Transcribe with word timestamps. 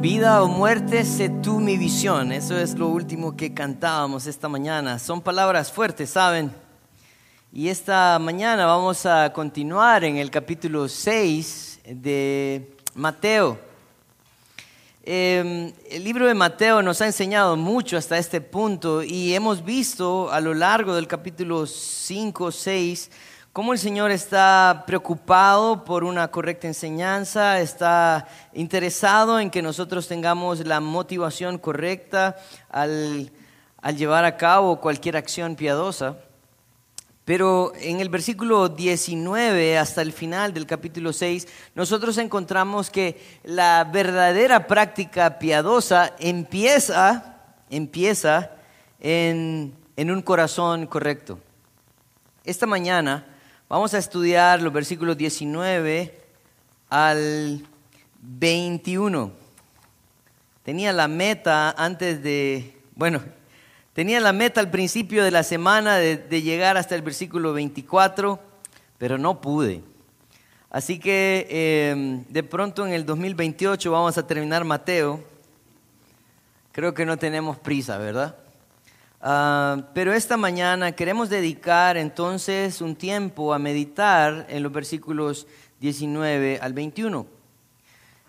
Vida 0.00 0.44
o 0.44 0.46
muerte, 0.46 1.04
sé 1.04 1.28
tú 1.28 1.58
mi 1.58 1.76
visión. 1.76 2.30
Eso 2.30 2.56
es 2.56 2.78
lo 2.78 2.86
último 2.86 3.36
que 3.36 3.52
cantábamos 3.52 4.28
esta 4.28 4.48
mañana. 4.48 4.96
Son 5.00 5.20
palabras 5.20 5.72
fuertes, 5.72 6.10
¿saben? 6.10 6.52
Y 7.52 7.66
esta 7.66 8.16
mañana 8.20 8.64
vamos 8.66 9.04
a 9.06 9.32
continuar 9.32 10.04
en 10.04 10.16
el 10.16 10.30
capítulo 10.30 10.88
6 10.88 11.80
de 11.84 12.76
Mateo. 12.94 13.58
Em, 15.02 15.72
el 15.90 16.04
libro 16.04 16.28
de 16.28 16.34
Mateo 16.34 16.80
nos 16.80 17.00
ha 17.00 17.06
enseñado 17.06 17.56
mucho 17.56 17.96
hasta 17.96 18.18
este 18.18 18.40
punto 18.40 19.02
y 19.02 19.34
hemos 19.34 19.64
visto 19.64 20.30
a 20.30 20.40
lo 20.40 20.54
largo 20.54 20.94
del 20.94 21.08
capítulo 21.08 21.66
5, 21.66 22.52
6, 22.52 23.10
cómo 23.52 23.72
el 23.72 23.78
Señor 23.78 24.10
está 24.10 24.84
preocupado 24.86 25.84
por 25.84 26.04
una 26.04 26.28
correcta 26.28 26.66
enseñanza, 26.66 27.60
está 27.60 28.28
interesado 28.52 29.40
en 29.40 29.50
que 29.50 29.62
nosotros 29.62 30.06
tengamos 30.06 30.64
la 30.66 30.80
motivación 30.80 31.58
correcta 31.58 32.36
al, 32.68 33.30
llevar 33.96 34.24
a 34.24 34.36
cabo 34.36 34.80
cualquier 34.80 35.16
acción 35.16 35.56
piadosa. 35.56 36.16
Pero 37.24 37.72
en 37.76 38.00
el 38.00 38.08
versículo 38.08 38.70
19 38.70 39.76
hasta 39.76 40.00
el 40.00 40.12
final 40.12 40.54
del 40.54 40.64
capítulo 40.64 41.12
6, 41.12 41.46
nosotros 41.74 42.16
encontramos 42.16 42.90
que 42.90 43.20
la 43.44 43.84
verdadera 43.84 44.66
práctica 44.66 45.38
piadosa 45.38 46.14
empieza, 46.18 47.36
empieza 47.68 48.52
en, 48.98 49.74
en 49.96 50.10
un 50.10 50.22
corazón 50.22 50.86
correcto. 50.86 51.38
Esta 52.44 52.64
mañana 52.64 53.26
Vamos 53.68 53.92
a 53.92 53.98
estudiar 53.98 54.62
los 54.62 54.72
versículos 54.72 55.18
19 55.18 56.18
al 56.88 57.62
21. 58.22 59.30
Tenía 60.62 60.90
la 60.94 61.06
meta 61.06 61.72
antes 61.72 62.22
de, 62.22 62.80
bueno, 62.94 63.20
tenía 63.92 64.20
la 64.20 64.32
meta 64.32 64.60
al 64.60 64.70
principio 64.70 65.22
de 65.22 65.30
la 65.30 65.42
semana 65.42 65.96
de, 65.96 66.40
llegar 66.40 66.78
hasta 66.78 66.94
el 66.94 67.02
versículo 67.02 67.52
24, 67.52 68.40
pero 68.96 69.18
no 69.18 69.42
pude. 69.42 69.82
Así 70.70 70.98
que 70.98 71.90
em, 71.90 72.24
de 72.30 72.42
pronto 72.44 72.86
en 72.86 72.94
el 72.94 73.04
2028 73.04 73.92
vamos 73.92 74.16
a 74.16 74.26
terminar 74.26 74.64
Mateo. 74.64 75.22
Creo 76.72 76.94
que 76.94 77.04
no 77.04 77.18
tenemos 77.18 77.58
prisa, 77.58 77.98
¿verdad? 77.98 78.34
Ah, 79.20 79.88
pero 79.94 80.12
esta 80.12 80.36
mañana 80.36 80.92
queremos 80.92 81.28
dedicar 81.28 81.96
entonces 81.96 82.80
un 82.80 82.94
tiempo 82.94 83.52
a 83.52 83.58
meditar 83.58 84.46
en 84.48 84.62
los 84.62 84.70
versículos 84.70 85.48
19 85.80 86.60
al 86.62 86.72
21, 86.72 87.26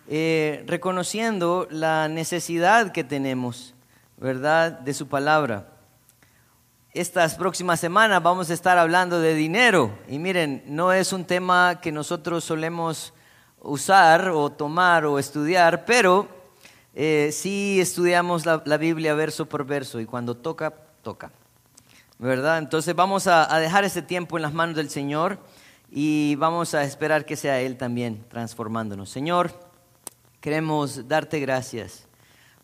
eh, 0.07 0.63
reconociendo 0.65 1.67
la 1.69 2.07
necesidad 2.07 2.91
que 2.91 3.03
tenemos, 3.03 3.75
¿verdad?, 4.17 4.79
de 4.79 4.95
su 4.95 5.07
palabra. 5.07 5.67
Estas 6.91 7.35
próximas 7.35 7.79
semanas 7.79 8.23
vamos 8.23 8.49
a 8.49 8.55
estar 8.55 8.79
hablando 8.79 9.19
de 9.19 9.35
dinero 9.35 9.95
y 10.07 10.17
miren, 10.17 10.63
no 10.65 10.91
es 10.91 11.13
un 11.13 11.23
tema 11.23 11.79
que 11.81 11.91
nosotros 11.91 12.43
solemos 12.43 13.13
usar 13.59 14.29
o 14.29 14.49
tomar 14.49 15.05
o 15.05 15.19
estudiar, 15.19 15.85
pero 15.85 16.38
eh, 16.95 17.29
sí 17.31 17.79
estudiamos 17.79 18.45
la, 18.45 18.77
Biblia 18.77 19.13
verso 19.13 19.47
por 19.47 19.65
verso 19.65 19.99
y 19.99 20.05
cuando 20.05 20.35
toca, 20.35 20.71
toca. 21.01 21.31
¿Verdad? 22.17 22.57
Entonces 22.57 22.95
vamos 22.95 23.27
a, 23.27 23.57
dejar 23.59 23.83
ese 23.83 24.01
tiempo 24.01 24.37
en 24.37 24.41
las 24.41 24.53
manos 24.53 24.75
del 24.75 24.89
Señor 24.89 25.39
y 25.89 26.35
vamos 26.35 26.73
a 26.73 26.83
esperar 26.83 27.25
que 27.25 27.35
sea 27.35 27.61
Él 27.61 27.77
también 27.77 28.25
transformándonos. 28.29 29.09
Señor, 29.09 29.51
queremos 30.41 31.07
darte 31.07 31.39
gracias 31.39 32.08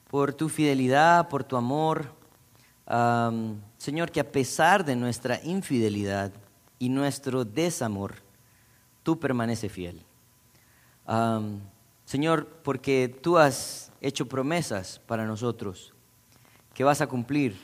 por 0.10 0.34
tu 0.34 0.50
fidelidad, 0.50 1.30
por 1.30 1.44
tu 1.44 1.56
amor. 1.56 2.12
Señor, 3.78 4.12
que 4.12 4.20
a 4.20 4.32
pesar 4.32 4.84
de 4.84 4.96
nuestra 4.96 5.40
infidelidad 5.44 6.32
y 6.78 6.90
nuestro 6.90 7.46
desamor, 7.46 8.16
tú 9.04 9.18
permaneces 9.20 9.72
fiel. 9.72 10.02
Señor, 12.06 12.48
porque 12.62 13.18
tú 13.22 13.38
has 13.38 13.85
hecho 14.06 14.28
promesas 14.28 15.02
para 15.08 15.26
nosotros 15.26 15.94
que 16.74 16.84
vas 16.84 17.02
a 17.02 17.08
cumplir 17.08 17.58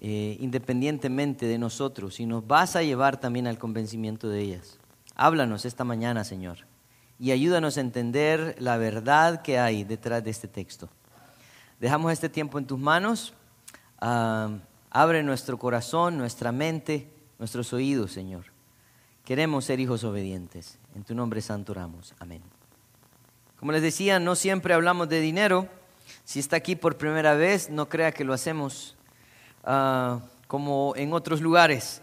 eh, 0.00 0.36
independientemente 0.40 1.46
de 1.46 1.56
nosotros 1.56 2.20
y 2.20 2.26
nos 2.26 2.46
vas 2.46 2.76
a 2.76 2.82
llevar 2.82 3.18
también 3.18 3.46
al 3.46 3.58
convencimiento 3.58 4.28
de 4.28 4.40
ellas. 4.40 4.78
Háblanos 5.14 5.64
esta 5.64 5.84
mañana, 5.84 6.24
Señor, 6.24 6.58
y 7.18 7.30
ayúdanos 7.30 7.78
a 7.78 7.80
entender 7.80 8.56
la 8.58 8.76
verdad 8.76 9.40
que 9.40 9.58
hay 9.58 9.84
detrás 9.84 10.22
de 10.22 10.30
este 10.30 10.48
texto. 10.48 10.90
Dejamos 11.80 12.12
este 12.12 12.28
tiempo 12.28 12.58
en 12.58 12.66
tus 12.66 12.78
manos. 12.78 13.32
Ah, 14.00 14.50
abre 14.90 15.22
nuestro 15.22 15.58
corazón, 15.58 16.18
nuestra 16.18 16.52
mente, 16.52 17.08
nuestros 17.38 17.72
oídos, 17.72 18.12
Señor. 18.12 18.46
Queremos 19.24 19.64
ser 19.64 19.80
hijos 19.80 20.04
obedientes. 20.04 20.78
En 20.94 21.04
tu 21.04 21.14
nombre 21.14 21.40
santo 21.40 21.72
oramos. 21.72 22.14
Amén. 22.18 22.53
Como 23.64 23.72
les 23.72 23.80
decía, 23.80 24.20
no 24.20 24.36
siempre 24.36 24.74
hablamos 24.74 25.08
de 25.08 25.22
dinero. 25.22 25.66
Si 26.26 26.38
está 26.38 26.56
aquí 26.56 26.76
por 26.76 26.98
primera 26.98 27.32
vez, 27.32 27.70
no 27.70 27.88
crea 27.88 28.12
que 28.12 28.22
lo 28.22 28.34
hacemos 28.34 28.94
ah, 29.64 30.20
como 30.48 30.92
en 30.96 31.14
otros 31.14 31.40
lugares. 31.40 32.02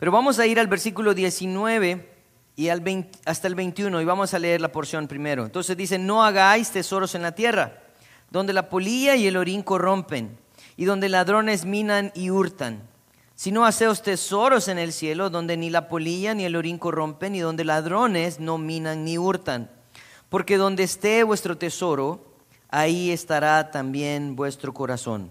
Pero 0.00 0.10
vamos 0.10 0.40
a 0.40 0.46
ir 0.46 0.58
al 0.58 0.66
versículo 0.66 1.14
19 1.14 2.12
y 2.56 2.70
al 2.70 3.08
hasta 3.24 3.46
el 3.46 3.54
21 3.54 4.00
y 4.00 4.04
vamos 4.04 4.34
a 4.34 4.40
leer 4.40 4.60
la 4.60 4.72
porción 4.72 5.06
primero. 5.06 5.44
Entonces 5.44 5.76
dice, 5.76 5.96
no 5.96 6.24
hagáis 6.24 6.72
tesoros 6.72 7.14
en 7.14 7.22
la 7.22 7.36
tierra, 7.36 7.84
donde 8.32 8.52
la 8.52 8.68
polilla 8.68 9.14
y 9.14 9.28
el 9.28 9.36
orín 9.36 9.62
corrompen, 9.62 10.36
y 10.76 10.86
donde 10.86 11.08
ladrones 11.08 11.66
minan 11.66 12.10
y 12.16 12.30
hurtan. 12.30 12.82
Sino 13.36 13.64
haceos 13.64 14.02
tesoros 14.02 14.66
en 14.66 14.78
el 14.80 14.92
cielo, 14.92 15.30
donde 15.30 15.56
ni 15.56 15.70
la 15.70 15.86
polilla 15.86 16.34
ni 16.34 16.46
el 16.46 16.56
orín 16.56 16.78
corrompen, 16.78 17.36
y 17.36 17.38
donde 17.38 17.62
ladrones 17.62 18.40
no 18.40 18.58
minan 18.58 19.04
ni 19.04 19.18
hurtan 19.18 19.70
porque 20.36 20.58
donde 20.58 20.82
esté 20.82 21.22
vuestro 21.22 21.56
tesoro, 21.56 22.22
ahí 22.68 23.10
estará 23.10 23.70
también 23.70 24.36
vuestro 24.36 24.74
corazón. 24.74 25.30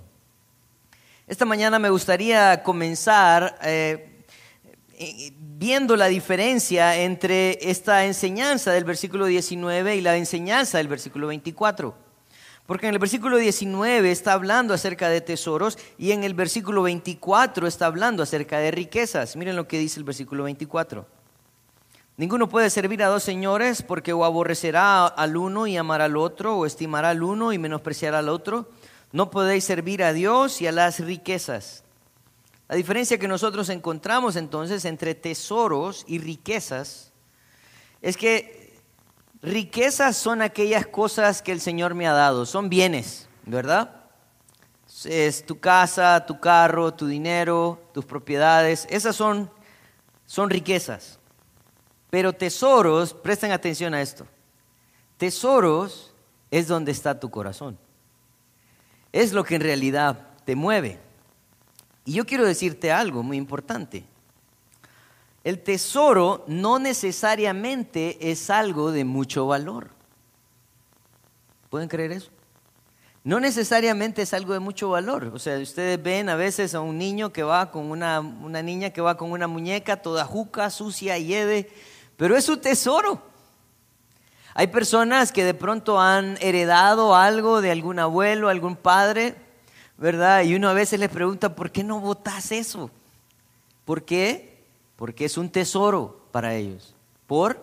Esta 1.27 1.45
mañana 1.45 1.77
me 1.77 1.91
gustaría 1.91 2.63
comenzar 2.63 3.55
eh, 3.61 4.25
viendo 5.39 5.95
la 5.95 6.07
diferencia 6.07 6.97
entre 6.97 7.59
esta 7.61 8.03
enseñanza 8.05 8.71
del 8.71 8.83
versículo 8.83 9.27
19 9.27 9.95
y 9.95 10.01
la 10.01 10.17
enseñanza 10.17 10.79
del 10.79 10.87
versículo 10.87 11.27
24. 11.27 11.95
Porque 12.65 12.87
en 12.87 12.93
el 12.95 12.99
versículo 12.99 13.37
19 13.37 14.09
está 14.09 14.33
hablando 14.33 14.73
acerca 14.73 15.07
de 15.07 15.21
tesoros 15.21 15.77
y 15.99 16.13
en 16.13 16.23
el 16.23 16.33
versículo 16.33 16.81
24 16.81 17.67
está 17.67 17.85
hablando 17.85 18.23
acerca 18.23 18.57
de 18.57 18.71
riquezas. 18.71 19.35
Miren 19.35 19.55
lo 19.55 19.67
que 19.67 19.77
dice 19.77 19.99
el 19.99 20.03
versículo 20.03 20.45
24. 20.45 21.05
Ninguno 22.17 22.47
puede 22.47 22.69
servir 22.69 23.03
a 23.03 23.07
dos 23.07 23.23
señores 23.23 23.81
porque 23.81 24.13
o 24.13 24.23
aborrecerá 24.23 25.05
al 25.05 25.35
uno 25.35 25.67
y 25.67 25.75
amará 25.75 26.05
al 26.05 26.15
otro, 26.15 26.55
o 26.55 26.65
estimará 26.65 27.09
al 27.09 27.23
uno 27.23 27.51
y 27.51 27.57
menospreciará 27.57 28.19
al 28.19 28.29
otro. 28.29 28.69
No 29.11 29.29
podéis 29.29 29.65
servir 29.65 30.01
a 30.01 30.13
Dios 30.13 30.61
y 30.61 30.67
a 30.67 30.71
las 30.71 31.01
riquezas. 31.01 31.83
La 32.69 32.75
diferencia 32.75 33.17
que 33.17 33.27
nosotros 33.27 33.69
encontramos 33.69 34.37
entonces 34.37 34.85
entre 34.85 35.13
tesoros 35.13 36.05
y 36.07 36.19
riquezas 36.19 37.11
es 38.01 38.15
que 38.15 38.79
riquezas 39.41 40.15
son 40.15 40.41
aquellas 40.41 40.87
cosas 40.87 41.41
que 41.41 41.51
el 41.51 41.59
Señor 41.59 41.95
me 41.95 42.07
ha 42.07 42.13
dado, 42.13 42.45
son 42.45 42.69
bienes, 42.69 43.27
¿verdad? 43.45 44.03
Es 45.03 45.45
tu 45.45 45.59
casa, 45.59 46.25
tu 46.25 46.39
carro, 46.39 46.93
tu 46.93 47.07
dinero, 47.07 47.81
tus 47.93 48.05
propiedades, 48.05 48.87
esas 48.89 49.15
son, 49.15 49.51
son 50.25 50.49
riquezas. 50.49 51.19
Pero 52.15 52.31
tesoros, 52.31 53.13
presten 53.13 53.51
atención 53.51 53.93
a 53.93 54.01
esto, 54.01 54.25
tesoros 55.17 56.13
es 56.49 56.65
donde 56.65 56.93
está 56.93 57.19
tu 57.19 57.29
corazón. 57.29 57.77
Es 59.11 59.33
lo 59.33 59.43
que 59.43 59.55
en 59.55 59.61
realidad 59.61 60.25
te 60.45 60.55
mueve. 60.55 60.97
Y 62.05 62.13
yo 62.13 62.25
quiero 62.25 62.45
decirte 62.45 62.89
algo 62.89 63.21
muy 63.21 63.35
importante. 63.35 64.05
El 65.43 65.61
tesoro 65.61 66.45
no 66.47 66.79
necesariamente 66.79 68.31
es 68.31 68.49
algo 68.49 68.93
de 68.93 69.03
mucho 69.03 69.47
valor. 69.47 69.89
¿Pueden 71.69 71.89
creer 71.89 72.13
eso? 72.13 72.31
No 73.25 73.41
necesariamente 73.41 74.21
es 74.21 74.33
algo 74.33 74.53
de 74.53 74.59
mucho 74.59 74.87
valor. 74.87 75.31
O 75.33 75.39
sea, 75.39 75.59
ustedes 75.59 76.01
ven 76.01 76.29
a 76.29 76.37
veces 76.37 76.75
a 76.75 76.79
un 76.79 76.97
niño 76.97 77.33
que 77.33 77.43
va 77.43 77.71
con 77.71 77.91
una, 77.91 78.21
una 78.21 78.61
niña 78.61 78.91
que 78.91 79.01
va 79.01 79.17
con 79.17 79.31
una 79.31 79.49
muñeca 79.49 80.01
toda 80.01 80.23
juca, 80.23 80.69
sucia, 80.69 81.17
lleve 81.17 81.69
pero 82.17 82.35
es 82.35 82.45
su 82.45 82.57
tesoro. 82.57 83.21
Hay 84.53 84.67
personas 84.67 85.31
que 85.31 85.43
de 85.43 85.53
pronto 85.53 85.99
han 85.99 86.37
heredado 86.39 87.15
algo 87.15 87.61
de 87.61 87.71
algún 87.71 87.99
abuelo, 87.99 88.47
algún 88.47 88.75
padre, 88.75 89.35
¿verdad? 89.97 90.43
Y 90.43 90.55
uno 90.55 90.69
a 90.69 90.73
veces 90.73 90.99
les 90.99 91.09
pregunta, 91.09 91.55
¿por 91.55 91.71
qué 91.71 91.83
no 91.83 91.99
votas 91.99 92.51
eso? 92.51 92.89
¿Por 93.83 94.03
qué? 94.03 94.63
Porque 94.95 95.25
es 95.25 95.37
un 95.37 95.49
tesoro 95.49 96.25
para 96.31 96.55
ellos. 96.55 96.95
Por 97.27 97.61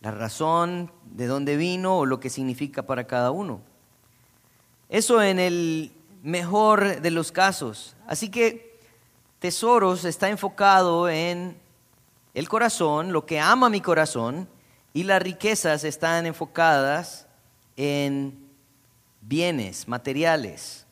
la 0.00 0.10
razón 0.10 0.92
de 1.04 1.26
dónde 1.26 1.56
vino 1.56 1.98
o 1.98 2.06
lo 2.06 2.20
que 2.20 2.30
significa 2.30 2.82
para 2.82 3.06
cada 3.06 3.30
uno. 3.30 3.60
Eso 4.88 5.22
en 5.22 5.38
el 5.38 5.92
mejor 6.22 7.00
de 7.00 7.10
los 7.10 7.32
casos. 7.32 7.96
Así 8.06 8.30
que 8.30 8.78
tesoros 9.38 10.04
está 10.04 10.28
enfocado 10.28 11.08
en 11.08 11.56
el 12.34 12.48
corazón, 12.48 13.12
lo 13.12 13.26
que 13.26 13.40
ama 13.40 13.68
mi 13.68 13.80
corazón, 13.80 14.48
y 14.94 15.04
las 15.04 15.22
riquezas 15.22 15.84
están 15.84 16.26
enfocadas 16.26 17.26
en 17.76 18.38
bienes 19.20 19.88
materiales. 19.88 20.86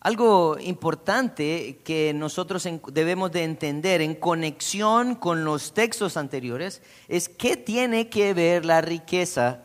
Algo 0.00 0.58
importante 0.60 1.80
que 1.82 2.12
nosotros 2.14 2.68
debemos 2.92 3.32
de 3.32 3.44
entender 3.44 4.02
en 4.02 4.14
conexión 4.14 5.14
con 5.14 5.44
los 5.44 5.72
textos 5.72 6.18
anteriores 6.18 6.82
es 7.08 7.30
qué 7.30 7.56
tiene 7.56 8.10
que 8.10 8.34
ver 8.34 8.66
la 8.66 8.82
riqueza. 8.82 9.60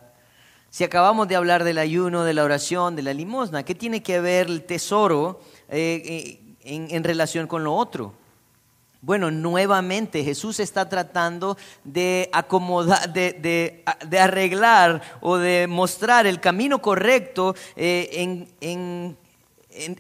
Si 0.70 0.86
acabamos 0.86 1.28
de 1.28 1.36
hablar 1.36 1.66
del 1.66 1.78
ayuno, 1.78 2.24
de 2.24 2.34
la 2.34 2.46
oración, 2.46 2.96
de 2.96 3.02
la 3.02 3.14
limosna, 3.14 3.64
¿qué 3.64 3.76
tiene 3.76 4.02
que 4.02 4.22
ver 4.22 4.48
el 4.48 4.64
tesoro 4.64 5.42
eh, 5.68 6.40
eh, 6.62 6.88
en 6.96 7.04
relación 7.04 7.48
con 7.48 7.66
lo 7.66 7.76
otro? 7.76 8.14
Bueno, 9.02 9.32
nuevamente 9.32 10.26
Jesús 10.26 10.60
está 10.60 10.90
tratando 10.90 11.58
de 11.86 12.30
acomodar, 12.34 13.14
de, 13.14 13.84
arreglar 14.20 15.02
o 15.22 15.38
de 15.38 15.68
mostrar 15.68 16.28
el 16.28 16.42
camino 16.42 16.82
correcto 16.82 17.56
eh, 17.78 18.46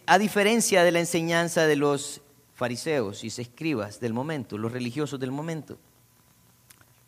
a 0.05 0.17
diferencia 0.17 0.83
de 0.83 0.91
la 0.91 0.99
enseñanza 0.99 1.65
de 1.65 1.77
los 1.77 2.21
fariseos 2.55 3.23
y 3.23 3.27
escribas 3.27 4.01
del 4.01 4.13
momento, 4.13 4.57
los 4.57 4.73
religiosos 4.73 5.17
del 5.17 5.31
momento. 5.31 5.77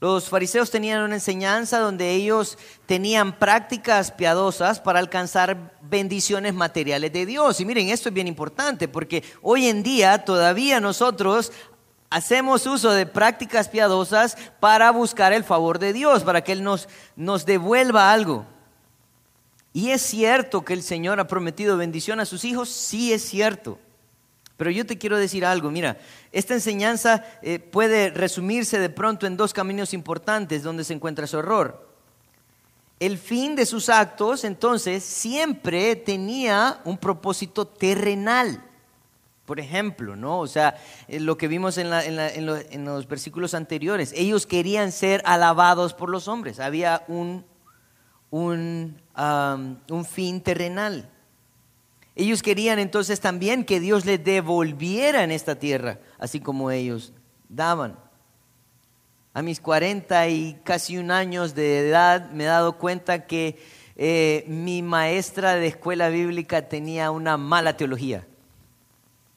Los 0.01 0.29
fariseos 0.29 0.71
tenían 0.71 1.03
una 1.03 1.13
enseñanza 1.13 1.77
donde 1.77 2.09
ellos 2.09 2.57
tenían 2.87 3.37
prácticas 3.37 4.11
piadosas 4.11 4.79
para 4.79 4.97
alcanzar 4.97 5.77
bendiciones 5.79 6.55
materiales 6.55 7.13
de 7.13 7.27
Dios. 7.27 7.61
Y 7.61 7.65
miren, 7.65 7.89
esto 7.89 8.09
es 8.09 8.15
bien 8.15 8.25
importante 8.25 8.87
porque 8.87 9.23
hoy 9.43 9.67
en 9.67 9.83
día 9.83 10.25
todavía 10.25 10.79
nosotros 10.79 11.51
hacemos 12.11 12.67
uso 12.67 12.91
de 12.91 13.07
prácticas 13.07 13.69
piadosas 13.69 14.37
para 14.59 14.91
buscar 14.91 15.33
el 15.33 15.43
favor 15.43 15.79
de 15.79 15.93
Dios, 15.93 16.23
para 16.23 16.43
que 16.43 16.51
Él 16.51 16.61
nos, 16.61 16.87
nos 17.15 17.45
devuelva 17.45 18.11
algo. 18.11 18.45
Y 19.73 19.91
es 19.91 20.01
cierto 20.01 20.63
que 20.63 20.73
el 20.73 20.83
Señor 20.83 21.19
ha 21.19 21.27
prometido 21.27 21.77
bendición 21.77 22.19
a 22.19 22.25
sus 22.25 22.43
hijos, 22.43 22.69
sí 22.69 23.13
es 23.13 23.23
cierto. 23.23 23.79
Pero 24.57 24.69
yo 24.69 24.85
te 24.85 24.97
quiero 24.97 25.17
decir 25.17 25.45
algo, 25.45 25.71
mira, 25.71 25.97
esta 26.31 26.53
enseñanza 26.53 27.23
eh, 27.41 27.57
puede 27.57 28.11
resumirse 28.11 28.77
de 28.77 28.89
pronto 28.89 29.25
en 29.25 29.37
dos 29.37 29.53
caminos 29.53 29.93
importantes 29.93 30.61
donde 30.61 30.83
se 30.83 30.93
encuentra 30.93 31.25
su 31.25 31.39
error. 31.39 31.89
El 32.99 33.17
fin 33.17 33.55
de 33.55 33.65
sus 33.65 33.89
actos, 33.89 34.43
entonces, 34.43 35.03
siempre 35.03 35.95
tenía 35.95 36.81
un 36.83 36.97
propósito 36.97 37.65
terrenal. 37.65 38.63
Por 39.45 39.59
ejemplo, 39.59 40.15
¿no? 40.15 40.39
O 40.39 40.47
sea, 40.47 40.75
eh, 41.07 41.19
lo 41.19 41.37
que 41.37 41.47
vimos 41.47 41.77
en, 41.77 41.89
los 42.85 43.07
versículos 43.07 43.53
anteriores, 43.53 44.13
ellos 44.15 44.45
querían 44.45 44.91
ser 44.91 45.21
alabados 45.25 45.93
por 45.93 46.09
los 46.09 46.27
hombres, 46.27 46.59
había 46.59 47.03
un, 47.07 47.43
un, 48.29 49.01
un 49.89 50.05
fin 50.05 50.41
terrenal. 50.41 51.09
Ellos 52.15 52.43
querían 52.43 52.77
entonces 52.77 53.19
también 53.19 53.65
que 53.65 53.79
Dios 53.79 54.05
les 54.05 54.23
devolviera 54.23 55.23
en 55.23 55.31
esta 55.31 55.55
tierra, 55.55 55.99
así 56.19 56.39
como 56.39 56.69
ellos 56.69 57.13
daban. 57.49 57.97
A 59.33 59.41
mis 59.41 59.59
40 59.59 60.27
y 60.27 60.59
casi 60.63 60.97
un 60.97 61.09
años 61.09 61.55
de 61.55 61.89
edad 61.89 62.29
me 62.31 62.43
he 62.43 62.47
dado 62.47 62.77
cuenta 62.77 63.25
que 63.25 63.57
eh, 63.95 64.43
mi 64.47 64.81
maestra 64.81 65.55
de 65.55 65.67
escuela 65.67 66.09
bíblica 66.09 66.67
tenía 66.67 67.11
una 67.11 67.37
mala 67.37 67.75
teología 67.75 68.27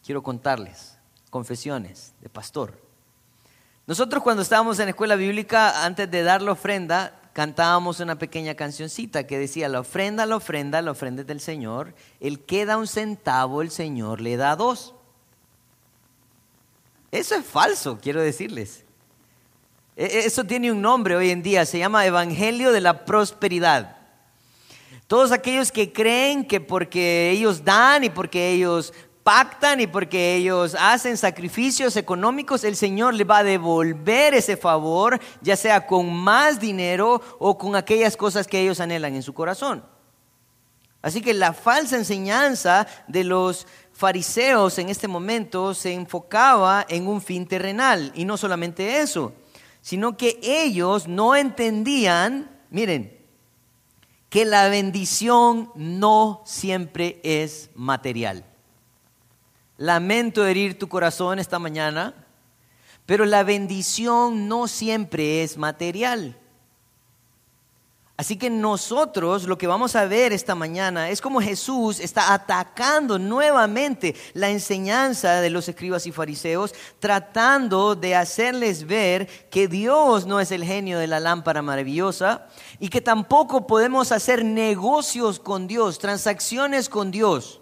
quiero 0.04 0.22
contarles 0.22 0.96
confesiones 1.30 2.12
de 2.20 2.28
pastor. 2.28 2.78
Nosotros 3.86 4.22
cuando 4.22 4.42
estábamos 4.42 4.78
en 4.78 4.86
la 4.86 4.90
escuela 4.90 5.16
bíblica, 5.16 5.84
antes 5.84 6.10
de 6.10 6.22
dar 6.22 6.40
la 6.42 6.52
ofrenda, 6.52 7.20
cantábamos 7.32 8.00
una 8.00 8.16
pequeña 8.16 8.54
cancioncita 8.54 9.26
que 9.26 9.38
decía, 9.38 9.68
la 9.68 9.80
ofrenda, 9.80 10.24
la 10.26 10.36
ofrenda, 10.36 10.80
la 10.80 10.92
ofrenda 10.92 11.24
del 11.24 11.40
Señor, 11.40 11.94
el 12.20 12.40
que 12.40 12.64
da 12.64 12.76
un 12.76 12.86
centavo, 12.86 13.60
el 13.60 13.70
Señor 13.70 14.20
le 14.20 14.36
da 14.36 14.56
dos. 14.56 14.94
Eso 17.10 17.34
es 17.34 17.44
falso, 17.44 17.98
quiero 18.00 18.22
decirles. 18.22 18.84
E, 19.96 20.04
e, 20.04 20.18
eso 20.26 20.44
tiene 20.44 20.72
un 20.72 20.80
nombre 20.80 21.16
hoy 21.16 21.30
en 21.30 21.42
día, 21.42 21.66
se 21.66 21.78
llama 21.78 22.06
Evangelio 22.06 22.72
de 22.72 22.80
la 22.80 23.04
Prosperidad. 23.04 23.96
Todos 25.06 25.32
aquellos 25.32 25.70
que 25.70 25.92
creen 25.92 26.46
que 26.46 26.60
porque 26.60 27.30
ellos 27.30 27.64
dan 27.64 28.04
y 28.04 28.10
porque 28.10 28.52
ellos 28.52 28.94
pactan 29.24 29.80
y 29.80 29.86
porque 29.88 30.36
ellos 30.36 30.76
hacen 30.78 31.16
sacrificios 31.16 31.96
económicos, 31.96 32.62
el 32.62 32.76
Señor 32.76 33.14
le 33.14 33.24
va 33.24 33.38
a 33.38 33.44
devolver 33.44 34.34
ese 34.34 34.56
favor, 34.56 35.18
ya 35.40 35.56
sea 35.56 35.86
con 35.86 36.12
más 36.12 36.60
dinero 36.60 37.20
o 37.40 37.58
con 37.58 37.74
aquellas 37.74 38.16
cosas 38.16 38.46
que 38.46 38.60
ellos 38.60 38.78
anhelan 38.78 39.14
en 39.14 39.22
su 39.22 39.32
corazón. 39.32 39.84
Así 41.00 41.20
que 41.20 41.34
la 41.34 41.52
falsa 41.52 41.96
enseñanza 41.96 42.86
de 43.08 43.24
los 43.24 43.66
fariseos 43.92 44.78
en 44.78 44.88
este 44.88 45.08
momento 45.08 45.74
se 45.74 45.92
enfocaba 45.92 46.86
en 46.88 47.06
un 47.06 47.20
fin 47.20 47.46
terrenal. 47.46 48.12
Y 48.14 48.24
no 48.24 48.36
solamente 48.36 49.00
eso, 49.00 49.34
sino 49.80 50.16
que 50.16 50.38
ellos 50.42 51.06
no 51.06 51.34
entendían, 51.36 52.58
miren, 52.70 53.18
que 54.30 54.44
la 54.44 54.68
bendición 54.68 55.70
no 55.74 56.42
siempre 56.46 57.20
es 57.22 57.70
material. 57.74 58.44
Lamento 59.76 60.46
herir 60.46 60.78
tu 60.78 60.88
corazón 60.88 61.38
esta 61.38 61.58
mañana, 61.58 62.14
pero 63.06 63.24
la 63.24 63.42
bendición 63.42 64.48
no 64.48 64.68
siempre 64.68 65.42
es 65.42 65.56
material. 65.56 66.38
Así 68.16 68.36
que 68.36 68.48
nosotros 68.48 69.42
lo 69.44 69.58
que 69.58 69.66
vamos 69.66 69.96
a 69.96 70.04
ver 70.04 70.32
esta 70.32 70.54
mañana 70.54 71.10
es 71.10 71.20
como 71.20 71.40
Jesús 71.40 71.98
está 71.98 72.32
atacando 72.32 73.18
nuevamente 73.18 74.14
la 74.34 74.50
enseñanza 74.50 75.40
de 75.40 75.50
los 75.50 75.68
escribas 75.68 76.06
y 76.06 76.12
fariseos, 76.12 76.72
tratando 77.00 77.96
de 77.96 78.14
hacerles 78.14 78.86
ver 78.86 79.26
que 79.50 79.66
Dios 79.66 80.26
no 80.26 80.38
es 80.38 80.52
el 80.52 80.62
genio 80.62 81.00
de 81.00 81.08
la 81.08 81.18
lámpara 81.18 81.60
maravillosa 81.60 82.46
y 82.78 82.88
que 82.88 83.00
tampoco 83.00 83.66
podemos 83.66 84.12
hacer 84.12 84.44
negocios 84.44 85.40
con 85.40 85.66
Dios, 85.66 85.98
transacciones 85.98 86.88
con 86.88 87.10
Dios, 87.10 87.60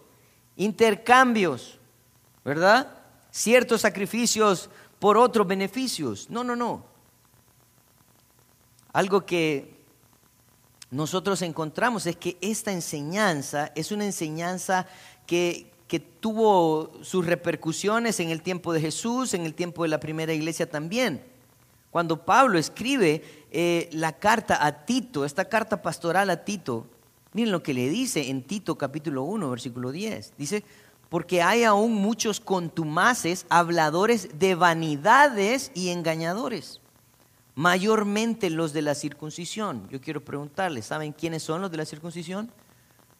intercambios. 0.57 1.79
¿Verdad? 2.45 2.93
Ciertos 3.31 3.83
sacrificios 3.83 4.71
por 4.99 5.17
otros 5.17 5.47
beneficios. 5.47 6.29
No, 6.31 6.45
no, 6.45 6.57
no. 6.57 6.85
Algo 8.93 9.25
que 9.25 9.83
nosotros 10.91 11.41
encontramos 11.43 12.07
es 12.07 12.17
que 12.17 12.37
esta 12.41 12.71
enseñanza 12.71 13.73
es 13.75 13.91
una 13.93 14.05
enseñanza 14.05 14.87
que, 15.27 15.73
que, 15.89 15.99
tuvo 15.99 16.93
sus 17.03 17.25
repercusiones 17.27 18.21
en 18.21 18.31
el 18.31 18.43
tiempo 18.43 18.73
de 18.73 18.81
Jesús, 18.81 19.35
en 19.35 19.47
el 19.47 19.55
tiempo 19.55 19.83
de 19.83 19.89
la 19.89 19.99
primera 19.99 20.33
iglesia 20.35 20.69
también. 20.69 21.23
Cuando 21.91 22.25
Pablo 22.25 22.59
escribe 22.59 23.23
eh, 23.51 23.89
la 23.93 24.13
carta 24.13 24.65
a 24.65 24.85
Tito, 24.85 25.25
esta 25.25 25.47
carta 25.47 25.83
pastoral 25.83 26.31
a 26.31 26.45
Tito, 26.45 26.87
miren 27.33 27.53
lo 27.53 27.63
que 27.63 27.75
le 27.75 27.89
dice 27.89 28.31
en 28.31 28.43
Tito 28.43 28.77
capítulo 28.77 29.25
1, 29.25 29.51
versículo 29.51 29.93
10. 29.93 30.35
Dice, 30.39 30.65
porque 31.13 31.43
hay 31.43 31.63
aún 31.63 31.93
muchos 31.93 32.41
contumaces, 32.41 33.45
habladores 33.51 34.39
de 34.39 34.55
vanidades 34.55 35.71
y 35.75 35.91
engañadores, 35.91 36.81
mayormente 37.55 38.49
los 38.49 38.73
de 38.73 38.81
la 38.81 38.95
circuncisión. 38.95 39.87
Yo 39.91 40.01
quiero 40.01 40.25
preguntarles, 40.25 40.87
¿saben 40.87 41.13
quiénes 41.13 41.43
son 41.43 41.61
los 41.61 41.71
de 41.71 41.77
la 41.77 41.85
circuncisión? 41.85 42.51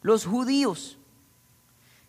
Los 0.01 0.25
judíos. 0.25 0.97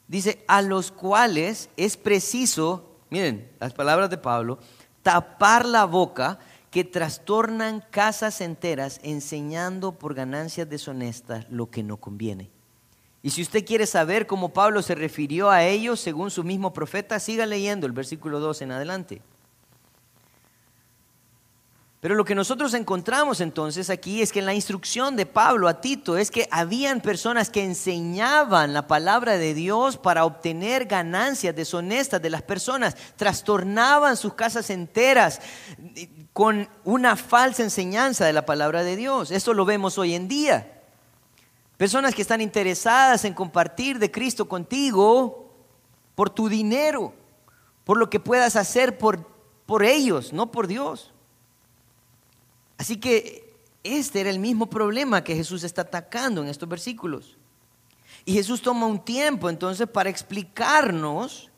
Dice, 0.08 0.46
a 0.48 0.62
los 0.62 0.90
cuales 0.90 1.70
es 1.76 1.98
preciso, 1.98 2.96
miren 3.10 3.52
las 3.60 3.74
palabras 3.74 4.10
de 4.10 4.18
Pablo, 4.18 4.60
tapar 5.02 5.66
la 5.66 5.84
boca 5.84 6.40
que 6.72 6.86
trastornan 6.86 7.84
casas 7.92 8.40
enteras 8.40 9.02
enseñando 9.04 10.00
por 10.00 10.14
ganancias 10.14 10.70
deshonestas 10.70 11.46
lo 11.50 11.70
que 11.70 11.84
no 11.84 11.98
conviene 11.98 12.53
y 13.26 13.30
si 13.30 13.42
usted 13.42 13.66
quiere 13.66 13.88
saber 13.88 14.28
cómo 14.28 14.50
Pablo 14.50 14.82
se 14.82 14.96
refirió 14.96 15.50
a 15.50 15.64
ellos 15.64 16.02
según 16.02 16.30
su 16.30 16.44
mismo 16.44 16.74
profeta, 16.74 17.22
siga 17.22 17.46
leyendo 17.46 17.88
el 17.88 17.94
versículo 17.94 18.42
2 18.42 18.64
en 18.64 18.72
adelante. 18.74 19.22
Pero 22.02 22.16
lo 22.16 22.26
que 22.26 22.36
nosotros 22.36 22.74
encontramos 22.74 23.40
entonces 23.40 23.90
aquí 23.90 24.22
es 24.22 24.34
que 24.34 24.40
en 24.40 24.46
la 24.46 24.54
instrucción 24.54 25.16
de 25.16 25.26
Pablo 25.26 25.70
a 25.70 25.80
Tito 25.80 26.18
es 26.18 26.32
que 26.32 26.50
habían 26.52 27.00
personas 27.00 27.50
que 27.50 27.64
enseñaban 27.64 28.74
la 28.74 28.88
palabra 28.88 29.38
de 29.38 29.54
Dios 29.54 29.96
para 29.96 30.26
obtener 30.26 30.84
ganancias 30.84 31.56
deshonestas 31.56 32.22
de 32.22 32.30
las 32.30 32.42
personas, 32.42 32.98
trastornaban 33.16 34.18
sus 34.18 34.34
casas 34.34 34.70
enteras 34.70 35.40
con 36.34 36.68
una 36.84 37.16
falsa 37.16 37.64
enseñanza 37.64 38.26
de 38.26 38.34
la 38.34 38.46
palabra 38.46 38.84
de 38.84 38.98
Dios. 38.98 39.32
Esto 39.32 39.54
lo 39.54 39.64
vemos 39.64 39.98
hoy 39.98 40.14
en 40.14 40.28
día. 40.28 40.83
Personas 41.84 42.16
que 42.16 42.22
están 42.22 42.40
interesadas 42.40 43.26
en 43.26 43.34
compartir 43.34 44.00
de 44.00 44.10
Cristo 44.10 44.48
contigo 44.48 45.54
por 46.16 46.30
tu 46.30 46.48
dinero, 46.48 47.14
por 47.84 47.98
lo 47.98 48.10
que 48.10 48.22
puedas 48.22 48.56
hacer 48.56 48.98
por, 48.98 49.28
por 49.66 49.84
ellos, 49.84 50.32
no 50.32 50.50
por 50.50 50.68
Dios. 50.68 51.12
Así 52.78 53.02
que 53.02 53.54
este 53.84 54.22
era 54.22 54.30
el 54.30 54.40
mismo 54.40 54.68
problema 54.68 55.26
que 55.26 55.36
Jesús 55.36 55.66
está 55.66 55.82
atacando 55.82 56.42
en 56.42 56.48
estos 56.48 56.70
versículos. 56.70 57.38
Y 58.24 58.32
Jesús 58.32 58.62
toma 58.62 58.86
un 58.86 59.04
tiempo 59.04 59.50
entonces 59.50 59.86
para 59.86 60.10
explicarnos 60.10 61.52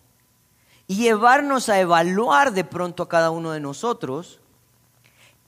y 0.88 0.96
llevarnos 0.96 1.70
a 1.70 1.80
evaluar 1.80 2.52
de 2.52 2.64
pronto 2.64 3.04
a 3.04 3.10
cada 3.10 3.30
uno 3.30 3.52
de 3.52 3.60
nosotros 3.60 4.42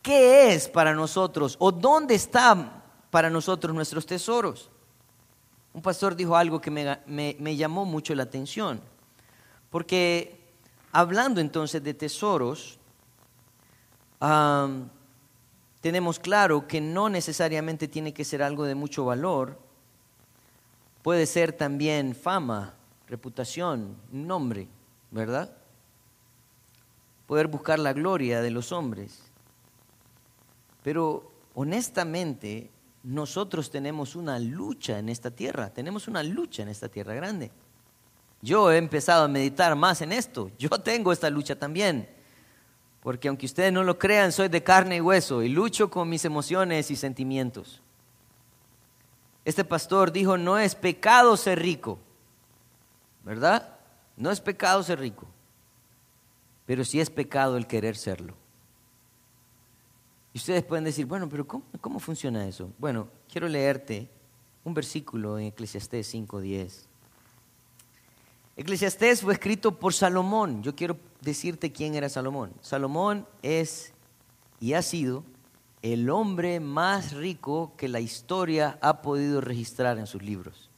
qué 0.04 0.54
es 0.54 0.68
para 0.68 0.94
nosotros 0.94 1.56
o 1.58 1.72
dónde 1.72 2.14
están 2.14 2.77
para 3.10 3.30
nosotros 3.30 3.74
nuestros 3.74 4.06
tesoros. 4.06 4.70
Un 5.74 5.82
pastor 5.82 6.16
dijo 6.16 6.36
algo 6.36 6.60
que 6.60 6.72
me, 6.72 7.56
llamó 7.56 7.86
mucho 7.86 8.16
la 8.16 8.24
atención, 8.24 8.82
porque 9.70 10.40
hablando 10.92 11.40
entonces 11.40 11.84
de 11.84 11.94
tesoros, 11.94 12.80
tenemos 15.82 16.20
claro 16.20 16.68
que 16.68 16.82
no 16.82 17.10
necesariamente 17.10 17.88
tiene 17.88 18.14
que 18.14 18.26
ser 18.26 18.42
algo 18.42 18.66
de 18.66 18.74
mucho 18.74 19.06
valor, 19.06 19.60
puede 21.04 21.28
ser 21.28 21.54
también 21.54 22.16
fama, 22.16 22.74
reputación, 23.08 23.96
nombre, 24.12 24.68
¿verdad? 25.12 25.56
Poder 27.28 27.48
buscar 27.48 27.78
la 27.78 27.94
gloria 27.94 28.42
de 28.42 28.50
los 28.50 28.72
hombres. 28.72 29.22
Pero 30.84 31.32
honestamente, 31.54 32.72
nosotros 33.08 33.72
tenemos 33.72 34.18
una 34.18 34.38
lucha 34.38 35.00
en 35.00 35.08
esta 35.08 35.32
tierra, 35.32 35.70
tenemos 35.70 36.10
una 36.10 36.22
lucha 36.24 36.64
en 36.64 36.68
esta 36.68 36.90
tierra 36.90 37.14
grande. 37.14 37.52
Yo 38.42 38.70
he 38.70 38.78
empezado 38.78 39.24
a 39.24 39.30
meditar 39.30 39.78
más 39.78 40.02
en 40.02 40.12
esto, 40.12 40.52
yo 40.60 40.70
tengo 40.70 41.14
esta 41.14 41.30
lucha 41.30 41.58
también, 41.58 42.10
porque 43.00 43.30
aunque 43.30 43.46
ustedes 43.46 43.72
no 43.72 43.86
lo 43.86 43.98
crean, 43.98 44.34
soy 44.34 44.50
de 44.50 44.62
carne 44.62 44.98
y 44.98 45.02
hueso 45.02 45.42
y 45.42 45.48
lucho 45.48 45.90
con 45.90 46.10
mis 46.10 46.26
emociones 46.26 46.92
y 46.92 46.98
sentimientos. 46.98 47.82
Este 49.46 49.64
pastor 49.64 50.12
dijo, 50.12 50.38
no 50.38 50.60
es 50.60 50.76
pecado 50.76 51.38
ser 51.38 51.60
rico, 51.60 52.00
¿verdad? 53.24 53.78
No 54.18 54.32
es 54.32 54.42
pecado 54.42 54.84
ser 54.84 55.00
rico, 55.00 55.26
pero 56.66 56.84
sí 56.84 57.00
es 57.00 57.10
pecado 57.10 57.56
el 57.56 57.68
querer 57.68 57.96
serlo. 57.96 58.34
Ustedes 60.38 60.64
pueden 60.64 60.84
decir, 60.84 61.08
bueno, 61.08 61.28
pero 61.28 61.48
¿cómo, 61.48 62.00
funciona 62.00 62.48
eso? 62.48 62.72
Bueno, 62.78 63.08
quiero 63.28 63.48
leerte 63.48 64.08
un 64.64 64.76
versículo 64.76 65.40
en 65.40 65.48
Eclesiastés 65.48 66.14
5.10. 66.14 66.84
Eclesiastés 68.56 69.22
fue 69.22 69.34
escrito 69.34 69.80
por 69.80 69.96
Salomón. 69.96 70.62
Yo 70.62 70.76
quiero 70.76 70.96
decirte 71.22 71.72
quién 71.72 71.96
era 71.96 72.08
Salomón. 72.08 72.54
Salomón 72.62 73.26
es 73.42 73.94
y 74.60 74.74
ha 74.74 74.84
sido 74.84 75.24
el 75.82 76.08
hombre 76.12 76.60
más 76.60 77.14
rico 77.14 77.74
que 77.76 77.88
la 77.88 78.00
historia 78.00 78.78
ha 78.82 79.02
podido 79.02 79.42
registrar 79.42 79.98
en 79.98 80.06
sus 80.06 80.22
libros. 80.22 80.70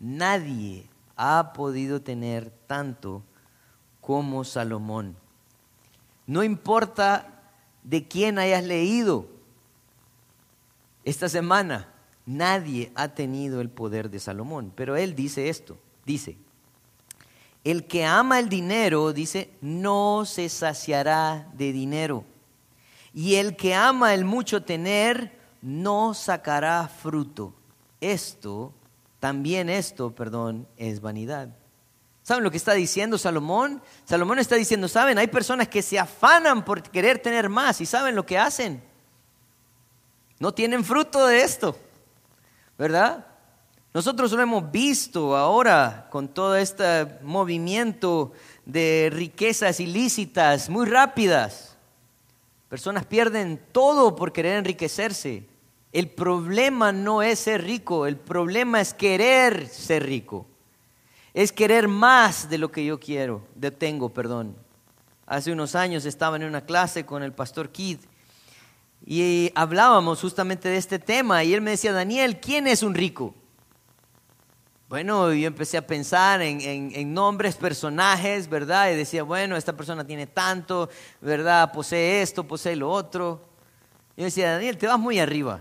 Nadie 0.00 0.88
ha 1.16 1.52
podido 1.52 2.00
tener 2.00 2.50
tanto 2.66 3.22
como 4.00 4.44
Salomón. 4.44 5.14
No 6.26 6.42
importa 6.42 7.33
de 7.84 8.08
quién 8.08 8.38
hayas 8.38 8.64
leído 8.64 9.28
esta 11.04 11.28
semana, 11.28 11.88
nadie 12.26 12.90
ha 12.94 13.08
tenido 13.08 13.60
el 13.60 13.68
poder 13.68 14.10
de 14.10 14.18
Salomón. 14.18 14.72
Pero 14.74 14.96
él 14.96 15.14
dice 15.14 15.48
esto, 15.48 15.76
dice, 16.04 16.36
el 17.62 17.86
que 17.86 18.04
ama 18.04 18.38
el 18.38 18.48
dinero, 18.48 19.12
dice, 19.12 19.50
no 19.60 20.24
se 20.24 20.48
saciará 20.48 21.48
de 21.54 21.72
dinero. 21.72 22.24
Y 23.12 23.36
el 23.36 23.56
que 23.56 23.74
ama 23.74 24.14
el 24.14 24.24
mucho 24.24 24.62
tener, 24.62 25.38
no 25.62 26.14
sacará 26.14 26.88
fruto. 26.88 27.54
Esto, 28.00 28.72
también 29.20 29.68
esto, 29.70 30.10
perdón, 30.14 30.66
es 30.76 31.00
vanidad. 31.00 31.54
¿Saben 32.24 32.42
lo 32.42 32.50
que 32.50 32.56
está 32.56 32.72
diciendo 32.72 33.18
Salomón? 33.18 33.82
Salomón 34.06 34.38
está 34.38 34.56
diciendo, 34.56 34.88
¿saben? 34.88 35.18
Hay 35.18 35.26
personas 35.26 35.68
que 35.68 35.82
se 35.82 35.98
afanan 35.98 36.64
por 36.64 36.82
querer 36.82 37.18
tener 37.18 37.50
más 37.50 37.82
y 37.82 37.86
¿saben 37.86 38.14
lo 38.14 38.24
que 38.24 38.38
hacen? 38.38 38.82
No 40.38 40.54
tienen 40.54 40.84
fruto 40.84 41.26
de 41.26 41.42
esto, 41.42 41.76
¿verdad? 42.78 43.26
Nosotros 43.92 44.32
lo 44.32 44.40
hemos 44.40 44.72
visto 44.72 45.36
ahora 45.36 46.08
con 46.10 46.28
todo 46.28 46.56
este 46.56 47.06
movimiento 47.20 48.32
de 48.64 49.10
riquezas 49.12 49.78
ilícitas 49.78 50.70
muy 50.70 50.86
rápidas. 50.86 51.76
Personas 52.70 53.04
pierden 53.04 53.62
todo 53.70 54.16
por 54.16 54.32
querer 54.32 54.56
enriquecerse. 54.56 55.46
El 55.92 56.08
problema 56.08 56.90
no 56.90 57.22
es 57.22 57.38
ser 57.38 57.64
rico, 57.64 58.06
el 58.06 58.16
problema 58.16 58.80
es 58.80 58.94
querer 58.94 59.68
ser 59.68 60.06
rico. 60.06 60.46
Es 61.34 61.50
querer 61.50 61.88
más 61.88 62.48
de 62.48 62.58
lo 62.58 62.70
que 62.70 62.84
yo 62.84 63.00
quiero, 63.00 63.44
de 63.56 63.72
tengo, 63.72 64.08
perdón. 64.08 64.56
Hace 65.26 65.52
unos 65.52 65.74
años 65.74 66.04
estaba 66.04 66.36
en 66.36 66.44
una 66.44 66.64
clase 66.64 67.04
con 67.04 67.22
el 67.22 67.32
pastor 67.32 67.70
Kid 67.70 67.98
y 69.04 69.50
hablábamos 69.54 70.20
justamente 70.20 70.68
de 70.68 70.76
este 70.76 70.98
tema 70.98 71.42
y 71.42 71.52
él 71.52 71.60
me 71.60 71.72
decía, 71.72 71.92
Daniel, 71.92 72.40
¿quién 72.40 72.66
es 72.66 72.82
un 72.82 72.94
rico? 72.94 73.34
Bueno, 74.88 75.32
yo 75.32 75.48
empecé 75.48 75.76
a 75.76 75.86
pensar 75.86 76.40
en, 76.40 77.14
nombres, 77.14 77.56
personajes, 77.56 78.48
¿verdad? 78.48 78.92
Y 78.92 78.96
decía, 78.96 79.24
bueno, 79.24 79.56
esta 79.56 79.72
persona 79.72 80.06
tiene 80.06 80.28
tanto, 80.28 80.88
¿verdad? 81.20 81.72
Posee 81.72 82.22
esto, 82.22 82.44
posee 82.44 82.76
lo 82.76 82.88
otro. 82.88 83.44
Yo 84.16 84.24
decía, 84.24 84.52
Daniel, 84.52 84.78
te 84.78 84.86
vas 84.86 85.00
muy 85.00 85.18
arriba. 85.18 85.60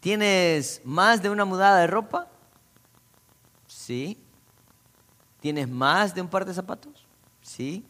¿Tienes 0.00 0.80
más 0.82 1.22
de 1.22 1.30
una 1.30 1.44
mudada 1.44 1.78
de 1.80 1.86
ropa? 1.86 2.26
Sí. 3.90 4.16
¿Tienes 5.40 5.68
más 5.68 6.14
de 6.14 6.20
un 6.20 6.28
par 6.28 6.44
de 6.44 6.54
zapatos? 6.54 7.04
Sí. 7.42 7.84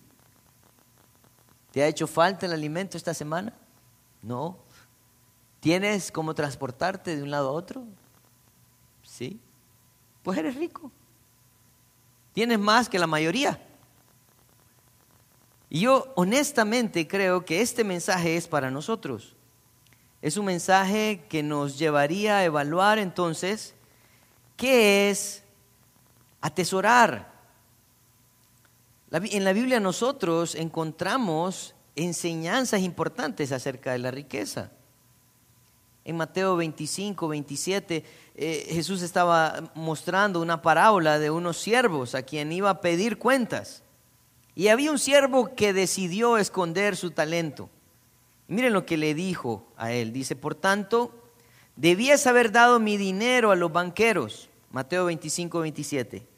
¿Te 1.73 1.83
ha 1.83 1.89
hecho 1.89 2.07
falta 2.07 2.47
el 2.47 2.55
alimento 2.55 2.97
esta 2.97 3.13
semana? 3.13 3.53
No. 4.23 4.57
¿Tienes 5.61 6.11
cómo 6.11 6.35
transportarte 6.35 7.15
de 7.15 7.23
un 7.23 7.31
lado 7.31 7.51
a 7.51 7.53
otro? 7.53 7.85
¿Sí? 9.03 9.39
Pues 10.23 10.39
eres 10.39 10.55
rico. 10.55 10.91
Tienes 12.33 12.59
más 12.59 12.89
que 12.89 12.99
la 12.99 13.07
mayoría. 13.07 13.61
Y 15.69 15.81
yo 15.81 16.11
honestamente 16.17 17.07
creo 17.07 17.45
que 17.45 17.61
este 17.61 17.85
mensaje 17.85 18.39
es 18.39 18.49
para 18.49 18.71
nosotros. 18.71 19.37
Es 20.23 20.39
un 20.39 20.47
mensaje 20.47 21.27
que 21.29 21.43
nos 21.43 21.79
llevaría 21.79 22.39
a 22.39 22.45
evaluar 22.45 22.99
entonces 22.99 23.75
qué 24.57 25.11
es 25.11 25.45
atesorar. 26.41 27.31
En 29.11 29.45
la 29.45 29.53
Biblia 29.53 29.81
nosotros 29.81 30.55
encontramos 30.55 31.75
enseñanzas 31.97 32.81
importantes 32.81 33.53
acerca 33.53 33.93
de 33.93 33.99
la 33.99 34.11
riqueza. 34.11 34.71
En 36.05 36.17
Mateo 36.17 36.57
25, 36.57 37.29
27, 37.29 38.05
eh, 38.35 38.67
Jesús 38.71 39.03
estaba 39.03 39.71
mostrando 39.75 40.41
una 40.41 40.63
parábola 40.63 41.19
de 41.19 41.31
unos 41.31 41.59
siervos 41.59 42.15
a 42.15 42.23
quien 42.23 42.53
iba 42.53 42.71
a 42.71 42.81
pedir 42.81 43.19
cuentas. 43.19 43.83
Y 44.55 44.69
había 44.69 44.91
un 44.91 44.99
siervo 44.99 45.55
que 45.55 45.73
decidió 45.73 46.39
esconder 46.39 46.97
su 46.97 47.11
talento. 47.11 47.69
miren 48.49 48.73
lo 48.73 48.85
que 48.85 48.97
le 48.97 49.15
dijo 49.15 49.67
a 49.77 49.93
él. 49.93 50.13
Dice, 50.13 50.35
por 50.35 50.55
tanto, 50.55 51.15
debías 51.77 52.27
haber 52.27 52.51
dado 52.51 52.81
mi 52.81 52.97
dinero 52.97 53.53
a 53.53 53.57
los 53.57 53.73
banqueros. 53.73 54.49
Mateo 54.71 55.05
25, 55.05 55.61
27. 55.61 56.30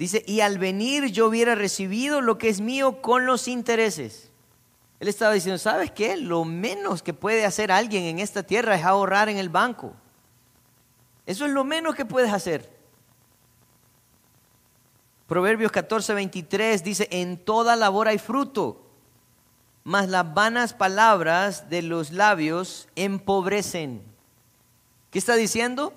Dice, 0.00 0.24
y 0.26 0.40
al 0.40 0.56
venir 0.56 1.12
yo 1.12 1.26
hubiera 1.26 1.54
recibido 1.54 2.22
lo 2.22 2.38
que 2.38 2.48
es 2.48 2.62
mío 2.62 3.02
con 3.02 3.26
los 3.26 3.46
intereses. 3.48 4.30
Él 4.98 5.08
estaba 5.08 5.34
diciendo, 5.34 5.58
¿sabes 5.58 5.90
qué? 5.90 6.16
Lo 6.16 6.46
menos 6.46 7.02
que 7.02 7.12
puede 7.12 7.44
hacer 7.44 7.70
alguien 7.70 8.04
en 8.04 8.18
esta 8.18 8.42
tierra 8.42 8.76
es 8.76 8.82
ahorrar 8.82 9.28
en 9.28 9.36
el 9.36 9.50
banco. 9.50 9.92
Eso 11.26 11.44
es 11.44 11.52
lo 11.52 11.64
menos 11.64 11.94
que 11.94 12.06
puedes 12.06 12.32
hacer. 12.32 12.70
Proverbios 15.28 15.70
14, 15.70 16.14
23 16.14 16.82
dice, 16.82 17.06
en 17.10 17.36
toda 17.36 17.76
labor 17.76 18.08
hay 18.08 18.16
fruto, 18.16 18.80
mas 19.84 20.08
las 20.08 20.32
vanas 20.32 20.72
palabras 20.72 21.68
de 21.68 21.82
los 21.82 22.10
labios 22.10 22.88
empobrecen. 22.96 24.00
¿Qué 25.10 25.18
está 25.18 25.34
diciendo? 25.36 25.92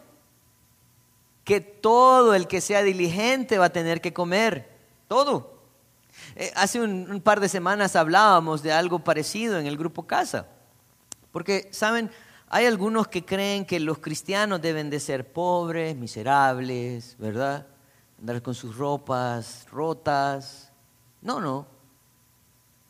Que 1.44 1.62
todo 1.62 2.36
el 2.36 2.48
que 2.48 2.62
sea 2.62 2.84
diligente 2.84 3.58
va 3.58 3.66
a 3.66 3.74
tener 3.74 4.02
que 4.02 4.14
comer, 4.14 4.70
todo. 5.08 5.54
Eh, 6.36 6.52
hace 6.56 6.82
un, 6.82 7.22
par 7.22 7.40
de 7.40 7.50
semanas 7.50 7.96
hablábamos 7.96 8.64
de 8.64 8.72
algo 8.72 9.00
parecido 9.00 9.60
en 9.60 9.68
el 9.68 9.78
grupo 9.78 10.08
Casa, 10.08 10.48
porque, 11.32 11.68
¿saben? 11.72 12.12
Hay 12.50 12.66
algunos 12.66 13.08
que 13.08 13.26
creen 13.26 13.66
que 13.66 13.80
los 13.80 13.98
cristianos 13.98 14.62
deben 14.62 14.92
de 14.92 15.00
ser 15.00 15.34
pobres, 15.34 15.96
miserables, 15.96 17.16
¿verdad? 17.18 17.66
Andar 18.20 18.44
con 18.44 18.54
sus 18.54 18.78
ropas 18.78 19.66
rotas. 19.72 20.72
No, 21.20 21.40
no. 21.40 21.66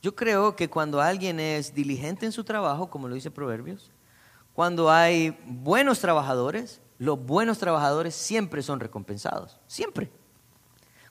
Yo 0.02 0.14
creo 0.16 0.54
que 0.58 0.70
cuando 0.70 1.00
alguien 1.00 1.40
es 1.40 1.74
diligente 1.74 2.26
en 2.26 2.34
su 2.34 2.44
trabajo, 2.44 2.90
como 2.90 3.08
lo 3.08 3.16
dice 3.16 3.32
Proverbios, 3.32 3.90
cuando 4.54 4.92
hay 4.92 5.38
buenos 5.46 6.00
trabajadores, 6.00 6.82
los 7.04 7.22
buenos 7.22 7.60
trabajadores 7.60 8.16
siempre 8.16 8.64
son 8.64 8.80
recompensados, 8.80 9.60
siempre. 9.68 10.10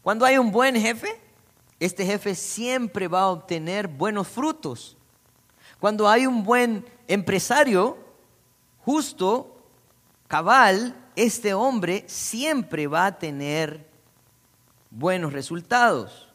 Cuando 0.01 0.25
hay 0.25 0.39
un 0.39 0.51
buen 0.51 0.75
jefe, 0.75 1.21
este 1.79 2.07
jefe 2.07 2.35
siempre 2.35 3.09
va 3.09 3.23
a 3.23 3.29
obtener 3.29 3.89
buenos 3.89 4.27
frutos. 4.27 4.97
Cuando 5.79 6.09
hay 6.09 6.27
un 6.27 6.45
buen 6.45 6.87
empresario, 7.09 7.99
justo, 8.79 9.55
cabal, 10.29 10.97
este 11.15 11.53
hombre 11.53 12.05
siempre 12.07 12.87
va 12.87 13.05
a 13.05 13.19
tener 13.19 13.87
buenos 14.91 15.35
resultados. 15.35 16.27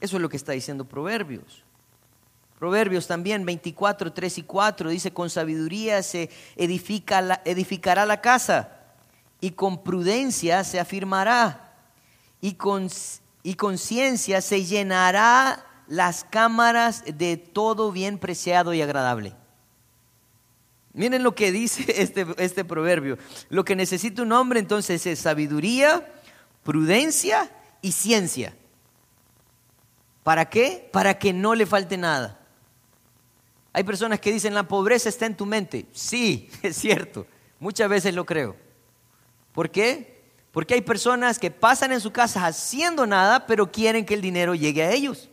Eso 0.00 0.16
es 0.16 0.22
lo 0.22 0.28
que 0.28 0.36
está 0.36 0.52
diciendo 0.52 0.84
Proverbios. 0.84 1.64
Proverbios 2.58 3.06
también 3.06 3.44
24, 3.44 4.12
3 4.12 4.38
y 4.38 4.42
4 4.42 4.90
dice, 4.90 5.12
con 5.12 5.28
sabiduría 5.28 6.02
se 6.02 6.30
edifica 6.56 7.42
edificará 7.44 8.06
la 8.06 8.20
casa 8.22 8.76
y 9.40 9.50
con 9.50 9.82
prudencia 9.82 10.64
se 10.64 10.80
afirmará 10.80 11.74
y 12.40 12.54
con, 12.54 12.88
y 13.42 13.56
ciencia 13.76 14.40
se 14.40 14.64
llenará 14.64 15.66
las 15.86 16.24
cámaras 16.24 17.04
de 17.06 17.36
todo 17.36 17.92
bien 17.92 18.18
preciado 18.18 18.72
y 18.72 18.80
agradable. 18.80 19.34
Miren 20.94 21.22
lo 21.22 21.34
que 21.34 21.52
dice 21.52 21.84
este, 22.02 22.26
este 22.38 22.64
proverbio. 22.64 23.18
Lo 23.50 23.66
que 23.66 23.76
necesita 23.76 24.22
un 24.22 24.32
hombre 24.32 24.60
entonces 24.60 25.06
es 25.06 25.18
sabiduría, 25.18 26.10
prudencia 26.64 27.50
y 27.82 27.92
ciencia. 27.92 28.54
¿Para 30.22 30.48
qué? 30.48 30.88
Para 30.92 31.18
que 31.18 31.34
no 31.34 31.54
le 31.54 31.66
falte 31.66 31.98
nada. 31.98 32.40
Hay 33.76 33.84
personas 33.84 34.20
que 34.20 34.32
dicen, 34.32 34.54
la 34.54 34.66
pobreza 34.66 35.10
está 35.10 35.26
en 35.26 35.36
tu 35.36 35.44
mente. 35.44 35.84
Sí, 35.92 36.48
es 36.62 36.76
cierto. 36.76 37.26
Muchas 37.60 37.90
veces 37.90 38.14
lo 38.14 38.24
creo. 38.24 38.56
¿Por 39.52 39.70
qué? 39.70 40.24
Porque 40.50 40.72
hay 40.72 40.80
personas 40.80 41.38
que 41.38 41.50
pasan 41.50 41.92
en 41.92 42.00
su 42.00 42.10
casa 42.10 42.46
haciendo 42.46 43.06
nada, 43.06 43.44
pero 43.44 43.70
quieren 43.70 44.06
que 44.06 44.14
el 44.14 44.22
dinero 44.22 44.54
llegue 44.54 44.82
a 44.82 44.92
ellos. 44.92 45.28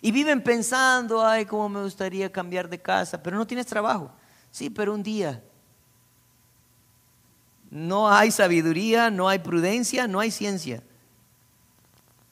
Y 0.00 0.10
viven 0.10 0.42
pensando, 0.42 1.22
ay, 1.22 1.44
cómo 1.44 1.68
me 1.68 1.82
gustaría 1.82 2.32
cambiar 2.32 2.66
de 2.66 2.80
casa, 2.80 3.22
pero 3.22 3.36
no 3.36 3.46
tienes 3.46 3.66
trabajo. 3.66 4.10
Sí, 4.50 4.70
pero 4.70 4.94
un 4.94 5.02
día. 5.02 5.44
No 7.68 8.10
hay 8.10 8.30
sabiduría, 8.30 9.10
no 9.10 9.28
hay 9.28 9.38
prudencia, 9.38 10.08
no 10.08 10.18
hay 10.18 10.30
ciencia. 10.30 10.82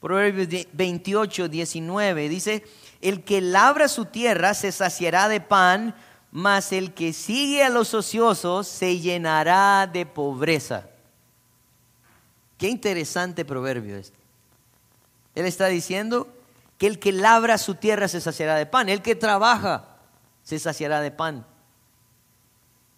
Proverbios 0.00 0.48
28, 0.72 1.48
19 1.50 2.28
dice, 2.30 2.64
el 3.00 3.24
que 3.24 3.40
labra 3.40 3.88
su 3.88 4.06
tierra 4.06 4.54
se 4.54 4.72
saciará 4.72 5.28
de 5.28 5.40
pan, 5.40 5.94
mas 6.30 6.72
el 6.72 6.94
que 6.94 7.12
sigue 7.12 7.62
a 7.62 7.68
los 7.68 7.94
ociosos 7.94 8.66
se 8.66 8.98
llenará 8.98 9.86
de 9.86 10.04
pobreza. 10.06 10.88
Qué 12.56 12.68
interesante 12.68 13.44
proverbio 13.44 13.96
este. 13.96 14.18
Él 15.34 15.46
está 15.46 15.66
diciendo 15.66 16.26
que 16.76 16.86
el 16.86 16.98
que 16.98 17.12
labra 17.12 17.58
su 17.58 17.76
tierra 17.76 18.08
se 18.08 18.20
saciará 18.20 18.56
de 18.56 18.66
pan, 18.66 18.88
el 18.88 19.02
que 19.02 19.14
trabaja 19.14 19.96
se 20.42 20.58
saciará 20.58 21.00
de 21.00 21.10
pan. 21.10 21.46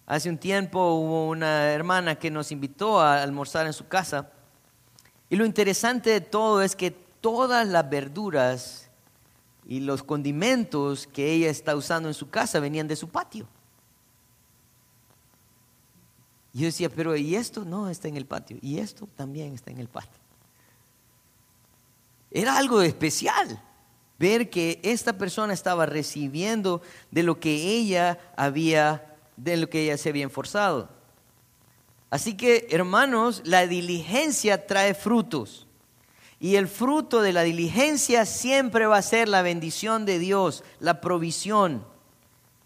Hace 0.07 0.29
un 0.29 0.37
tiempo 0.37 0.93
hubo 0.95 1.29
una 1.29 1.71
hermana 1.71 2.15
que 2.15 2.31
nos 2.31 2.51
invitó 2.51 2.99
a 2.99 3.21
almorzar 3.21 3.65
en 3.67 3.73
su 3.73 3.87
casa 3.87 4.31
y 5.29 5.35
lo 5.37 5.45
interesante 5.45 6.09
de 6.09 6.21
todo 6.21 6.61
es 6.61 6.75
que 6.75 6.91
todas 6.91 7.65
las 7.67 7.89
verduras 7.89 8.80
y 9.65 9.79
los 9.79 10.03
condimentos 10.03 11.07
que 11.07 11.31
ella 11.31 11.49
está 11.49 11.75
usando 11.75 12.09
en 12.09 12.13
su 12.13 12.29
casa 12.29 12.59
venían 12.59 12.87
de 12.87 12.95
su 12.95 13.09
patio. 13.09 13.47
Y 16.53 16.59
yo 16.59 16.65
decía, 16.65 16.89
pero 16.89 17.15
¿y 17.15 17.35
esto? 17.35 17.63
No, 17.63 17.89
está 17.89 18.07
en 18.07 18.17
el 18.17 18.25
patio. 18.25 18.57
Y 18.61 18.79
esto 18.79 19.07
también 19.15 19.53
está 19.53 19.71
en 19.71 19.79
el 19.79 19.87
patio. 19.87 20.19
Era 22.29 22.57
algo 22.57 22.81
especial 22.81 23.61
ver 24.17 24.49
que 24.49 24.79
esta 24.83 25.17
persona 25.17 25.53
estaba 25.53 25.85
recibiendo 25.85 26.81
de 27.09 27.23
lo 27.23 27.39
que 27.39 27.75
ella 27.75 28.19
había, 28.37 29.17
de 29.35 29.57
lo 29.57 29.69
que 29.69 29.83
ella 29.83 29.97
se 29.97 30.09
había 30.09 30.27
esforzado. 30.27 30.89
Así 32.09 32.35
que, 32.35 32.67
hermanos, 32.69 33.41
la 33.45 33.65
diligencia 33.67 34.67
trae 34.67 34.93
frutos. 34.93 35.65
Y 36.41 36.55
el 36.55 36.67
fruto 36.67 37.21
de 37.21 37.33
la 37.33 37.43
diligencia 37.43 38.25
siempre 38.25 38.87
va 38.87 38.97
a 38.97 39.03
ser 39.03 39.29
la 39.29 39.43
bendición 39.43 40.05
de 40.05 40.17
Dios, 40.17 40.63
la 40.79 40.99
provisión. 40.99 41.85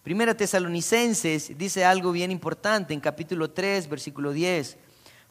Primera 0.01 0.33
Tesalonicenses 0.33 1.57
dice 1.57 1.83
algo 1.83 2.13
bien 2.13 2.31
importante 2.31 2.93
en 2.93 3.01
capítulo 3.01 3.51
3, 3.51 3.89
versículo 3.89 4.31
10. 4.31 4.77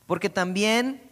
Porque 0.07 0.29
también 0.29 1.11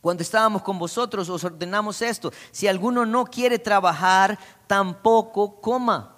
cuando 0.00 0.22
estábamos 0.22 0.62
con 0.62 0.78
vosotros 0.78 1.28
os 1.28 1.44
ordenamos 1.44 2.00
esto. 2.00 2.32
Si 2.50 2.66
alguno 2.66 3.04
no 3.04 3.26
quiere 3.26 3.58
trabajar, 3.58 4.38
tampoco 4.66 5.60
coma. 5.60 6.16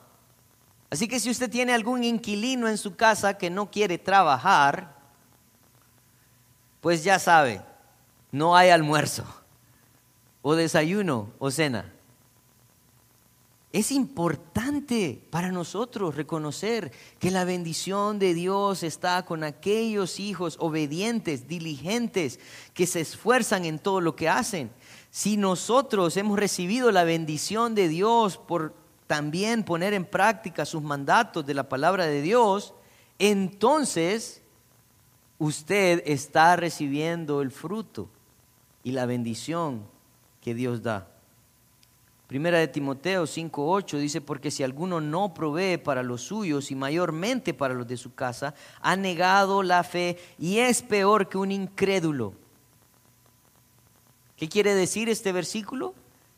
Así 0.90 1.08
que 1.08 1.18
si 1.18 1.28
usted 1.28 1.50
tiene 1.50 1.74
algún 1.74 2.04
inquilino 2.04 2.68
en 2.68 2.78
su 2.78 2.94
casa 2.94 3.36
que 3.36 3.50
no 3.50 3.68
quiere 3.68 3.98
trabajar, 3.98 4.94
pues 6.80 7.02
ya 7.02 7.18
sabe, 7.18 7.62
no 8.30 8.54
hay 8.54 8.70
almuerzo 8.70 9.24
o 10.48 10.54
desayuno 10.54 11.32
o 11.40 11.50
cena. 11.50 11.92
Es 13.72 13.90
importante 13.90 15.20
para 15.28 15.50
nosotros 15.50 16.14
reconocer 16.14 16.92
que 17.18 17.32
la 17.32 17.44
bendición 17.44 18.20
de 18.20 18.32
Dios 18.32 18.84
está 18.84 19.24
con 19.24 19.42
aquellos 19.42 20.20
hijos 20.20 20.56
obedientes, 20.60 21.48
diligentes, 21.48 22.38
que 22.74 22.86
se 22.86 23.00
esfuerzan 23.00 23.64
en 23.64 23.80
todo 23.80 24.00
lo 24.00 24.14
que 24.14 24.28
hacen. 24.28 24.70
Si 25.10 25.36
nosotros 25.36 26.16
hemos 26.16 26.38
recibido 26.38 26.92
la 26.92 27.02
bendición 27.02 27.74
de 27.74 27.88
Dios 27.88 28.38
por 28.38 28.72
también 29.08 29.64
poner 29.64 29.94
en 29.94 30.04
práctica 30.04 30.64
sus 30.64 30.80
mandatos 30.80 31.44
de 31.44 31.54
la 31.54 31.68
palabra 31.68 32.06
de 32.06 32.22
Dios, 32.22 32.72
entonces 33.18 34.42
usted 35.40 36.04
está 36.06 36.54
recibiendo 36.54 37.42
el 37.42 37.50
fruto 37.50 38.08
y 38.84 38.92
la 38.92 39.06
bendición 39.06 39.95
que 40.46 40.54
Dios 40.54 40.80
da. 40.80 41.08
Primera 42.28 42.60
de 42.60 42.68
Timoteo 42.68 43.26
5:8 43.26 43.98
dice, 43.98 44.20
porque 44.20 44.52
si 44.52 44.62
alguno 44.62 45.00
no 45.00 45.34
provee 45.34 45.76
para 45.76 46.04
los 46.04 46.22
suyos 46.22 46.70
y 46.70 46.76
mayormente 46.76 47.52
para 47.52 47.74
los 47.74 47.88
de 47.88 47.96
su 47.96 48.14
casa, 48.14 48.54
ha 48.80 48.94
negado 48.94 49.64
la 49.64 49.82
fe 49.82 50.16
y 50.38 50.58
es 50.58 50.82
peor 50.82 51.28
que 51.28 51.36
un 51.36 51.50
incrédulo. 51.50 52.32
¿Qué 54.36 54.48
quiere 54.48 54.76
decir 54.76 55.08
este 55.08 55.32
versículo? 55.32 55.96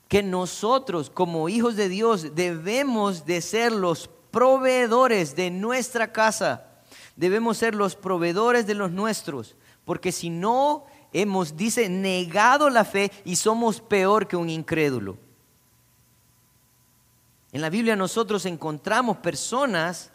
Que 0.09 0.23
nosotros 0.23 1.11
como 1.11 1.51
hijos 1.51 1.77
de 1.77 1.90
Dios 1.90 2.35
debemos 2.35 3.27
de 3.27 3.42
ser 3.42 3.73
los 3.73 4.09
proveedores 4.31 5.37
de 5.37 5.51
nuestra 5.51 6.12
casa. 6.14 6.64
Debemos 7.14 7.59
ser 7.59 7.75
los 7.75 7.94
proveedores 7.94 8.66
de 8.66 8.75
los 8.75 8.90
nuestros, 8.90 9.55
porque 9.85 10.12
si 10.12 10.31
no 10.31 10.87
hemos, 11.12 11.57
dice, 11.57 11.88
negado 11.88 12.71
la 12.71 12.85
fe 12.85 13.11
y 13.25 13.37
somos 13.37 13.81
peor 13.81 14.27
que 14.29 14.37
un 14.37 14.51
incrédulo. 14.51 15.16
En 17.53 17.61
la 17.61 17.71
Biblia 17.71 17.97
nosotros 17.97 18.44
encontramos 18.47 19.16
personas 19.18 20.11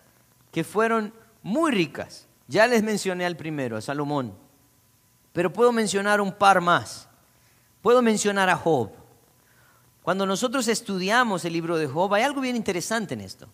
que 0.52 0.64
fueron 0.64 1.14
muy 1.42 1.72
ricas. 1.72 2.28
Ya 2.48 2.68
les 2.68 2.84
mencioné 2.84 3.26
al 3.26 3.36
primero, 3.36 3.76
a 3.76 3.82
Salomón. 3.82 4.34
Pero 5.32 5.52
puedo 5.52 5.72
mencionar 5.72 6.22
un 6.22 6.32
par 6.32 6.62
más. 6.62 7.10
Puedo 7.82 8.02
mencionar 8.02 8.50
a 8.50 8.56
Job. 8.56 8.92
Cuando 10.04 10.26
nosotros 10.26 10.68
estudiamos 10.68 11.44
el 11.46 11.54
libro 11.54 11.78
de 11.78 11.88
Job, 11.88 12.14
hay 12.14 12.24
algo 12.24 12.42
bien 12.42 12.56
interesante 12.56 13.16
en 13.16 13.22
esto. 13.22 13.48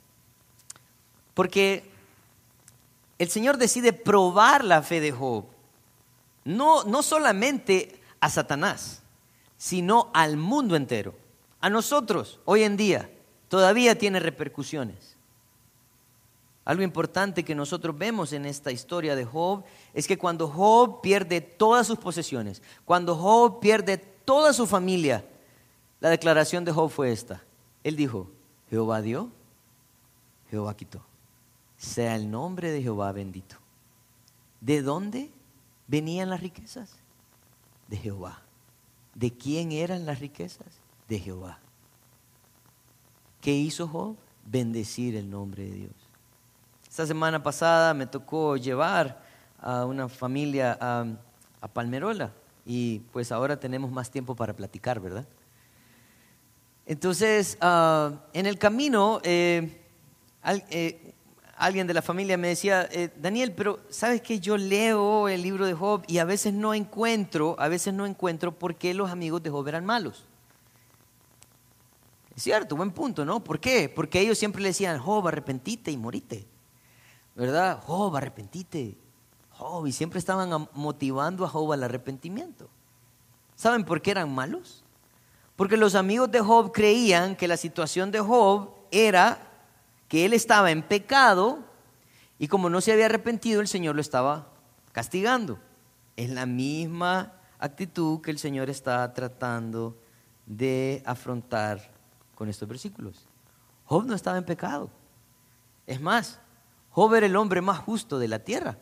Porque 1.34 1.89
el 3.17 3.30
Señor 3.30 3.58
decide 3.58 3.93
probar 3.93 4.65
la 4.65 4.82
fe 4.82 4.99
de 4.99 5.12
Job 5.12 5.45
no, 6.50 6.84
no 6.84 7.04
solamente 7.04 8.02
a 8.20 8.30
Satanás, 8.30 9.02
sino 9.58 10.10
al 10.14 10.36
mundo 10.36 10.76
entero. 10.76 11.16
A 11.62 11.70
nosotros, 11.70 12.40
hoy 12.46 12.64
en 12.64 12.76
día, 12.76 13.12
todavía 13.50 13.98
tiene 13.98 14.20
repercusiones. 14.20 15.16
Algo 16.66 16.84
importante 16.84 17.46
que 17.46 17.56
nosotros 17.56 17.98
vemos 17.98 18.34
en 18.34 18.46
esta 18.46 18.72
historia 18.72 19.16
de 19.16 19.26
Job 19.26 19.64
es 19.94 20.08
que 20.08 20.18
cuando 20.18 20.48
Job 20.48 21.02
pierde 21.02 21.42
todas 21.42 21.86
sus 21.86 21.98
posesiones, 21.98 22.62
cuando 22.86 23.16
Job 23.16 23.60
pierde 23.60 23.98
toda 23.98 24.52
su 24.52 24.66
familia, 24.66 25.26
la 26.00 26.10
declaración 26.10 26.66
de 26.66 26.72
Job 26.72 26.90
fue 26.90 27.12
esta. 27.12 27.44
Él 27.84 27.96
dijo, 27.96 28.30
Jehová 28.70 29.02
dio, 29.02 29.30
Jehová 30.50 30.76
quitó. 30.76 31.04
Sea 31.78 32.16
el 32.16 32.30
nombre 32.30 32.72
de 32.72 32.82
Jehová 32.82 33.12
bendito. 33.12 33.56
¿De 34.62 34.82
dónde 34.82 35.32
venían 35.89 36.30
las 36.30 36.39
riquezas? 36.39 36.91
De 37.88 37.97
Jehová. 37.97 38.39
¿De 39.15 39.32
quién 39.32 39.71
eran 39.71 40.06
las 40.06 40.19
riquezas? 40.19 40.67
De 41.10 41.19
Jehová. 41.19 41.60
¿Qué 43.41 43.52
hizo 43.52 43.88
Job? 43.88 44.15
Bendecir 44.45 45.15
el 45.15 45.30
nombre 45.30 45.63
de 45.63 45.71
Dios. 45.71 45.91
Esta 46.88 47.06
semana 47.06 47.41
pasada 47.41 47.93
me 47.93 48.06
tocó 48.06 48.56
llevar 48.56 49.21
a 49.62 49.86
una 49.86 50.08
familia 50.08 50.78
a, 50.80 51.06
Palmerola 51.73 52.32
y 52.65 52.99
pues 53.12 53.34
ahora 53.34 53.60
tenemos 53.60 53.91
más 53.91 54.10
tiempo 54.10 54.34
para 54.36 54.56
platicar, 54.56 54.99
¿verdad? 55.02 55.25
Entonces, 56.86 57.58
ah, 57.60 58.12
en 58.32 58.45
el 58.45 58.58
camino, 58.58 59.19
eh, 59.23 59.82
eh, 60.69 61.13
alguien 61.60 61.88
de 61.88 61.93
la 61.93 62.02
familia 62.02 62.38
me 62.38 62.48
decía, 62.48 62.88
eh, 62.89 63.10
Daniel, 63.17 63.52
pero 63.52 63.82
sabes 63.89 64.22
que 64.22 64.39
yo 64.39 64.56
leo 64.56 65.28
el 65.28 65.43
libro 65.43 65.65
de 65.65 65.74
Job 65.74 66.04
y 66.08 66.19
a 66.19 66.24
veces 66.24 66.54
no 66.54 66.74
encuentro, 66.74 67.58
a 67.60 67.67
veces 67.67 67.93
no 67.93 68.06
encuentro 68.06 68.58
por 68.58 68.76
qué 68.76 68.93
los 68.93 69.12
amigos 69.12 69.43
de 69.43 69.50
Job 69.50 69.67
eran 69.67 69.86
malos. 69.86 70.24
Es 72.34 72.43
cierto, 72.43 72.78
buen 72.78 72.91
punto, 72.91 73.26
¿no? 73.26 73.43
¿Por 73.43 73.60
qué? 73.60 73.89
Porque 73.89 74.22
ellos 74.22 74.38
siempre 74.38 74.62
le 74.62 74.69
decían, 74.69 75.00
Job, 75.00 75.28
arrepentite 75.28 75.91
y 75.91 75.98
morite. 75.98 76.48
¿Verdad? 77.36 77.84
Job, 77.86 78.15
arrepentite. 78.15 78.95
Job, 79.58 79.86
y 79.86 79.91
siempre 79.91 80.19
estaban 80.19 80.69
motivando 80.74 81.43
a 81.43 81.50
Job 81.50 81.74
al 81.74 81.84
arrepentimiento. 81.84 82.69
¿Saben 83.58 83.84
por 83.84 84.02
qué 84.02 84.12
eran 84.12 84.34
malos? 84.34 84.86
Porque 85.58 85.76
los 85.76 85.95
amigos 85.95 86.32
de 86.32 86.39
Job 86.39 86.72
creían 86.72 87.36
que 87.36 87.50
la 87.50 87.58
situación 87.58 88.12
de 88.12 88.22
Job 88.22 88.69
era 88.91 89.49
que 90.10 90.26
él 90.26 90.34
estaba 90.34 90.72
en 90.72 90.82
pecado 90.82 91.60
y 92.39 92.48
como 92.48 92.69
no 92.69 92.82
se 92.82 92.91
había 92.91 93.06
arrepentido, 93.06 93.62
el 93.62 93.67
Señor 93.67 93.95
lo 93.95 94.02
estaba 94.02 94.50
castigando. 94.91 95.60
Es 96.17 96.30
la 96.30 96.45
misma 96.45 97.34
actitud 97.60 98.19
que 98.22 98.32
el 98.32 98.39
Señor 98.39 98.69
está 98.69 99.13
tratando 99.13 99.98
de 100.45 101.04
afrontar 101.06 101.91
con 102.34 102.50
estos 102.50 102.67
versículos. 102.67 103.28
Job 103.86 104.06
no 104.06 104.15
estaba 104.15 104.38
en 104.38 104.45
pecado. 104.45 104.89
Es 105.86 106.02
más, 106.02 106.39
Job 106.91 107.13
era 107.13 107.26
el 107.26 107.36
hombre 107.36 107.62
más 107.62 107.80
justo 107.80 108.17
de 108.17 108.28
la 108.28 108.39
tierra. 108.39 108.78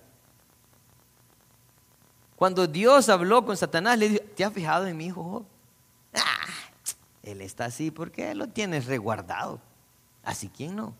Cuando 2.35 2.67
Dios 2.67 3.09
habló 3.09 3.43
con 3.45 3.57
Satanás, 3.57 3.97
le 3.97 4.09
dijo, 4.09 4.23
¿te 4.35 4.45
has 4.45 4.53
fijado 4.53 4.85
en 4.85 4.95
mi 4.95 5.07
hijo 5.07 5.23
Job? 5.23 5.45
Ah, 6.13 6.47
él 7.23 7.41
está 7.41 7.65
así 7.65 7.91
porque 7.91 8.33
lo 8.35 8.47
tienes 8.47 8.85
reguardado. 8.85 9.59
Así, 10.23 10.49
¿quién 10.49 10.75
no? 10.75 10.93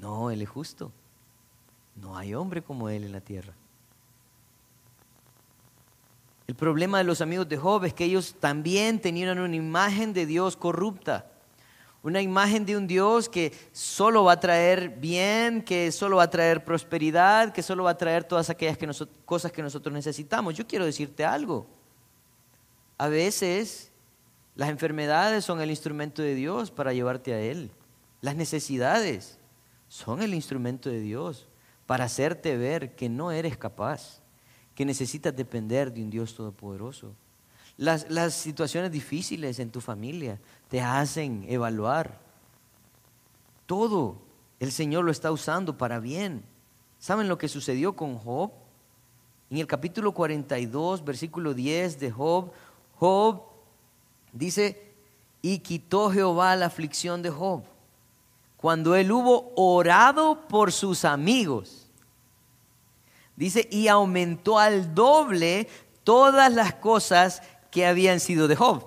No, 0.00 0.30
Él 0.30 0.42
es 0.42 0.48
justo. 0.48 0.92
No 1.96 2.16
hay 2.16 2.34
hombre 2.34 2.62
como 2.62 2.88
Él 2.88 3.04
en 3.04 3.12
la 3.12 3.20
tierra. 3.20 3.54
El 6.46 6.54
problema 6.54 6.98
de 6.98 7.04
los 7.04 7.20
amigos 7.20 7.48
de 7.48 7.56
Job 7.56 7.84
es 7.84 7.94
que 7.94 8.04
ellos 8.04 8.36
también 8.38 9.00
tenían 9.00 9.38
una 9.38 9.56
imagen 9.56 10.12
de 10.12 10.26
Dios 10.26 10.56
corrupta. 10.56 11.26
Una 12.02 12.22
imagen 12.22 12.64
de 12.64 12.76
un 12.76 12.86
Dios 12.86 13.28
que 13.28 13.52
solo 13.72 14.22
va 14.22 14.32
a 14.32 14.40
traer 14.40 14.90
bien, 14.90 15.60
que 15.62 15.90
solo 15.90 16.18
va 16.18 16.24
a 16.24 16.30
traer 16.30 16.64
prosperidad, 16.64 17.52
que 17.52 17.64
solo 17.64 17.82
va 17.82 17.90
a 17.90 17.98
traer 17.98 18.22
todas 18.22 18.48
aquellas 18.48 18.78
cosas 19.24 19.50
que 19.50 19.60
nosotros 19.60 19.92
necesitamos. 19.92 20.54
Yo 20.54 20.68
quiero 20.68 20.84
decirte 20.84 21.24
algo. 21.24 21.66
A 22.96 23.08
veces 23.08 23.90
las 24.54 24.68
enfermedades 24.68 25.44
son 25.44 25.60
el 25.60 25.70
instrumento 25.70 26.22
de 26.22 26.36
Dios 26.36 26.70
para 26.70 26.92
llevarte 26.92 27.34
a 27.34 27.40
Él. 27.40 27.72
Las 28.20 28.36
necesidades 28.36 29.40
son 29.88 30.22
el 30.22 30.34
instrumento 30.34 30.88
de 30.88 31.00
Dios 31.00 31.46
para 31.86 32.04
hacerte 32.04 32.56
ver 32.56 32.94
que 32.96 33.08
no 33.08 33.30
eres 33.30 33.56
capaz, 33.56 34.20
que 34.74 34.84
necesitas 34.84 35.34
depender 35.34 35.92
de 35.92 36.02
un 36.02 36.10
Dios 36.10 36.34
todopoderoso. 36.34 37.14
Las, 37.76 38.10
las 38.10 38.34
situaciones 38.34 38.90
difíciles 38.90 39.58
en 39.58 39.70
tu 39.70 39.80
familia 39.80 40.40
te 40.68 40.80
hacen 40.80 41.44
evaluar. 41.48 42.18
Todo 43.66 44.18
el 44.58 44.72
Señor 44.72 45.04
lo 45.04 45.10
está 45.10 45.30
usando 45.30 45.76
para 45.76 46.00
bien. 46.00 46.42
¿Saben 46.98 47.28
lo 47.28 47.38
que 47.38 47.48
sucedió 47.48 47.94
con 47.94 48.18
Job? 48.18 48.50
En 49.50 49.58
el 49.58 49.66
capítulo 49.66 50.12
42, 50.12 51.04
versículo 51.04 51.54
10 51.54 52.00
de 52.00 52.10
Job, 52.10 52.50
Job 52.96 53.42
dice, 54.32 54.92
y 55.40 55.60
quitó 55.60 56.10
Jehová 56.10 56.56
la 56.56 56.66
aflicción 56.66 57.22
de 57.22 57.30
Job 57.30 57.62
cuando 58.66 58.96
él 58.96 59.12
hubo 59.12 59.52
orado 59.54 60.48
por 60.48 60.72
sus 60.72 61.04
amigos. 61.04 61.86
Dice, 63.36 63.68
y 63.70 63.86
aumentó 63.86 64.58
al 64.58 64.92
doble 64.92 65.68
todas 66.02 66.52
las 66.52 66.74
cosas 66.74 67.42
que 67.70 67.86
habían 67.86 68.18
sido 68.18 68.48
de 68.48 68.56
Job. 68.56 68.84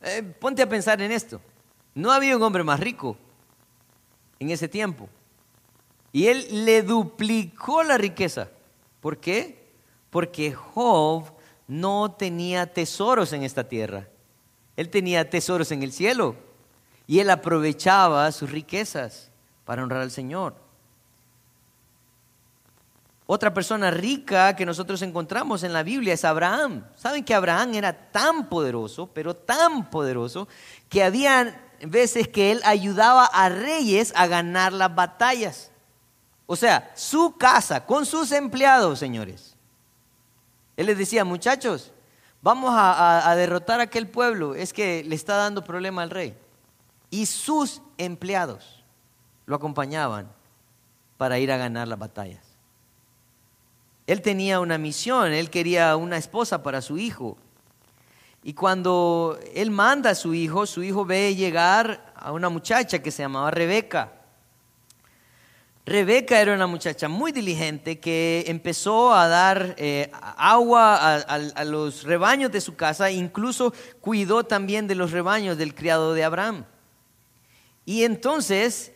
Eh, 0.00 0.22
ponte 0.22 0.62
a 0.62 0.68
pensar 0.70 1.02
en 1.02 1.12
esto. 1.12 1.42
No 1.94 2.10
había 2.10 2.34
un 2.34 2.42
hombre 2.42 2.64
más 2.64 2.80
rico 2.80 3.18
en 4.38 4.48
ese 4.48 4.66
tiempo. 4.66 5.10
Y 6.10 6.28
él 6.28 6.64
le 6.64 6.80
duplicó 6.80 7.82
la 7.82 7.98
riqueza. 7.98 8.48
¿Por 9.02 9.18
qué? 9.18 9.62
Porque 10.08 10.54
Job 10.54 11.24
no 11.68 12.12
tenía 12.12 12.72
tesoros 12.72 13.34
en 13.34 13.42
esta 13.42 13.68
tierra. 13.68 14.08
Él 14.74 14.88
tenía 14.88 15.28
tesoros 15.28 15.70
en 15.70 15.82
el 15.82 15.92
cielo. 15.92 16.48
Y 17.10 17.18
él 17.18 17.28
aprovechaba 17.28 18.30
sus 18.30 18.52
riquezas 18.52 19.32
para 19.64 19.82
honrar 19.82 20.00
al 20.00 20.12
Señor. 20.12 20.54
Otra 23.26 23.52
persona 23.52 23.90
rica 23.90 24.54
que 24.54 24.64
nosotros 24.64 25.02
encontramos 25.02 25.64
en 25.64 25.72
la 25.72 25.82
Biblia 25.82 26.14
es 26.14 26.24
Abraham. 26.24 26.84
¿Saben 26.94 27.24
que 27.24 27.34
Abraham 27.34 27.74
era 27.74 28.12
tan 28.12 28.48
poderoso, 28.48 29.08
pero 29.08 29.34
tan 29.34 29.90
poderoso, 29.90 30.46
que 30.88 31.02
había 31.02 31.60
veces 31.82 32.28
que 32.28 32.52
él 32.52 32.60
ayudaba 32.64 33.24
a 33.24 33.48
reyes 33.48 34.12
a 34.14 34.28
ganar 34.28 34.72
las 34.72 34.94
batallas? 34.94 35.72
O 36.46 36.54
sea, 36.54 36.92
su 36.94 37.36
casa, 37.36 37.86
con 37.86 38.06
sus 38.06 38.30
empleados, 38.30 39.00
señores. 39.00 39.56
Él 40.76 40.86
les 40.86 40.96
decía, 40.96 41.24
muchachos, 41.24 41.90
vamos 42.40 42.70
a, 42.72 43.28
a 43.28 43.34
derrotar 43.34 43.80
a 43.80 43.84
aquel 43.90 44.06
pueblo, 44.06 44.54
es 44.54 44.72
que 44.72 45.02
le 45.02 45.16
está 45.16 45.34
dando 45.34 45.64
problema 45.64 46.02
al 46.02 46.10
rey 46.10 46.36
y 47.10 47.26
sus 47.26 47.82
empleados 47.98 48.84
lo 49.46 49.56
acompañaban 49.56 50.30
para 51.16 51.38
ir 51.38 51.52
a 51.52 51.56
ganar 51.56 51.88
las 51.88 51.98
batallas. 51.98 52.44
Él 54.06 54.22
tenía 54.22 54.60
una 54.60 54.78
misión, 54.78 55.32
él 55.32 55.50
quería 55.50 55.94
una 55.96 56.16
esposa 56.16 56.62
para 56.62 56.80
su 56.80 56.98
hijo. 56.98 57.36
Y 58.42 58.54
cuando 58.54 59.38
él 59.54 59.70
manda 59.70 60.10
a 60.10 60.14
su 60.14 60.34
hijo, 60.34 60.66
su 60.66 60.82
hijo 60.82 61.04
ve 61.04 61.34
llegar 61.34 62.12
a 62.16 62.32
una 62.32 62.48
muchacha 62.48 63.00
que 63.00 63.10
se 63.10 63.22
llamaba 63.22 63.50
Rebeca. 63.50 64.12
Rebeca 65.84 66.40
era 66.40 66.54
una 66.54 66.66
muchacha 66.66 67.08
muy 67.08 67.32
diligente 67.32 67.98
que 67.98 68.44
empezó 68.46 69.12
a 69.12 69.28
dar 69.28 69.74
eh, 69.76 70.10
agua 70.36 70.96
a, 70.96 71.16
a, 71.34 71.64
los 71.64 72.04
rebaños 72.04 72.52
de 72.52 72.60
su 72.60 72.76
casa, 72.76 73.10
incluso 73.10 73.72
cuidó 74.00 74.44
también 74.44 74.86
de 74.86 74.94
los 74.94 75.10
rebaños 75.10 75.58
del 75.58 75.74
criado 75.74 76.14
de 76.14 76.24
Abraham. 76.24 76.64
Y 77.84 78.04
entonces 78.04 78.92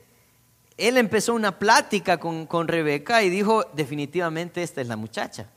él 0.77 0.97
empezó 0.97 1.35
una 1.35 1.59
plática 1.59 2.19
con, 2.19 2.69
Rebeca 2.69 3.23
y 3.23 3.31
dijo, 3.31 3.65
definitivamente 3.75 4.63
esta 4.63 4.81
es 4.81 4.89
la 4.89 4.97
muchacha. 4.97 5.49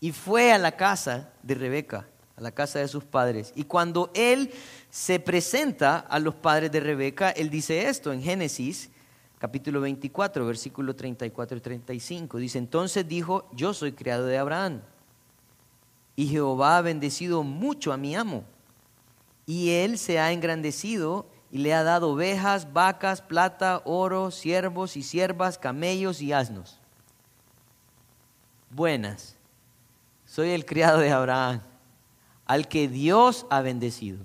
Y 0.00 0.12
fue 0.12 0.52
a 0.52 0.58
la 0.58 0.72
casa 0.72 1.30
de 1.42 1.54
Rebeca, 1.54 2.08
a 2.36 2.40
la 2.40 2.52
casa 2.52 2.78
de 2.78 2.88
sus 2.88 3.04
padres. 3.04 3.52
Y 3.54 3.64
cuando 3.64 4.10
él 4.14 4.50
se 4.90 5.20
presenta 5.20 5.98
a 5.98 6.18
los 6.18 6.34
padres 6.34 6.72
de 6.72 6.80
Rebeca, 6.80 7.30
él 7.30 7.50
dice 7.50 7.88
esto 7.88 8.12
en 8.12 8.22
Génesis 8.22 8.90
capítulo 9.42 9.80
24, 9.80 10.46
versículo 10.46 10.94
34 10.94 11.58
y 11.58 11.60
35. 11.60 12.38
Dice, 12.38 12.58
entonces 12.58 13.08
dijo, 13.08 13.48
yo 13.52 13.74
soy 13.74 13.90
criado 13.90 14.26
de 14.26 14.38
Abraham. 14.38 14.82
Y 16.14 16.28
Jehová 16.28 16.78
ha 16.78 16.82
bendecido 16.82 17.42
mucho 17.42 17.92
a 17.92 17.96
mi 17.96 18.14
amo. 18.14 18.44
Y 19.44 19.70
él 19.70 19.98
se 19.98 20.20
ha 20.20 20.30
engrandecido 20.30 21.26
y 21.52 21.58
le 21.58 21.74
ha 21.74 21.82
dado 21.82 22.12
ovejas, 22.12 22.72
vacas, 22.72 23.20
plata, 23.20 23.82
oro, 23.84 24.30
siervos 24.30 24.96
y 24.96 25.02
siervas, 25.02 25.58
camellos 25.58 26.22
y 26.22 26.32
asnos. 26.32 26.80
Buenas, 28.70 29.36
soy 30.24 30.48
el 30.48 30.64
criado 30.64 30.98
de 31.00 31.12
Abraham, 31.12 31.60
al 32.46 32.68
que 32.68 32.88
Dios 32.88 33.46
ha 33.50 33.60
bendecido. 33.60 34.24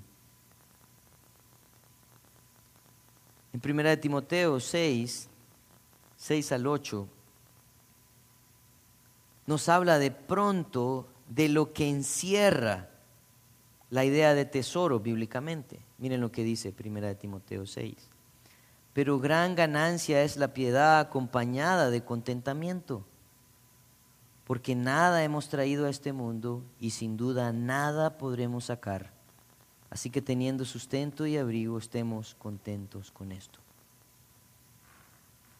En 3.52 3.60
1 3.62 3.98
Timoteo 3.98 4.58
6, 4.58 5.28
6 6.16 6.52
al 6.52 6.66
8, 6.66 7.08
nos 9.44 9.68
habla 9.68 9.98
de 9.98 10.10
pronto 10.12 11.06
de 11.28 11.50
lo 11.50 11.74
que 11.74 11.90
encierra 11.90 12.88
la 13.90 14.06
idea 14.06 14.32
de 14.32 14.46
tesoro 14.46 14.98
bíblicamente. 14.98 15.87
Miren 15.98 16.20
lo 16.20 16.32
que 16.32 16.44
dice 16.44 16.72
Primera 16.72 17.14
Timoteo 17.14 17.66
6. 17.66 17.94
Pero 18.94 19.18
gran 19.20 19.54
ganancia 19.54 20.22
es 20.22 20.36
la 20.36 20.54
piedad 20.54 20.98
acompañada 21.00 21.90
de 21.90 22.04
contentamiento, 22.04 23.04
porque 24.44 24.74
nada 24.74 25.22
hemos 25.22 25.48
traído 25.48 25.86
a 25.86 25.90
este 25.90 26.12
mundo 26.12 26.64
y 26.80 26.90
sin 26.90 27.16
duda 27.16 27.52
nada 27.52 28.16
podremos 28.16 28.64
sacar. 28.64 29.12
Así 29.90 30.10
que 30.10 30.22
teniendo 30.22 30.64
sustento 30.64 31.26
y 31.26 31.36
abrigo, 31.36 31.78
estemos 31.78 32.34
contentos 32.34 33.10
con 33.10 33.32
esto. 33.32 33.58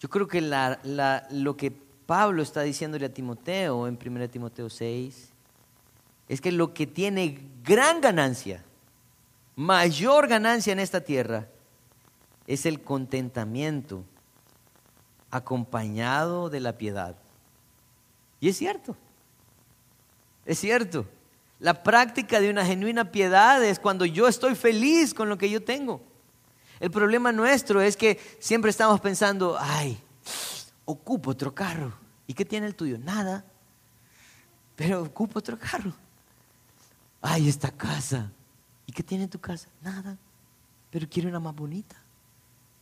Yo 0.01 0.09
creo 0.09 0.29
que 0.29 0.41
lo 0.41 1.57
que 1.57 1.71
Pablo 1.71 2.43
está 2.43 2.63
diciéndole 2.63 3.07
a 3.07 3.13
Timoteo 3.13 3.87
en 3.87 3.99
1 4.03 4.29
Timoteo 4.31 4.71
6 4.71 5.33
es 6.29 6.41
que 6.41 6.53
lo 6.53 6.73
que 6.73 6.87
tiene 6.87 7.41
gran 7.65 8.01
ganancia, 8.01 8.65
mayor 9.59 10.29
ganancia 10.29 10.73
en 10.73 10.79
esta 10.79 11.01
tierra, 11.01 11.49
es 12.47 12.65
el 12.65 12.81
contentamiento 12.81 14.05
acompañado 15.33 16.49
de 16.49 16.61
la 16.61 16.79
piedad. 16.79 17.17
Y 18.39 18.51
es 18.51 18.57
cierto, 18.57 18.97
es 20.47 20.61
cierto. 20.61 21.07
La 21.59 21.83
práctica 21.83 22.39
de 22.39 22.51
una 22.51 22.65
genuina 22.65 23.11
piedad 23.11 23.65
es 23.65 23.81
cuando 23.81 24.05
yo 24.05 24.29
estoy 24.29 24.55
feliz 24.55 25.13
con 25.13 25.29
lo 25.29 25.37
que 25.37 25.51
yo 25.51 25.61
tengo. 25.61 26.03
El 26.79 26.93
problema 26.93 27.33
nuestro 27.33 27.81
es 27.81 27.97
que 27.97 28.21
siempre 28.39 28.71
estamos 28.71 29.01
pensando, 29.01 29.57
ay, 29.59 30.01
ocupo 30.85 31.33
otro 31.33 31.53
carro. 31.53 31.93
¿Y 32.29 32.35
qué 32.35 32.45
tiene 32.45 32.69
el 32.69 32.77
tuyo? 32.77 32.97
Nada. 32.97 33.45
Pero 34.77 35.03
ocupo 35.03 35.41
otro 35.41 35.59
carro. 35.59 35.93
Ay, 37.21 37.49
esta 37.49 37.73
casa. 37.73 38.31
¿Y 38.89 38.93
qué 38.93 39.03
tiene 39.03 39.29
tu 39.29 39.39
casa? 39.39 39.69
Nada. 39.83 40.17
Pero 40.91 41.07
quiero 41.09 41.29
una 41.29 41.39
más 41.39 41.55
bonita. 41.55 41.95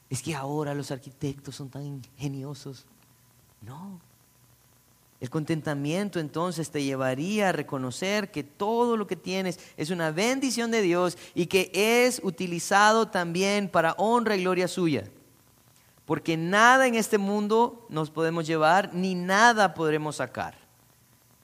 Es 0.08 0.22
que 0.22 0.36
ahora 0.36 0.72
los 0.72 0.92
arquitectos 0.92 1.56
son 1.56 1.68
tan 1.68 1.84
ingeniosos. 1.84 2.86
No. 3.60 4.00
El 5.18 5.28
contentamiento 5.30 6.20
entonces 6.20 6.70
te 6.70 6.84
llevaría 6.84 7.48
a 7.48 7.52
reconocer 7.52 8.30
que 8.30 8.44
todo 8.44 8.96
lo 8.96 9.08
que 9.08 9.16
tienes 9.16 9.58
es 9.76 9.90
una 9.90 10.12
bendición 10.12 10.70
de 10.70 10.80
Dios 10.80 11.18
y 11.34 11.46
que 11.46 11.72
es 11.74 12.20
utilizado 12.22 13.08
también 13.08 13.68
para 13.68 13.94
honra 13.98 14.36
y 14.36 14.42
gloria 14.42 14.68
suya. 14.68 15.10
Porque 16.04 16.36
nada 16.36 16.86
en 16.86 16.94
este 16.94 17.18
mundo 17.18 17.84
nos 17.88 18.10
podemos 18.10 18.46
llevar 18.46 18.94
ni 18.94 19.16
nada 19.16 19.74
podremos 19.74 20.16
sacar. 20.16 20.54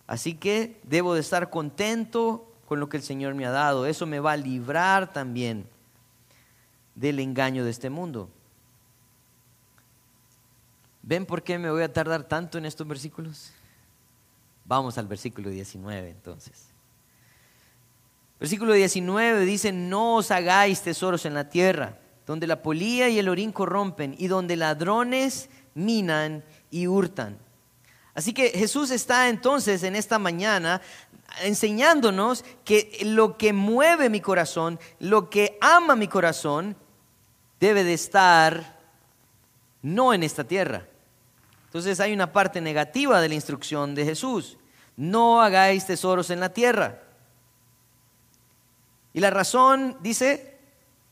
Así 0.06 0.34
que 0.34 0.78
debo 0.84 1.14
de 1.14 1.20
estar 1.20 1.50
contento 1.50 2.51
con 2.72 2.80
lo 2.80 2.88
que 2.88 2.96
el 2.96 3.02
Señor 3.02 3.34
me 3.34 3.44
ha 3.44 3.50
dado. 3.50 3.84
Eso 3.84 4.06
me 4.06 4.18
va 4.18 4.32
a 4.32 4.36
librar 4.38 5.12
también 5.12 5.66
del 6.94 7.20
engaño 7.20 7.66
de 7.66 7.70
este 7.70 7.90
mundo. 7.90 8.30
¿Ven 11.02 11.26
por 11.26 11.42
qué 11.42 11.58
me 11.58 11.70
voy 11.70 11.82
a 11.82 11.92
tardar 11.92 12.22
tanto 12.22 12.56
en 12.56 12.64
estos 12.64 12.88
versículos? 12.88 13.52
Vamos 14.64 14.96
al 14.96 15.06
versículo 15.06 15.50
19 15.50 16.08
entonces. 16.08 16.68
Versículo 18.40 18.72
19 18.72 19.44
dice, 19.44 19.70
no 19.70 20.14
os 20.14 20.30
hagáis 20.30 20.80
tesoros 20.80 21.26
en 21.26 21.34
la 21.34 21.50
tierra, 21.50 21.98
donde 22.26 22.46
la 22.46 22.62
polía 22.62 23.10
y 23.10 23.18
el 23.18 23.28
orín 23.28 23.52
corrompen 23.52 24.14
y 24.16 24.28
donde 24.28 24.56
ladrones 24.56 25.50
minan 25.74 26.42
y 26.70 26.86
hurtan. 26.86 27.36
Así 28.14 28.32
que 28.32 28.50
Jesús 28.50 28.90
está 28.90 29.28
entonces 29.28 29.82
en 29.82 29.96
esta 29.96 30.18
mañana 30.18 30.80
enseñándonos 31.42 32.44
que 32.64 32.98
lo 33.04 33.38
que 33.38 33.52
mueve 33.52 34.10
mi 34.10 34.20
corazón, 34.20 34.78
lo 34.98 35.30
que 35.30 35.56
ama 35.60 35.96
mi 35.96 36.08
corazón, 36.08 36.76
debe 37.58 37.84
de 37.84 37.94
estar 37.94 38.78
no 39.80 40.12
en 40.12 40.22
esta 40.22 40.44
tierra, 40.44 40.86
entonces 41.72 42.00
hay 42.00 42.12
una 42.12 42.30
parte 42.32 42.60
negativa 42.60 43.18
de 43.18 43.30
la 43.30 43.34
instrucción 43.34 43.94
de 43.94 44.04
Jesús. 44.04 44.58
No 44.94 45.40
hagáis 45.40 45.86
tesoros 45.86 46.28
en 46.28 46.38
la 46.38 46.52
tierra. 46.52 47.00
Y 49.14 49.20
la 49.20 49.30
razón 49.30 49.96
dice, 50.02 50.51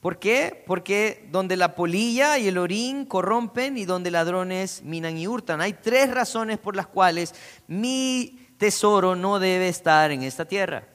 ¿por 0.00 0.18
qué? 0.18 0.62
Porque 0.66 1.28
donde 1.30 1.56
la 1.56 1.74
polilla 1.74 2.38
y 2.38 2.48
el 2.48 2.58
orín 2.58 3.04
corrompen 3.04 3.78
y 3.78 3.84
donde 3.84 4.10
ladrones 4.10 4.82
minan 4.82 5.18
y 5.18 5.26
hurtan. 5.26 5.60
Hay 5.60 5.74
tres 5.74 6.10
razones 6.10 6.58
por 6.58 6.76
las 6.76 6.86
cuales 6.86 7.34
mi 7.66 8.48
tesoro 8.58 9.16
no 9.16 9.38
debe 9.38 9.68
estar 9.68 10.10
en 10.10 10.22
esta 10.22 10.44
tierra. 10.44 10.86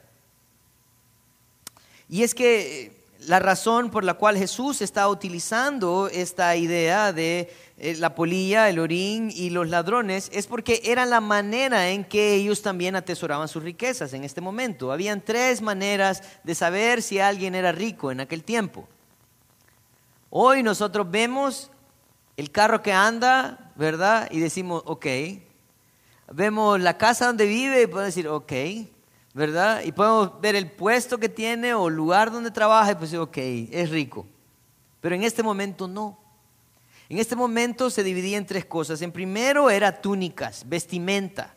Y 2.08 2.24
es 2.24 2.36
que 2.36 2.96
la 3.28 3.40
razón 3.40 3.90
por 3.90 4.04
la 4.04 4.14
cual 4.14 4.38
Jesús 4.38 4.82
está 4.82 5.08
utilizando 5.10 6.08
esta 6.12 6.56
idea 6.56 7.12
de 7.12 7.52
eh, 7.78 7.96
la 7.98 8.14
polilla, 8.14 8.70
el 8.70 8.80
orín 8.80 9.32
y 9.34 9.50
los 9.50 9.68
ladrones 9.68 10.30
es 10.32 10.48
porque 10.48 10.82
era 10.86 11.06
la 11.06 11.22
manera 11.22 11.90
en 11.90 12.06
que 12.06 12.36
ellos 12.36 12.62
también 12.62 12.96
atesoraban 12.96 13.48
sus 13.48 13.64
riquezas 13.64 14.14
en 14.14 14.24
este 14.24 14.42
momento. 14.42 14.92
Habían 14.92 15.22
tres 15.22 15.62
maneras 15.62 16.22
de 16.44 16.56
saber 16.56 17.02
si 17.02 17.20
alguien 17.20 17.56
era 17.56 17.72
rico 17.72 18.12
en 18.12 18.20
aquel 18.20 18.44
tiempo. 18.44 18.88
Hoy 20.38 20.64
nosotros 20.64 21.10
vemos 21.10 21.72
el 22.36 22.52
carro 22.52 22.82
que 22.82 22.92
anda, 22.92 23.72
¿verdad? 23.78 24.28
Y 24.32 24.42
decimos, 24.42 24.84
ok. 24.86 25.06
Vemos 26.34 26.78
la 26.82 26.98
casa 26.98 27.28
donde 27.28 27.46
vive 27.46 27.84
y 27.84 27.88
podemos 27.88 28.14
decir, 28.14 28.28
ok. 28.28 28.52
¿verdad? 29.34 29.82
Y 29.86 29.94
podemos 29.94 30.42
ver 30.42 30.56
el 30.56 30.70
puesto 30.70 31.20
que 31.20 31.30
tiene 31.30 31.74
o 31.74 31.90
lugar 31.90 32.34
donde 32.34 32.52
trabaja 32.52 32.92
y 32.92 32.96
pues 32.96 33.14
ok, 33.14 33.38
es 33.38 33.90
rico. 33.90 34.26
Pero 35.00 35.16
en 35.16 35.24
este 35.24 35.42
momento 35.42 35.88
no. 35.88 36.20
En 37.08 37.18
este 37.18 37.38
momento 37.38 37.90
se 37.90 38.04
dividía 38.04 38.38
en 38.38 38.46
tres 38.46 38.66
cosas. 38.66 39.02
En 39.02 39.14
primero 39.14 39.70
era 39.70 40.02
túnicas, 40.02 40.68
vestimenta. 40.68 41.56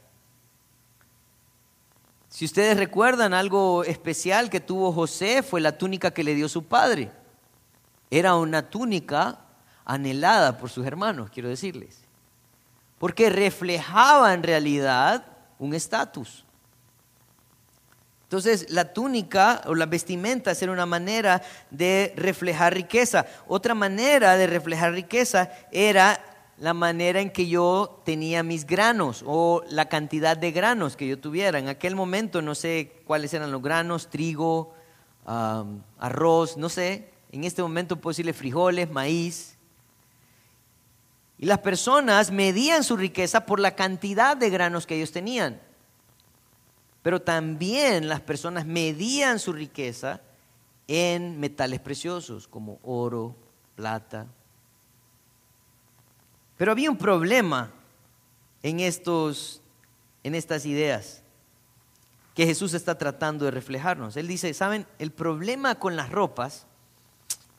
Si 2.28 2.44
ustedes 2.44 2.76
recuerdan 2.76 3.34
algo 3.34 3.82
especial 3.82 4.50
que 4.50 4.60
tuvo 4.60 4.92
José 4.92 5.42
fue 5.42 5.60
la 5.60 5.76
túnica 5.76 6.12
que 6.12 6.22
le 6.22 6.36
dio 6.36 6.48
su 6.48 6.62
padre. 6.62 7.10
Era 8.10 8.36
una 8.36 8.68
túnica 8.70 9.38
anhelada 9.84 10.58
por 10.58 10.70
sus 10.70 10.86
hermanos, 10.86 11.30
quiero 11.30 11.48
decirles. 11.48 12.00
Porque 12.98 13.30
reflejaba 13.30 14.34
en 14.34 14.42
realidad 14.42 15.24
un 15.58 15.74
estatus. 15.74 16.44
Entonces, 18.24 18.70
la 18.70 18.92
túnica 18.92 19.62
o 19.66 19.74
la 19.74 19.86
vestimenta 19.86 20.52
era 20.52 20.70
una 20.70 20.84
manera 20.84 21.40
de 21.70 22.12
reflejar 22.16 22.74
riqueza. 22.74 23.24
Otra 23.46 23.74
manera 23.74 24.36
de 24.36 24.46
reflejar 24.46 24.92
riqueza 24.92 25.50
era 25.72 26.20
la 26.58 26.74
manera 26.74 27.20
en 27.20 27.30
que 27.30 27.48
yo 27.48 28.02
tenía 28.04 28.42
mis 28.42 28.66
granos 28.66 29.24
o 29.26 29.62
la 29.70 29.88
cantidad 29.88 30.36
de 30.36 30.52
granos 30.52 30.96
que 30.96 31.08
yo 31.08 31.18
tuviera. 31.18 31.58
En 31.58 31.68
aquel 31.68 31.94
momento 31.94 32.42
no 32.42 32.54
sé 32.54 33.00
cuáles 33.06 33.32
eran 33.32 33.50
los 33.50 33.62
granos, 33.62 34.08
trigo, 34.10 34.74
arroz, 35.24 36.58
no 36.58 36.68
sé. 36.68 37.08
En 37.32 37.44
este 37.44 37.62
momento 37.62 37.96
puedo 37.96 38.12
decirle 38.12 38.32
frijoles, 38.32 38.90
maíz. 38.90 39.56
Y 41.38 41.46
las 41.46 41.58
personas 41.58 42.30
medían 42.30 42.82
su 42.82 42.96
riqueza 42.96 43.46
por 43.46 43.60
la 43.60 43.76
cantidad 43.76 44.36
de 44.36 44.50
granos 44.50 44.86
que 44.86 44.96
ellos 44.96 45.12
tenían 45.12 45.60
pero 47.08 47.22
también 47.22 48.06
las 48.06 48.20
personas 48.20 48.66
medían 48.66 49.38
su 49.38 49.54
riqueza 49.54 50.20
en 50.86 51.40
metales 51.40 51.80
preciosos 51.80 52.48
como 52.48 52.78
oro, 52.82 53.34
plata. 53.76 54.26
Pero 56.56 56.72
había 56.72 56.90
un 56.90 56.98
problema 56.98 57.70
en, 58.62 58.80
estos, 58.80 59.62
en 60.22 60.34
estas 60.34 60.66
ideas 60.66 61.22
que 62.34 62.44
Jesús 62.44 62.74
está 62.74 62.98
tratando 62.98 63.44
de 63.46 63.52
reflejarnos. 63.52 64.18
Él 64.18 64.28
dice, 64.28 64.52
¿saben? 64.52 64.86
El 64.98 65.10
problema 65.10 65.76
con 65.76 65.96
las 65.96 66.10
ropas 66.10 66.66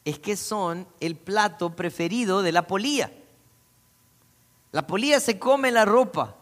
es 0.10 0.20
que 0.20 0.36
son 0.36 0.88
el 1.00 1.16
plato 1.16 1.76
preferido 1.76 2.42
de 2.42 2.52
la 2.52 2.68
polía. 2.68 3.12
La 4.72 4.86
polía 4.86 5.20
se 5.20 5.40
come 5.40 5.72
la 5.72 5.86
ropa. 5.86 6.36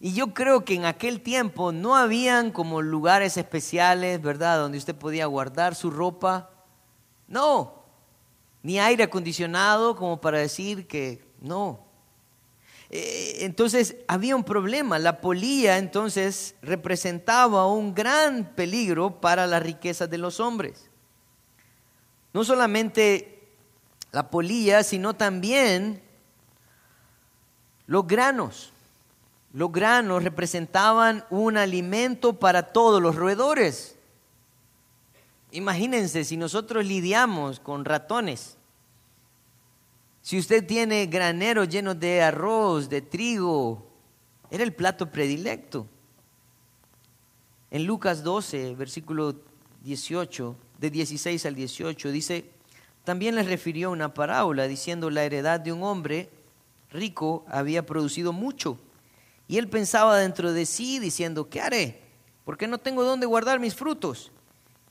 Y 0.00 0.14
yo 0.14 0.34
creo 0.34 0.64
que 0.64 0.74
en 0.74 0.84
aquel 0.84 1.20
tiempo 1.20 1.70
no 1.70 1.96
habían 1.96 2.50
como 2.50 2.82
lugares 2.82 3.36
especiales, 3.36 4.20
¿verdad?, 4.20 4.58
donde 4.58 4.78
usted 4.78 4.96
podía 4.96 5.26
guardar 5.26 5.74
su 5.74 5.90
ropa. 5.90 6.50
No, 7.28 7.84
ni 8.62 8.80
aire 8.80 9.04
acondicionado 9.04 9.96
como 9.96 10.20
para 10.20 10.38
decir 10.38 10.86
que 10.86 11.24
no. 11.40 11.80
Eh, 12.90 13.38
entonces 13.44 13.96
había 14.06 14.36
un 14.36 14.44
problema. 14.44 14.98
La 14.98 15.20
polía 15.20 15.78
entonces 15.78 16.56
representaba 16.62 17.66
un 17.66 17.94
gran 17.94 18.54
peligro 18.54 19.20
para 19.20 19.46
las 19.46 19.62
riquezas 19.62 20.10
de 20.10 20.18
los 20.18 20.40
hombres. 20.40 20.91
No 22.32 22.44
solamente 22.44 23.48
la 24.12 24.30
polilla, 24.30 24.82
sino 24.82 25.14
también 25.14 26.02
los 27.86 28.06
granos. 28.06 28.72
Los 29.52 29.70
granos 29.70 30.24
representaban 30.24 31.24
un 31.28 31.56
alimento 31.56 32.38
para 32.38 32.72
todos 32.72 33.02
los 33.02 33.16
roedores. 33.16 33.96
Imagínense 35.50 36.24
si 36.24 36.38
nosotros 36.38 36.86
lidiamos 36.86 37.60
con 37.60 37.84
ratones. 37.84 38.56
Si 40.22 40.38
usted 40.38 40.66
tiene 40.66 41.06
graneros 41.06 41.68
llenos 41.68 41.98
de 41.98 42.22
arroz, 42.22 42.88
de 42.88 43.02
trigo, 43.02 43.86
era 44.50 44.64
el 44.64 44.72
plato 44.72 45.10
predilecto. 45.10 45.86
En 47.70 47.84
Lucas 47.84 48.22
12, 48.22 48.74
versículo 48.74 49.34
18, 49.82 50.56
de 50.82 50.90
16 50.90 51.46
al 51.46 51.54
18, 51.54 52.10
dice, 52.10 52.44
también 53.04 53.36
les 53.36 53.46
refirió 53.46 53.92
una 53.92 54.12
parábola 54.14 54.66
diciendo 54.66 55.10
la 55.10 55.22
heredad 55.22 55.60
de 55.60 55.70
un 55.70 55.84
hombre 55.84 56.28
rico 56.90 57.44
había 57.48 57.86
producido 57.86 58.32
mucho. 58.32 58.80
Y 59.46 59.58
él 59.58 59.68
pensaba 59.68 60.18
dentro 60.18 60.52
de 60.52 60.66
sí 60.66 60.98
diciendo, 60.98 61.48
¿qué 61.48 61.60
haré? 61.60 62.00
Porque 62.44 62.66
no 62.66 62.78
tengo 62.78 63.04
dónde 63.04 63.26
guardar 63.26 63.60
mis 63.60 63.76
frutos. 63.76 64.32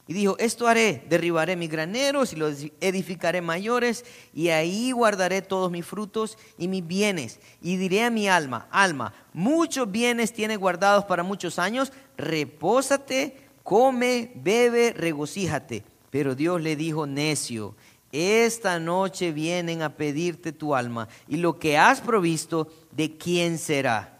Y 0.08 0.14
dijo, 0.14 0.38
esto 0.40 0.66
haré, 0.66 1.06
derribaré 1.10 1.58
mis 1.58 1.70
graneros 1.70 2.32
y 2.32 2.38
los 2.38 2.66
edificaré 2.80 3.42
mayores, 3.42 4.06
y 4.34 4.48
ahí 4.48 4.94
guardaré 4.94 5.42
todos 5.42 5.70
mis 5.72 5.86
frutos 5.86 6.38
y 6.58 6.70
mis 6.70 6.88
bienes. 6.88 7.38
Y 7.62 7.76
diré 7.76 8.06
a 8.06 8.10
mi 8.10 8.30
alma, 8.30 8.70
alma, 8.72 9.14
muchos 9.34 9.92
bienes 9.92 10.32
tienes 10.32 10.58
guardados 10.58 11.04
para 11.04 11.24
muchos 11.24 11.60
años, 11.60 11.92
repósate, 12.16 13.51
come, 13.72 14.34
bebe, 14.36 14.92
regocíjate. 14.92 15.86
Pero 16.10 16.36
Dios 16.36 16.62
le 16.62 16.76
dijo, 16.76 17.08
necio, 17.08 17.74
esta 18.12 18.82
noche 18.82 19.32
vienen 19.32 19.82
a 19.82 19.96
pedirte 19.96 20.52
tu 20.52 20.76
alma, 20.76 21.08
y 21.26 21.38
lo 21.38 21.58
que 21.58 21.78
has 21.78 22.02
provisto, 22.02 22.68
¿de 22.92 23.16
quién 23.16 23.58
será? 23.58 24.20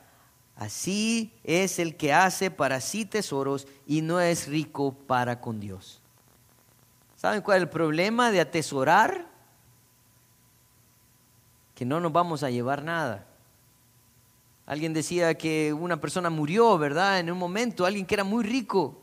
Así 0.56 1.34
es 1.44 1.80
el 1.80 1.98
que 1.98 2.14
hace 2.14 2.50
para 2.50 2.80
sí 2.80 3.04
tesoros 3.04 3.68
y 3.86 4.02
no 4.02 4.22
es 4.22 4.48
rico 4.48 4.94
para 4.94 5.42
con 5.42 5.60
Dios. 5.60 6.00
¿Saben 7.18 7.42
cuál 7.42 7.58
es 7.58 7.64
el 7.64 7.70
problema 7.70 8.32
de 8.32 8.40
atesorar? 8.40 9.28
Que 11.76 11.84
no 11.84 12.00
nos 12.00 12.14
vamos 12.14 12.44
a 12.44 12.50
llevar 12.50 12.86
nada. 12.86 13.28
Alguien 14.66 14.94
decía 14.94 15.34
que 15.34 15.74
una 15.74 16.00
persona 16.00 16.30
murió, 16.30 16.78
¿verdad? 16.78 17.20
En 17.20 17.30
un 17.30 17.38
momento, 17.38 17.86
alguien 17.86 18.06
que 18.06 18.16
era 18.16 18.24
muy 18.24 18.46
rico. 18.46 19.01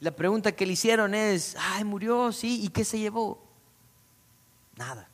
La 0.00 0.10
pregunta 0.14 0.52
que 0.52 0.66
le 0.66 0.74
hicieron 0.74 1.14
es, 1.14 1.56
ay, 1.58 1.84
murió, 1.84 2.32
sí, 2.32 2.62
¿y 2.62 2.68
qué 2.68 2.84
se 2.84 2.98
llevó? 2.98 3.42
Nada 4.76 5.08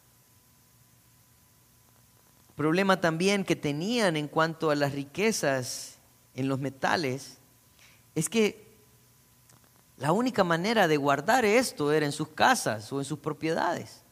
problema 2.61 3.01
también 3.01 3.43
que 3.43 3.57
tenían 3.57 4.19
en 4.19 4.29
cuanto 4.29 4.71
a 4.71 4.75
las 4.75 4.93
riquezas 4.93 5.95
en 6.35 6.47
los 6.47 6.61
metales 6.61 7.39
es 8.15 8.29
que 8.29 8.77
la 9.97 10.13
única 10.13 10.45
manera 10.45 10.87
de 10.87 10.99
guardar 10.99 11.47
esto 11.47 11.91
era 11.91 12.05
en 12.05 12.13
sus 12.13 12.29
casas 12.29 12.93
o 12.93 12.99
en 12.99 13.07
sus 13.07 13.19
propiedades. 13.19 14.03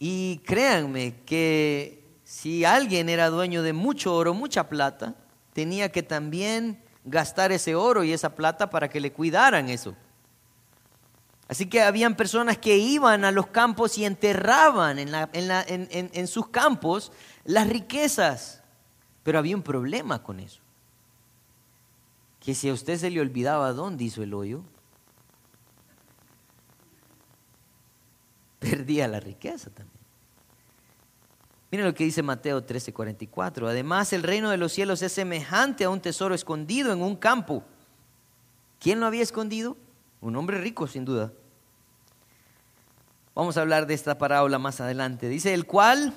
Y 0.00 0.38
créanme 0.38 1.20
que 1.24 2.02
si 2.24 2.64
alguien 2.64 3.08
era 3.08 3.30
dueño 3.30 3.62
de 3.62 3.72
mucho 3.72 4.12
oro, 4.12 4.34
mucha 4.34 4.68
plata, 4.68 5.14
tenía 5.52 5.92
que 5.92 6.02
también 6.02 6.82
gastar 7.08 7.52
ese 7.52 7.74
oro 7.74 8.04
y 8.04 8.12
esa 8.12 8.34
plata 8.34 8.70
para 8.70 8.88
que 8.88 9.00
le 9.00 9.12
cuidaran 9.12 9.68
eso. 9.68 9.94
Así 11.48 11.66
que 11.66 11.80
habían 11.80 12.14
personas 12.14 12.58
que 12.58 12.76
iban 12.76 13.24
a 13.24 13.32
los 13.32 13.46
campos 13.46 13.96
y 13.96 14.04
enterraban 14.04 14.98
en, 14.98 16.26
sus 16.28 16.48
campos 16.48 17.10
las 17.44 17.68
riquezas. 17.68 18.62
Pero 19.22 19.38
había 19.38 19.56
un 19.56 19.62
problema 19.62 20.22
con 20.22 20.40
eso. 20.40 20.60
Que 22.38 22.54
si 22.54 22.68
a 22.68 22.74
usted 22.74 22.98
se 22.98 23.10
le 23.10 23.20
olvidaba 23.20 23.72
dónde 23.72 24.04
hizo 24.04 24.22
el 24.22 24.34
hoyo, 24.34 24.62
perdía 28.58 29.08
la 29.08 29.20
riqueza 29.20 29.70
también. 29.70 29.97
Miren 31.70 31.86
lo 31.86 31.94
que 31.94 32.04
dice 32.04 32.22
Mateo 32.22 32.64
13:44. 32.64 33.68
Además, 33.68 34.12
el 34.12 34.22
reino 34.22 34.50
de 34.50 34.56
los 34.56 34.72
cielos 34.72 35.02
es 35.02 35.12
semejante 35.12 35.84
a 35.84 35.90
un 35.90 36.00
tesoro 36.00 36.34
escondido 36.34 36.92
en 36.92 37.02
un 37.02 37.14
campo. 37.14 37.62
¿Quién 38.80 39.00
lo 39.00 39.06
había 39.06 39.22
escondido? 39.22 39.76
Un 40.20 40.36
hombre 40.36 40.60
rico, 40.60 40.86
sin 40.86 41.04
duda. 41.04 41.32
Vamos 43.34 43.56
a 43.56 43.60
hablar 43.60 43.86
de 43.86 43.94
esta 43.94 44.16
parábola 44.16 44.58
más 44.58 44.80
adelante. 44.80 45.28
Dice, 45.28 45.52
el 45.52 45.66
cual 45.66 46.14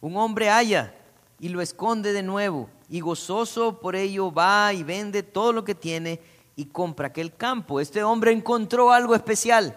un 0.00 0.16
hombre 0.16 0.48
halla 0.48 0.94
y 1.40 1.48
lo 1.48 1.60
esconde 1.60 2.12
de 2.12 2.22
nuevo, 2.22 2.70
y 2.88 3.00
gozoso 3.00 3.80
por 3.80 3.96
ello 3.96 4.32
va 4.32 4.72
y 4.72 4.82
vende 4.82 5.22
todo 5.22 5.52
lo 5.52 5.64
que 5.64 5.74
tiene 5.74 6.20
y 6.56 6.66
compra 6.66 7.08
aquel 7.08 7.34
campo. 7.34 7.80
Este 7.80 8.02
hombre 8.04 8.32
encontró 8.32 8.92
algo 8.92 9.14
especial, 9.14 9.76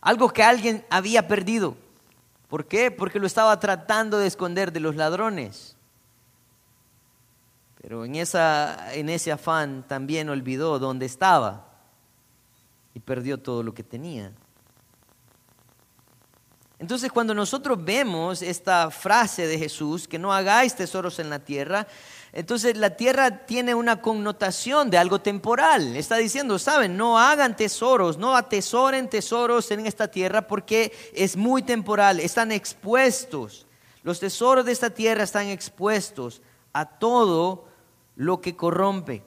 algo 0.00 0.32
que 0.32 0.42
alguien 0.42 0.84
había 0.88 1.26
perdido. 1.26 1.76
¿Por 2.48 2.66
qué? 2.66 2.90
Porque 2.90 3.20
lo 3.20 3.26
estaba 3.26 3.58
tratando 3.60 4.18
de 4.18 4.26
esconder 4.26 4.72
de 4.72 4.80
los 4.80 4.96
ladrones. 4.96 5.76
Pero 7.80 8.04
en, 8.04 8.16
esa, 8.16 8.94
en 8.94 9.08
ese 9.08 9.30
afán 9.30 9.84
también 9.86 10.28
olvidó 10.28 10.78
dónde 10.78 11.06
estaba 11.06 11.66
y 12.94 13.00
perdió 13.00 13.38
todo 13.38 13.62
lo 13.62 13.74
que 13.74 13.84
tenía. 13.84 14.32
Entonces 16.78 17.10
cuando 17.10 17.34
nosotros 17.34 17.82
vemos 17.84 18.40
esta 18.40 18.90
frase 18.90 19.46
de 19.46 19.58
Jesús, 19.58 20.06
que 20.06 20.18
no 20.18 20.32
hagáis 20.32 20.74
tesoros 20.74 21.18
en 21.18 21.28
la 21.28 21.40
tierra, 21.40 21.86
entonces 22.32 22.76
la 22.76 22.90
tierra 22.90 23.46
tiene 23.46 23.74
una 23.74 24.02
connotación 24.02 24.90
de 24.90 24.98
algo 24.98 25.20
temporal. 25.20 25.96
Está 25.96 26.16
diciendo, 26.16 26.58
saben, 26.58 26.96
no 26.96 27.18
hagan 27.18 27.56
tesoros, 27.56 28.18
no 28.18 28.36
atesoren 28.36 29.08
tesoros 29.08 29.70
en 29.70 29.86
esta 29.86 30.08
tierra 30.08 30.46
porque 30.46 30.92
es 31.14 31.36
muy 31.36 31.62
temporal, 31.62 32.20
están 32.20 32.52
expuestos. 32.52 33.66
Los 34.02 34.20
tesoros 34.20 34.64
de 34.64 34.72
esta 34.72 34.90
tierra 34.90 35.24
están 35.24 35.46
expuestos 35.48 36.42
a 36.72 36.84
todo 36.86 37.66
lo 38.16 38.40
que 38.40 38.56
corrompe. 38.56 39.22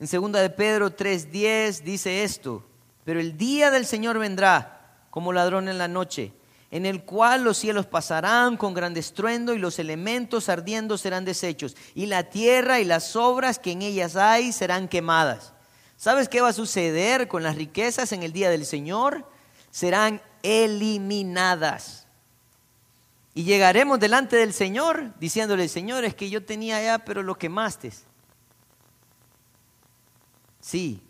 En 0.00 0.06
segunda 0.06 0.40
de 0.40 0.50
Pedro 0.50 0.90
3:10 0.90 1.82
dice 1.82 2.24
esto, 2.24 2.64
pero 3.04 3.20
el 3.20 3.36
día 3.36 3.70
del 3.70 3.86
Señor 3.86 4.18
vendrá 4.18 5.06
como 5.10 5.32
ladrón 5.32 5.68
en 5.68 5.78
la 5.78 5.88
noche, 5.88 6.32
en 6.74 6.86
el 6.86 7.04
cual 7.04 7.44
los 7.44 7.56
cielos 7.56 7.86
pasarán 7.86 8.56
con 8.56 8.74
gran 8.74 8.96
estruendo 8.96 9.54
y 9.54 9.58
los 9.58 9.78
elementos 9.78 10.48
ardiendo 10.48 10.98
serán 10.98 11.24
deshechos, 11.24 11.76
y 11.94 12.06
la 12.06 12.24
tierra 12.24 12.80
y 12.80 12.84
las 12.84 13.14
obras 13.14 13.60
que 13.60 13.70
en 13.70 13.82
ellas 13.82 14.16
hay 14.16 14.50
serán 14.50 14.88
quemadas. 14.88 15.52
¿Sabes 15.96 16.28
qué 16.28 16.40
va 16.40 16.48
a 16.48 16.52
suceder 16.52 17.28
con 17.28 17.44
las 17.44 17.54
riquezas 17.54 18.10
en 18.10 18.24
el 18.24 18.32
día 18.32 18.50
del 18.50 18.66
Señor? 18.66 19.24
Serán 19.70 20.20
eliminadas. 20.42 22.08
Y 23.34 23.44
llegaremos 23.44 24.00
delante 24.00 24.34
del 24.34 24.52
Señor 24.52 25.14
diciéndole, 25.20 25.68
Señor, 25.68 26.04
es 26.04 26.16
que 26.16 26.28
yo 26.28 26.44
tenía 26.44 26.82
ya, 26.82 26.98
pero 26.98 27.22
lo 27.22 27.36
quemaste. 27.36 27.92
Sí, 30.60 31.00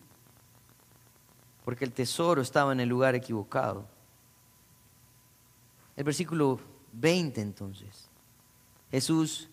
porque 1.64 1.86
el 1.86 1.92
tesoro 1.92 2.42
estaba 2.42 2.72
en 2.72 2.80
el 2.80 2.88
lugar 2.90 3.14
equivocado. 3.14 3.93
El 5.96 6.04
versículo 6.04 6.60
20 6.92 7.40
entonces. 7.40 8.08
Jesús 8.90 9.48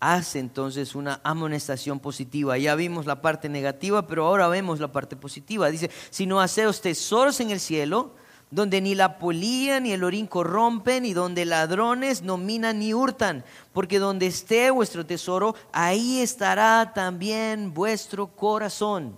hace 0.00 0.40
entonces 0.40 0.96
una 0.96 1.20
amonestación 1.22 2.00
positiva. 2.00 2.58
Ya 2.58 2.74
vimos 2.74 3.06
la 3.06 3.22
parte 3.22 3.48
negativa, 3.48 4.06
pero 4.06 4.26
ahora 4.26 4.48
vemos 4.48 4.80
la 4.80 4.90
parte 4.90 5.14
positiva. 5.14 5.70
Dice, 5.70 5.90
si 6.10 6.26
no 6.26 6.40
haceos 6.40 6.80
tesoros 6.80 7.38
en 7.38 7.50
el 7.50 7.60
cielo, 7.60 8.10
donde 8.50 8.80
ni 8.80 8.96
la 8.96 9.18
polía 9.18 9.78
ni 9.78 9.92
el 9.92 10.02
orín 10.02 10.26
corrompen, 10.26 11.06
y 11.06 11.12
donde 11.12 11.44
ladrones 11.44 12.22
no 12.22 12.36
minan 12.36 12.80
ni 12.80 12.92
hurtan, 12.92 13.44
porque 13.72 14.00
donde 14.00 14.26
esté 14.26 14.72
vuestro 14.72 15.06
tesoro, 15.06 15.54
ahí 15.72 16.18
estará 16.20 16.92
también 16.92 17.72
vuestro 17.72 18.26
corazón. 18.26 19.16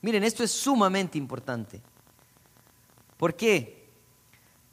Miren, 0.00 0.24
esto 0.24 0.42
es 0.42 0.50
sumamente 0.50 1.18
importante. 1.18 1.82
¿Por 3.18 3.34
qué? 3.34 3.88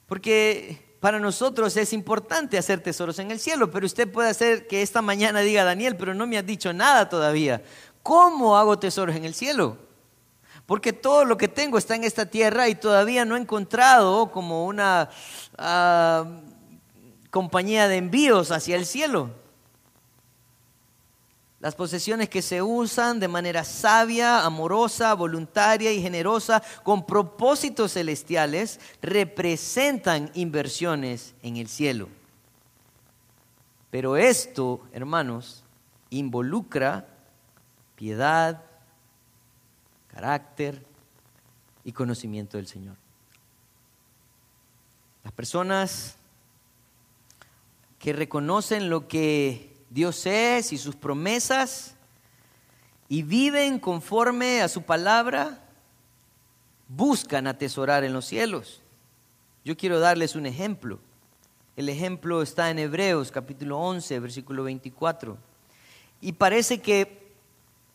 Porque 0.08 0.85
para 1.00 1.20
nosotros 1.20 1.76
es 1.78 1.94
importante 1.94 2.58
hacer 2.58 2.82
tesoros 2.82 3.20
en 3.20 3.32
el 3.32 3.40
cielo, 3.40 3.70
pero 3.70 3.86
usted 3.86 4.12
puede 4.12 4.30
hacer 4.30 4.68
que 4.68 4.82
esta 4.82 5.02
mañana 5.02 5.42
diga, 5.42 5.64
Daniel, 5.64 5.96
pero 5.98 6.14
no 6.14 6.26
me 6.26 6.38
has 6.38 6.46
dicho 6.46 6.74
nada 6.74 7.10
todavía. 7.10 7.62
¿Cómo 8.02 8.58
hago 8.58 8.80
tesoros 8.80 9.16
en 9.16 9.26
el 9.26 9.34
cielo? 9.34 9.78
Porque 10.66 10.94
todo 10.94 11.26
lo 11.26 11.38
que 11.38 11.48
tengo 11.48 11.78
está 11.78 11.96
en 11.96 12.04
esta 12.04 12.26
tierra 12.26 12.68
y 12.70 12.76
todavía 12.76 13.24
no 13.26 13.36
he 13.36 13.40
encontrado 13.40 14.32
como 14.32 14.66
una 14.66 15.10
ah, 15.58 16.26
compañía 17.30 17.88
de 17.88 17.98
envíos 17.98 18.52
hacia 18.52 18.76
el 18.76 18.86
cielo. 18.86 19.30
Las 21.66 21.74
posesiones 21.74 22.30
que 22.30 22.44
se 22.44 22.62
usan 22.62 23.20
de 23.20 23.28
manera 23.28 23.64
sabia, 23.64 24.46
amorosa, 24.46 25.16
voluntaria 25.16 25.92
y 25.92 26.00
generosa, 26.00 26.62
con 26.84 27.08
propósitos 27.08 27.94
celestiales, 27.94 28.80
representan 29.02 30.30
inversiones 30.36 31.34
en 31.42 31.58
el 31.58 31.68
cielo. 31.68 32.08
Pero 33.90 34.16
esto, 34.16 34.82
hermanos, 34.94 35.64
involucra 36.12 37.08
piedad, 37.96 38.62
carácter 40.14 40.86
y 41.84 41.94
conocimiento 41.94 42.58
del 42.58 42.68
Señor. 42.68 42.96
Las 45.24 45.34
personas 45.34 46.18
que 47.98 48.14
reconocen 48.14 48.88
lo 48.88 49.08
que 49.08 49.75
Dios 49.96 50.26
es 50.26 50.74
y 50.74 50.78
sus 50.78 50.94
promesas 50.94 51.96
y 53.08 53.24
viven 53.24 53.80
conforme 53.80 54.62
a 54.62 54.68
su 54.68 54.82
palabra, 54.82 55.62
buscan 56.90 57.48
atesorar 57.48 58.04
en 58.04 58.12
los 58.12 58.26
cielos. 58.26 58.82
Yo 59.64 59.78
quiero 59.78 60.02
darles 60.02 60.36
un 60.36 60.48
ejemplo. 60.48 61.00
El 61.78 61.88
ejemplo 61.88 62.42
está 62.42 62.70
en 62.70 62.80
Hebreos 62.80 63.32
capítulo 63.32 63.80
11, 63.80 64.20
versículo 64.20 64.66
24. 64.66 65.38
Y 66.20 66.34
parece 66.34 66.82
que 66.82 67.32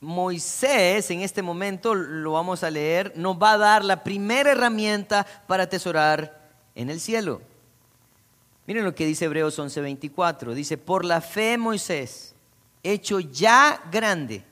Moisés 0.01 1.11
en 1.11 1.21
este 1.21 1.43
momento, 1.43 1.95
lo 1.95 2.33
vamos 2.33 2.65
a 2.65 2.71
leer, 2.71 3.13
nos 3.15 3.37
va 3.37 3.53
a 3.53 3.59
dar 3.59 3.85
la 3.85 4.03
primera 4.03 4.53
herramienta 4.53 5.27
para 5.47 5.65
atesorar 5.65 6.49
en 6.75 6.89
el 6.89 6.99
cielo. 6.99 7.43
Miren 8.71 8.85
lo 8.85 8.95
que 8.95 9.05
dice 9.05 9.25
Hebreos 9.25 9.59
11:24. 9.59 10.55
Dice, 10.55 10.79
por 10.79 11.05
la 11.05 11.21
fe 11.21 11.59
Moisés, 11.59 12.37
hecho 12.85 13.19
ya 13.19 13.83
grande, 13.91 14.45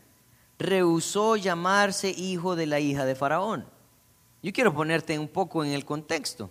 rehusó 0.58 1.36
llamarse 1.36 2.10
hijo 2.10 2.56
de 2.56 2.66
la 2.66 2.80
hija 2.80 3.04
de 3.04 3.14
Faraón. 3.14 3.64
Yo 4.42 4.52
quiero 4.52 4.74
ponerte 4.74 5.16
un 5.20 5.28
poco 5.28 5.62
en 5.62 5.70
el 5.70 5.84
contexto. 5.84 6.50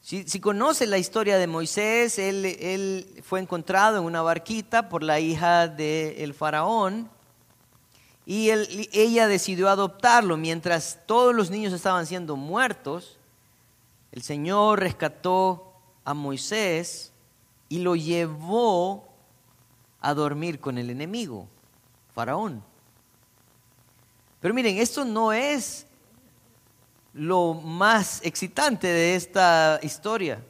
Si, 0.00 0.26
si 0.26 0.40
conoces 0.40 0.88
la 0.88 0.96
historia 0.96 1.36
de 1.36 1.46
Moisés, 1.46 2.18
él, 2.18 3.06
fue 3.22 3.40
encontrado 3.40 3.98
en 3.98 4.04
una 4.04 4.22
barquita 4.22 4.88
por 4.88 5.02
la 5.02 5.20
hija 5.20 5.68
del 5.68 6.32
faraón 6.32 7.10
y 8.24 8.48
ella 8.48 9.28
decidió 9.28 9.68
adoptarlo 9.68 10.38
mientras 10.38 11.00
todos 11.04 11.34
los 11.34 11.50
niños 11.50 11.74
estaban 11.74 12.06
siendo 12.06 12.34
muertos. 12.34 13.18
El 14.10 14.22
Señor 14.22 14.80
rescató 14.80 15.65
a 16.06 16.14
Moisés 16.14 17.12
y 17.68 17.80
lo 17.80 17.96
llevó 17.96 19.08
a 20.00 20.14
dormir 20.14 20.60
con 20.60 20.78
el 20.78 20.88
enemigo, 20.88 21.48
Faraón. 22.14 22.62
Pero 24.40 24.54
miren, 24.54 24.78
esto 24.78 25.04
no 25.04 25.32
es 25.32 25.84
lo 27.12 27.54
más 27.54 28.20
excitante 28.22 28.86
de 28.86 29.16
esta 29.16 29.80
historia, 29.82 30.44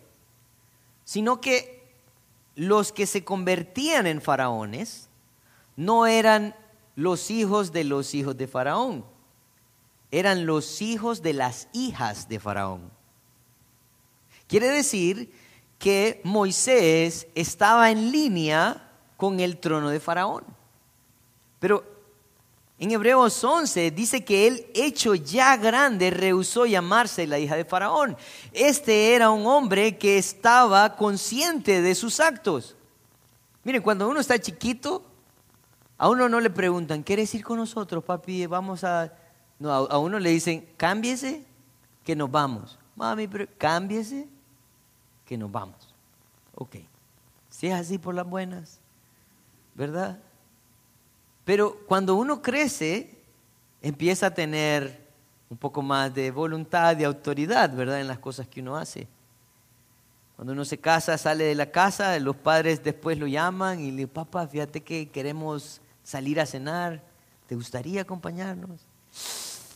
sino 1.05 1.41
que 1.41 1.89
los 2.55 2.93
que 2.93 3.07
se 3.07 3.25
convertían 3.25 4.07
en 4.07 4.21
faraones 4.21 5.09
no 5.75 6.07
eran 6.07 6.55
los 6.97 7.31
hijos 7.31 7.73
de 7.73 7.85
los 7.85 8.15
hijos 8.15 8.37
de 8.37 8.47
Faraón, 8.47 9.07
eran 10.11 10.45
los 10.45 10.83
hijos 10.83 11.23
de 11.23 11.33
las 11.33 11.69
hijas 11.73 12.29
de 12.29 12.41
Faraón. 12.41 12.91
Quiere 14.49 14.69
decir 14.69 15.33
que 15.79 16.21
Moisés 16.25 17.27
estaba 17.35 17.91
en 17.91 18.11
línea 18.11 18.91
con 19.17 19.41
el 19.41 19.59
trono 19.59 19.91
de 19.91 20.01
Faraón. 20.01 20.45
Pero 21.59 21.85
en 22.79 22.91
Hebreos 22.91 23.43
11 23.43 23.91
dice 23.91 24.25
que 24.25 24.47
él, 24.47 24.67
hecho 24.75 25.15
ya 25.15 25.57
grande, 25.57 26.11
rehusó 26.11 26.67
llamarse 26.67 27.27
la 27.27 27.39
hija 27.39 27.57
de 27.57 27.65
Faraón. 27.65 28.17
Este 28.53 29.15
era 29.15 29.31
un 29.31 29.47
hombre 29.47 29.97
que 29.97 30.19
estaba 30.19 30.97
consciente 30.97 31.81
de 31.81 31.95
sus 31.95 32.21
actos. 32.21 32.77
Miren, 33.65 33.83
cuando 33.83 34.09
uno 34.09 34.21
está 34.21 34.39
chiquito, 34.39 35.03
a 35.97 36.09
uno 36.11 36.29
no 36.29 36.41
le 36.41 36.51
preguntan, 36.51 37.03
¿quieres 37.03 37.35
ir 37.35 37.43
con 37.43 37.59
nosotros, 37.59 38.05
papi? 38.05 38.47
Vamos 38.47 38.85
a... 38.85 39.13
No, 39.59 39.73
a, 39.73 39.99
uno 39.99 40.19
le 40.19 40.29
dicen, 40.29 40.69
cámbiese, 40.77 41.43
que 42.05 42.15
nos 42.15 42.31
vamos. 42.31 42.79
Mami, 42.95 43.27
pero 43.27 43.47
cámbiese, 43.57 44.29
que 45.27 45.37
nos 45.37 45.51
vamos. 45.51 45.95
Ok. 46.55 46.77
Si 47.51 47.67
es 47.67 47.75
así 47.75 47.99
por 47.99 48.15
las 48.15 48.27
buenas, 48.27 48.79
¿verdad? 49.75 50.19
Pero 51.45 51.79
cuando 51.87 52.15
uno 52.15 52.41
crece, 52.43 53.19
empieza 53.83 54.27
a 54.27 54.35
tener 54.35 55.07
un 55.49 55.57
poco 55.57 55.83
más 55.83 56.13
de 56.15 56.31
voluntad, 56.31 56.97
de 56.97 57.05
autoridad, 57.05 57.75
¿verdad? 57.75 58.01
En 58.01 58.09
las 58.09 58.19
cosas 58.19 58.49
que 58.49 58.61
uno 58.61 58.77
hace. 58.77 59.07
Cuando 60.35 60.53
uno 60.53 60.65
se 60.65 60.79
casa, 60.79 61.17
sale 61.17 61.45
de 61.45 61.55
la 61.55 61.71
casa, 61.71 62.19
los 62.19 62.37
padres 62.37 62.83
después 62.83 63.19
lo 63.19 63.27
llaman 63.27 63.81
y 63.81 63.91
le 63.91 63.99
dicen, 63.99 64.09
papá, 64.09 64.47
fíjate 64.47 64.83
que 64.83 65.09
queremos 65.09 65.81
salir 66.03 66.41
a 66.41 66.47
cenar, 66.47 67.03
¿te 67.47 67.55
gustaría 67.55 68.03
acompañarnos? 68.03 68.81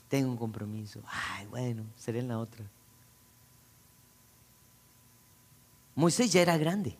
Tengo 0.08 0.30
un 0.30 0.36
compromiso. 0.36 1.00
Ay, 1.06 1.46
bueno, 1.46 1.84
seré 1.96 2.18
en 2.18 2.28
la 2.28 2.38
otra. 2.38 2.64
Moisés 5.94 6.32
ya 6.32 6.42
era 6.42 6.56
grande. 6.56 6.96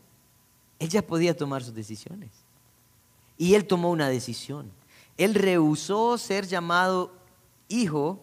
Él 0.79 0.89
ya 0.89 1.03
podía 1.03 1.37
tomar 1.37 1.63
sus 1.63 1.75
decisiones. 1.75 2.31
Y 3.37 3.55
él 3.55 3.67
tomó 3.67 3.91
una 3.91 4.09
decisión. 4.09 4.71
Él 5.17 5.35
rehusó 5.35 6.19
ser 6.19 6.47
llamado 6.47 7.13
hijo 7.69 8.21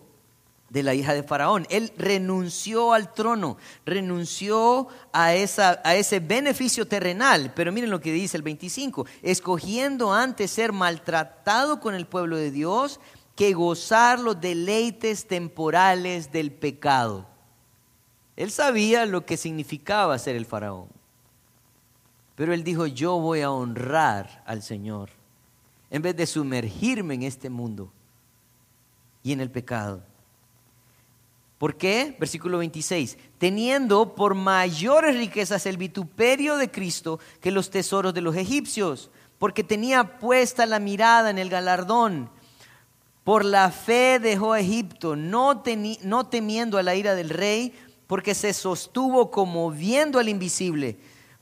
de 0.69 0.83
la 0.83 0.93
hija 0.93 1.13
de 1.13 1.23
Faraón. 1.23 1.65
Él 1.69 1.93
renunció 1.97 2.93
al 2.93 3.13
trono, 3.13 3.57
renunció 3.85 4.87
a, 5.13 5.33
esa, 5.33 5.81
a 5.83 5.95
ese 5.95 6.19
beneficio 6.19 6.87
terrenal. 6.87 7.53
Pero 7.55 7.71
miren 7.71 7.89
lo 7.89 8.01
que 8.01 8.11
dice 8.11 8.37
el 8.37 8.43
25, 8.43 9.05
escogiendo 9.21 10.13
antes 10.13 10.51
ser 10.51 10.73
maltratado 10.73 11.79
con 11.79 11.93
el 11.93 12.05
pueblo 12.05 12.37
de 12.37 12.51
Dios 12.51 12.99
que 13.35 13.53
gozar 13.53 14.19
los 14.19 14.41
deleites 14.41 15.27
temporales 15.27 16.31
del 16.31 16.51
pecado. 16.51 17.27
Él 18.37 18.51
sabía 18.51 19.05
lo 19.05 19.25
que 19.25 19.35
significaba 19.35 20.17
ser 20.19 20.35
el 20.35 20.45
faraón. 20.45 20.87
Pero 22.35 22.53
él 22.53 22.63
dijo, 22.63 22.85
yo 22.85 23.19
voy 23.19 23.41
a 23.41 23.49
honrar 23.49 24.43
al 24.45 24.61
Señor 24.61 25.09
en 25.89 26.03
vez 26.03 26.15
de 26.15 26.27
sumergirme 26.27 27.15
en 27.15 27.23
este 27.23 27.49
mundo 27.49 27.91
y 29.23 29.31
en 29.31 29.41
el 29.41 29.49
pecado. 29.49 30.03
¿Por 31.57 31.77
qué? 31.77 32.15
Versículo 32.19 32.59
26. 32.59 33.17
Teniendo 33.39 34.13
por 34.13 34.35
mayores 34.35 35.17
riquezas 35.17 35.65
el 35.65 35.77
vituperio 35.77 36.57
de 36.57 36.69
Cristo 36.69 37.19
que 37.41 37.49
los 37.49 37.71
tesoros 37.71 38.13
de 38.13 38.21
los 38.21 38.35
egipcios, 38.35 39.09
porque 39.39 39.63
tenía 39.63 40.19
puesta 40.19 40.67
la 40.67 40.77
mirada 40.77 41.31
en 41.31 41.39
el 41.39 41.49
galardón. 41.49 42.29
Por 43.23 43.43
la 43.43 43.71
fe 43.71 44.19
dejó 44.19 44.53
a 44.53 44.59
Egipto, 44.59 45.15
no, 45.15 45.63
no 46.03 46.27
temiendo 46.27 46.77
a 46.77 46.83
la 46.83 46.95
ira 46.95 47.15
del 47.15 47.29
rey, 47.29 47.73
porque 48.07 48.33
se 48.33 48.53
sostuvo 48.53 49.29
como 49.29 49.69
viendo 49.69 50.17
al 50.17 50.29
invisible 50.29 50.97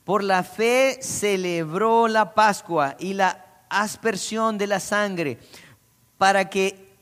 por 0.06 0.24
la 0.24 0.44
fe 0.44 1.00
celebró 1.02 2.08
la 2.08 2.36
Pascua 2.36 2.96
y 3.00 3.16
la 3.16 3.44
aspersión 3.70 4.58
de 4.58 4.68
la 4.68 4.80
sangre 4.80 5.40
para 6.20 6.48
que 6.48 6.94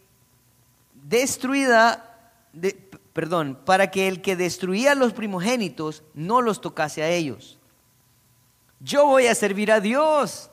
destruida, 1.04 2.40
perdón, 3.12 3.60
para 3.66 3.92
que 3.92 4.08
el 4.08 4.22
que 4.22 4.38
destruía 4.38 4.94
a 4.94 4.96
los 4.96 5.12
primogénitos 5.12 6.02
no 6.14 6.42
los 6.42 6.62
tocase 6.62 7.04
a 7.04 7.10
ellos. 7.10 7.60
Yo 8.80 9.06
voy 9.06 9.28
a 9.28 9.36
servir 9.36 9.72
a 9.72 9.82
Dios. 9.82 10.50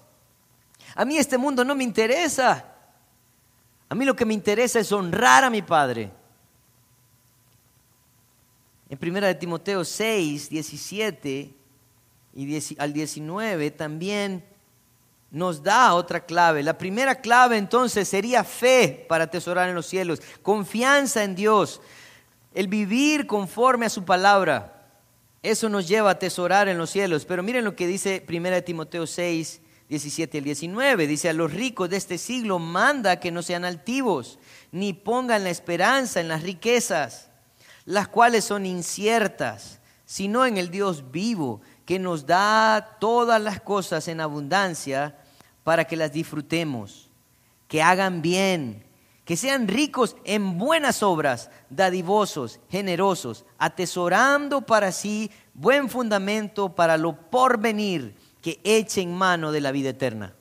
A 0.97 1.05
mí 1.05 1.19
este 1.19 1.39
mundo 1.39 1.65
no 1.65 1.77
me 1.77 1.85
interesa. 1.85 2.65
A 3.89 3.95
mí 3.95 4.05
lo 4.05 4.17
que 4.17 4.25
me 4.25 4.35
interesa 4.35 4.81
es 4.81 4.91
honrar 4.91 5.45
a 5.45 5.51
mi 5.51 5.63
Padre. 5.63 6.11
En 8.91 8.99
1 9.01 9.37
Timoteo 9.37 9.85
6, 9.85 10.51
17 10.51 11.55
y 12.35 12.77
al 12.77 12.93
19 12.93 13.71
también 13.71 14.45
nos 15.31 15.63
da 15.63 15.95
otra 15.95 16.27
clave. 16.27 16.65
La 16.65 16.77
primera 16.77 17.15
clave 17.15 17.57
entonces 17.57 18.09
sería 18.09 18.43
fe 18.43 19.07
para 19.09 19.25
atesorar 19.25 19.69
en 19.69 19.77
los 19.77 19.87
cielos, 19.87 20.21
confianza 20.43 21.23
en 21.23 21.37
Dios, 21.37 21.81
el 22.53 22.67
vivir 22.67 23.29
conforme 23.29 23.87
a 23.87 23.91
su 23.91 24.05
palabra. 24.05 24.89
Eso 25.41 25.69
nos 25.69 25.87
lleva 25.87 26.09
a 26.11 26.15
atesorar 26.15 26.67
en 26.67 26.77
los 26.77 26.91
cielos. 26.91 27.25
Pero 27.25 27.45
miren 27.45 27.65
lo 27.65 27.77
que 27.77 27.87
dice 27.87 28.27
1 28.29 28.63
Timoteo 28.65 29.07
6, 29.07 29.61
17 29.89 30.39
al 30.39 30.45
19. 30.45 31.07
Dice, 31.07 31.29
a 31.29 31.33
los 31.33 31.53
ricos 31.53 31.89
de 31.91 31.97
este 31.97 32.19
siglo 32.19 32.59
manda 32.59 33.21
que 33.21 33.31
no 33.31 33.43
sean 33.43 33.65
altivos, 33.65 34.41
ni 34.73 34.95
pongan 34.95 35.45
la 35.45 35.51
esperanza 35.51 36.21
en 36.21 36.27
las 36.27 36.43
riquezas, 36.43 37.30
las 37.85 38.09
cuales 38.09 38.45
son 38.45 38.67
inciertas, 38.67 39.81
sino 40.05 40.45
en 40.45 40.57
el 40.57 40.71
Dios 40.71 41.11
vivo 41.11 41.61
que 41.85 41.99
nos 41.99 42.27
da 42.27 42.97
todas 43.01 43.41
las 43.41 43.61
cosas 43.61 44.09
en 44.09 44.21
abundancia 44.21 45.17
para 45.65 45.85
que 45.85 45.97
las 45.97 46.13
disfrutemos, 46.13 47.11
que 47.69 47.83
hagan 47.83 48.23
bien, 48.23 48.85
que 49.25 49.37
sean 49.37 49.69
ricos 49.69 50.17
en 50.25 50.59
buenas 50.59 51.03
obras, 51.05 51.51
dadivosos, 51.69 52.59
generosos, 52.69 53.45
atesorando 53.59 54.63
para 54.63 54.91
sí 54.91 55.31
buen 55.55 55.89
fundamento 55.89 56.75
para 56.75 56.97
lo 56.97 57.31
porvenir, 57.31 58.17
que 58.43 58.59
echen 58.65 59.15
mano 59.15 59.53
de 59.53 59.61
la 59.61 59.71
vida 59.71 59.91
eterna. 59.91 60.35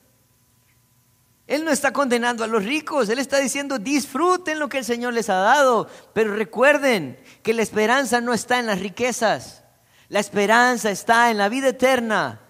Él 1.46 1.64
no 1.64 1.72
está 1.72 1.92
condenando 1.92 2.44
a 2.44 2.46
los 2.46 2.64
ricos, 2.64 3.08
Él 3.08 3.18
está 3.18 3.38
diciendo 3.38 3.78
disfruten 3.78 4.60
lo 4.60 4.68
que 4.68 4.78
el 4.78 4.84
Señor 4.84 5.14
les 5.14 5.28
ha 5.30 5.34
dado, 5.34 5.88
pero 6.12 6.34
recuerden 6.34 7.18
que 7.42 7.54
la 7.54 7.62
esperanza 7.62 8.20
no 8.20 8.32
está 8.32 8.58
en 8.58 8.66
las 8.66 8.80
riquezas. 8.80 9.64
La 10.08 10.20
esperanza 10.20 10.90
está 10.90 11.30
en 11.30 11.38
la 11.38 11.48
vida 11.48 11.68
eterna. 11.68 12.40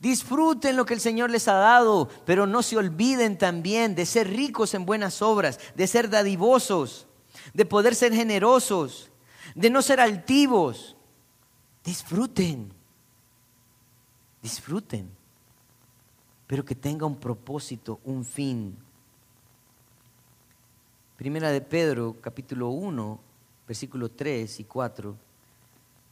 Disfruten 0.00 0.76
lo 0.76 0.86
que 0.86 0.94
el 0.94 1.00
Señor 1.00 1.30
les 1.30 1.46
ha 1.46 1.54
dado, 1.54 2.08
pero 2.24 2.46
no 2.46 2.62
se 2.62 2.78
olviden 2.78 3.36
también 3.36 3.94
de 3.94 4.06
ser 4.06 4.28
ricos 4.28 4.72
en 4.72 4.86
buenas 4.86 5.20
obras, 5.20 5.60
de 5.74 5.86
ser 5.86 6.08
dadivosos, 6.08 7.06
de 7.52 7.66
poder 7.66 7.94
ser 7.94 8.14
generosos, 8.14 9.10
de 9.54 9.68
no 9.68 9.82
ser 9.82 10.00
altivos. 10.00 10.96
Disfruten, 11.84 12.72
disfruten, 14.42 15.10
pero 16.46 16.64
que 16.64 16.74
tenga 16.74 17.04
un 17.04 17.16
propósito, 17.16 18.00
un 18.04 18.24
fin. 18.24 18.76
Primera 21.18 21.50
de 21.50 21.60
Pedro, 21.60 22.16
capítulo 22.22 22.70
1, 22.70 23.20
versículo 23.70 24.08
3 24.08 24.58
y 24.58 24.64
4, 24.64 25.16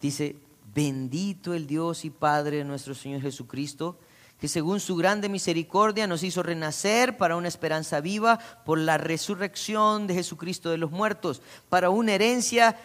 dice, 0.01 0.37
Bendito 0.73 1.55
el 1.55 1.67
Dios 1.67 2.05
y 2.05 2.11
Padre 2.11 2.59
de 2.59 2.65
nuestro 2.65 2.95
Señor 2.95 3.21
Jesucristo, 3.21 3.99
que 4.41 4.47
según 4.47 4.79
su 4.79 4.95
grande 4.95 5.29
misericordia 5.29 6.07
nos 6.07 6.23
hizo 6.23 6.45
renacer 6.45 7.17
para 7.17 7.35
una 7.35 7.49
esperanza 7.49 8.01
viva 8.01 8.39
por 8.65 8.79
la 8.79 8.97
resurrección 8.97 10.07
de 10.07 10.15
Jesucristo 10.15 10.71
de 10.71 10.79
los 10.79 10.93
muertos, 10.93 11.43
para 11.69 11.91
una 11.91 12.13
herencia 12.13 12.79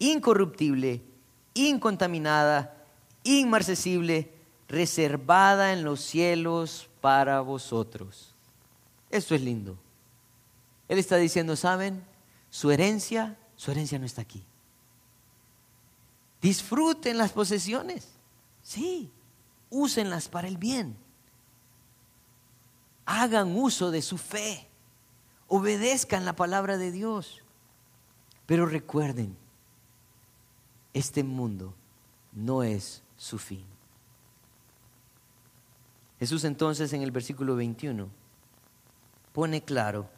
incorruptible, 0.00 1.00
incontaminada, 1.54 2.74
inmarcesible, 3.22 4.32
reservada 4.66 5.72
en 5.72 5.84
los 5.84 6.00
cielos 6.00 6.88
para 7.00 7.40
vosotros. 7.40 8.34
Esto 9.10 9.36
es 9.36 9.42
lindo. 9.42 9.78
Él 10.88 10.98
está 10.98 11.18
diciendo, 11.18 11.54
¿saben? 11.54 12.02
Su 12.50 12.72
herencia, 12.72 13.36
su 13.58 13.72
herencia 13.72 13.98
no 13.98 14.06
está 14.06 14.22
aquí. 14.22 14.44
Disfruten 16.40 17.18
las 17.18 17.32
posesiones. 17.32 18.06
Sí, 18.62 19.10
úsenlas 19.68 20.28
para 20.28 20.46
el 20.46 20.56
bien. 20.56 20.96
Hagan 23.04 23.56
uso 23.58 23.90
de 23.90 24.00
su 24.00 24.16
fe. 24.16 24.68
Obedezcan 25.48 26.24
la 26.24 26.36
palabra 26.36 26.76
de 26.76 26.92
Dios. 26.92 27.42
Pero 28.46 28.64
recuerden, 28.64 29.36
este 30.94 31.24
mundo 31.24 31.74
no 32.32 32.62
es 32.62 33.02
su 33.16 33.38
fin. 33.38 33.64
Jesús 36.20 36.44
entonces 36.44 36.92
en 36.92 37.02
el 37.02 37.10
versículo 37.10 37.56
21 37.56 38.08
pone 39.32 39.62
claro 39.62 40.08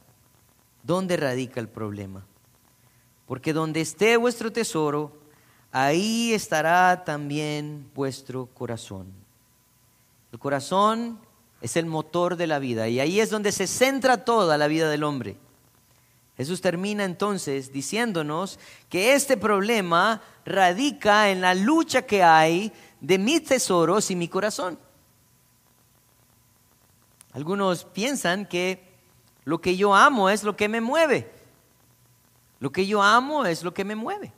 dónde 0.83 1.17
radica 1.17 1.59
el 1.59 1.71
problema. 1.71 2.27
Porque 3.31 3.53
donde 3.53 3.81
esté 3.81 4.17
vuestro 4.17 4.51
tesoro, 4.51 5.13
ahí 5.71 6.33
estará 6.33 7.05
también 7.05 7.89
vuestro 7.95 8.47
corazón. 8.47 9.07
El 10.33 10.41
corazón 10.41 11.17
es 11.61 11.77
el 11.77 11.87
motor 11.87 12.35
de 12.35 12.49
la 12.49 12.59
vida 12.59 12.89
y 12.89 12.99
ahí 12.99 13.21
es 13.21 13.31
donde 13.31 13.53
se 13.53 13.69
centra 13.69 14.25
toda 14.25 14.59
la 14.59 14.67
vida 14.67 14.91
del 14.91 15.05
hombre. 15.05 15.37
Jesús 16.37 16.61
termina 16.61 17.05
entonces 17.05 17.73
diciéndonos 17.73 18.59
que 18.89 19.15
este 19.15 19.37
problema 19.37 20.23
radica 20.45 21.31
en 21.31 21.41
la 21.41 21.55
lucha 21.55 22.03
que 22.03 22.25
hay 22.25 22.73
de 23.01 23.17
mis 23.17 23.45
tesoros 23.45 24.11
y 24.11 24.17
mi 24.17 24.27
corazón. 24.27 24.77
Algunos 27.33 27.85
piensan 27.85 28.45
que 28.45 28.83
lo 29.45 29.61
que 29.61 29.77
yo 29.77 29.95
amo 29.95 30.31
es 30.31 30.43
lo 30.43 30.57
que 30.57 30.69
me 30.69 30.81
mueve. 30.81 31.39
Lo 32.61 32.71
que 32.71 32.87
yo 32.87 33.03
amo 33.03 33.47
es 33.47 33.65
lo 33.65 33.75
que 33.75 33.85
me 33.85 33.97
mueve. 33.97 34.33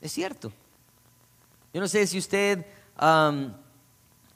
Es 0.00 0.12
cierto. 0.12 0.52
Yo 1.74 1.80
no 1.80 1.88
sé 1.88 2.06
si 2.06 2.18
usted 2.18 2.64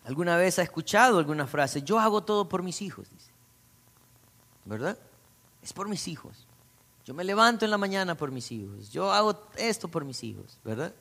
alguna 0.04 0.36
vez 0.36 0.58
ha 0.58 0.62
escuchado 0.62 1.18
alguna 1.18 1.46
frase, 1.46 1.82
yo 1.82 1.98
hago 1.98 2.22
todo 2.22 2.48
por 2.48 2.62
mis 2.62 2.82
hijos, 2.82 3.08
dice. 3.10 3.30
¿Verdad? 4.64 4.98
Es 5.62 5.72
por 5.72 5.88
mis 5.88 6.06
hijos. 6.08 6.46
Yo 7.04 7.14
me 7.14 7.24
levanto 7.24 7.64
en 7.64 7.70
la 7.70 7.78
mañana 7.78 8.16
por 8.16 8.30
mis 8.30 8.50
hijos. 8.52 8.90
Yo 8.90 9.12
hago 9.12 9.48
esto 9.56 9.88
por 9.88 10.04
mis 10.04 10.22
hijos, 10.22 10.58
¿verdad? 10.64 10.92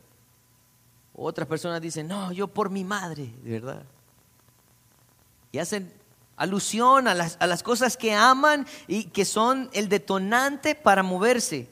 Otras 1.14 1.48
personas 1.48 1.82
dicen, 1.82 2.08
no, 2.08 2.32
yo 2.32 2.48
por 2.48 2.70
mi 2.70 2.84
madre, 2.84 3.34
¿verdad? 3.44 3.84
Y 5.52 5.60
hacen 5.60 5.94
alusión 6.38 7.08
a 7.08 7.14
las, 7.14 7.38
a 7.40 7.46
las 7.46 7.62
cosas 7.62 7.98
que 7.98 8.14
aman 8.14 8.66
y 8.88 9.06
que 9.06 9.26
son 9.26 9.70
el 9.74 9.90
detonante 9.90 10.74
para 10.74 11.04
moverse. 11.04 11.70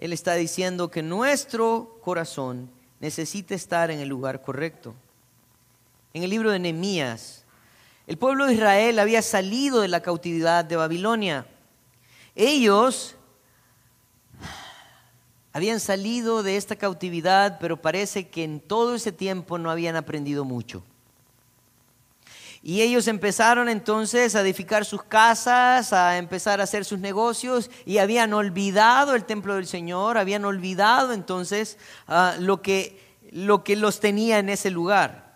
Él 0.00 0.14
está 0.14 0.34
diciendo 0.34 0.90
que 0.90 1.02
nuestro 1.02 2.00
corazón 2.02 2.70
necesita 3.00 3.54
estar 3.54 3.90
en 3.90 4.00
el 4.00 4.08
lugar 4.08 4.40
correcto. 4.40 4.94
En 6.14 6.22
el 6.22 6.30
libro 6.30 6.50
de 6.50 6.58
Nehemías, 6.58 7.44
el 8.06 8.16
pueblo 8.16 8.46
de 8.46 8.54
Israel 8.54 8.98
había 8.98 9.20
salido 9.20 9.82
de 9.82 9.88
la 9.88 10.00
cautividad 10.00 10.64
de 10.64 10.76
Babilonia. 10.76 11.46
Ellos 12.34 13.14
habían 15.52 15.80
salido 15.80 16.42
de 16.42 16.56
esta 16.56 16.76
cautividad, 16.76 17.58
pero 17.60 17.82
parece 17.82 18.28
que 18.28 18.42
en 18.42 18.58
todo 18.58 18.94
ese 18.94 19.12
tiempo 19.12 19.58
no 19.58 19.70
habían 19.70 19.96
aprendido 19.96 20.46
mucho. 20.46 20.82
Y 22.62 22.82
ellos 22.82 23.08
empezaron 23.08 23.70
entonces 23.70 24.34
a 24.34 24.42
edificar 24.42 24.84
sus 24.84 25.02
casas, 25.02 25.94
a 25.94 26.18
empezar 26.18 26.60
a 26.60 26.64
hacer 26.64 26.84
sus 26.84 26.98
negocios 26.98 27.70
y 27.86 27.98
habían 27.98 28.34
olvidado 28.34 29.14
el 29.14 29.24
templo 29.24 29.54
del 29.54 29.66
Señor, 29.66 30.18
habían 30.18 30.44
olvidado 30.44 31.14
entonces 31.14 31.78
ah, 32.06 32.36
lo, 32.38 32.60
que, 32.60 33.00
lo 33.32 33.64
que 33.64 33.76
los 33.76 34.00
tenía 34.00 34.38
en 34.38 34.50
ese 34.50 34.70
lugar. 34.70 35.30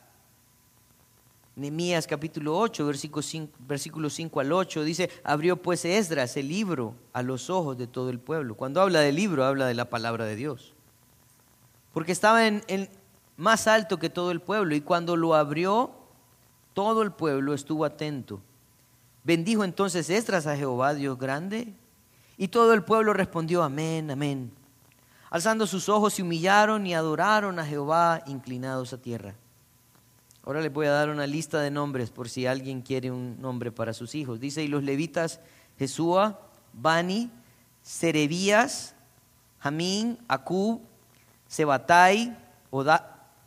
Nehemías 1.57 2.07
capítulo 2.07 2.59
8, 2.59 2.85
versículo 2.85 3.23
5, 3.23 3.53
versículo 3.61 4.11
5 4.11 4.41
al 4.41 4.53
8 4.53 4.85
dice, 4.85 5.09
abrió 5.23 5.57
pues 5.57 5.85
Esdras 5.87 6.37
el 6.37 6.49
libro 6.49 6.95
a 7.15 7.23
los 7.23 7.49
ojos 7.49 7.79
de 7.79 7.87
todo 7.87 8.11
el 8.11 8.19
pueblo. 8.19 8.55
Cuando 8.55 8.83
habla 8.83 9.01
del 9.01 9.15
libro, 9.15 9.47
habla 9.47 9.67
de 9.67 9.75
la 9.75 9.89
palabra 9.89 10.27
de 10.27 10.37
Dios. 10.37 10.75
Porque 11.95 12.13
estaba 12.13 12.47
en, 12.47 12.63
en 12.67 12.91
más 13.39 13.67
alto 13.67 13.99
que 13.99 14.11
todo 14.11 14.31
el 14.31 14.41
pueblo 14.41 14.75
y 14.75 14.83
cuando 14.83 15.17
lo 15.17 15.35
abrió, 15.35 16.04
todo 16.75 17.03
el 17.03 17.13
pueblo 17.13 17.55
estuvo 17.55 17.85
atento. 17.85 18.41
Bendijo 19.23 19.65
entonces 19.65 20.11
Esdras 20.11 20.47
a 20.47 20.57
Jehová, 20.57 20.93
Dios 20.93 21.19
grande, 21.19 21.73
y 22.37 22.49
todo 22.49 22.75
el 22.75 22.83
pueblo 22.83 23.15
respondió, 23.15 23.63
amén, 23.63 24.11
amén. 24.11 24.53
Alzando 25.31 25.67
sus 25.67 25.89
ojos 25.89 26.15
se 26.15 26.23
humillaron 26.23 26.87
y 26.87 26.95
adoraron 26.95 27.59
a 27.59 27.65
Jehová 27.65 28.23
inclinados 28.27 28.93
a 28.93 28.99
tierra. 28.99 29.35
Ahora 30.45 30.61
les 30.61 30.73
voy 30.73 30.87
a 30.87 30.91
dar 30.91 31.09
una 31.09 31.27
lista 31.27 31.61
de 31.61 31.71
nombres 31.71 32.11
por 32.11 32.29
si 32.29 32.47
alguien 32.47 32.83
quiere 32.83 33.11
un 33.11 33.41
nombre 33.41 33.73
para 33.73 33.95
sus 33.95 34.15
hijos. 34.15 34.41
Dice, 34.41 34.63
y 34.63 34.69
los 34.69 34.85
levitas 34.85 35.41
Jesúa, 35.79 36.39
Bani, 36.75 37.31
Serebías, 37.83 38.95
Jamín, 39.59 40.19
Acub, 40.29 40.83
Sebatai, 41.49 42.37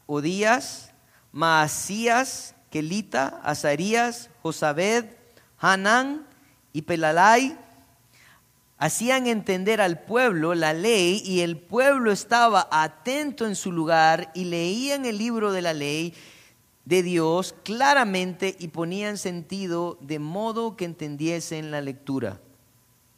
Odías, 0.08 0.92
Maasías, 1.32 2.56
Azarías, 3.44 4.30
Josabed, 4.42 5.06
Hanán 5.60 6.28
y 6.74 6.84
Pelalai 6.84 7.58
hacían 8.78 9.28
entender 9.28 9.82
al 9.82 10.02
pueblo 10.02 10.54
la 10.54 10.74
ley 10.74 11.22
y 11.26 11.42
el 11.42 11.58
pueblo 11.58 12.12
estaba 12.12 12.68
atento 12.72 13.46
en 13.46 13.56
su 13.56 13.72
lugar 13.72 14.32
y 14.36 14.46
leían 14.46 15.06
el 15.06 15.18
libro 15.18 15.52
de 15.52 15.62
la 15.62 15.74
ley 15.74 16.14
de 16.86 17.04
Dios 17.04 17.56
claramente 17.64 18.56
y 18.60 18.70
ponían 18.70 19.18
sentido 19.18 19.98
de 20.02 20.20
modo 20.20 20.78
que 20.78 20.86
entendiesen 20.86 21.72
la 21.72 21.82
lectura. 21.82 22.40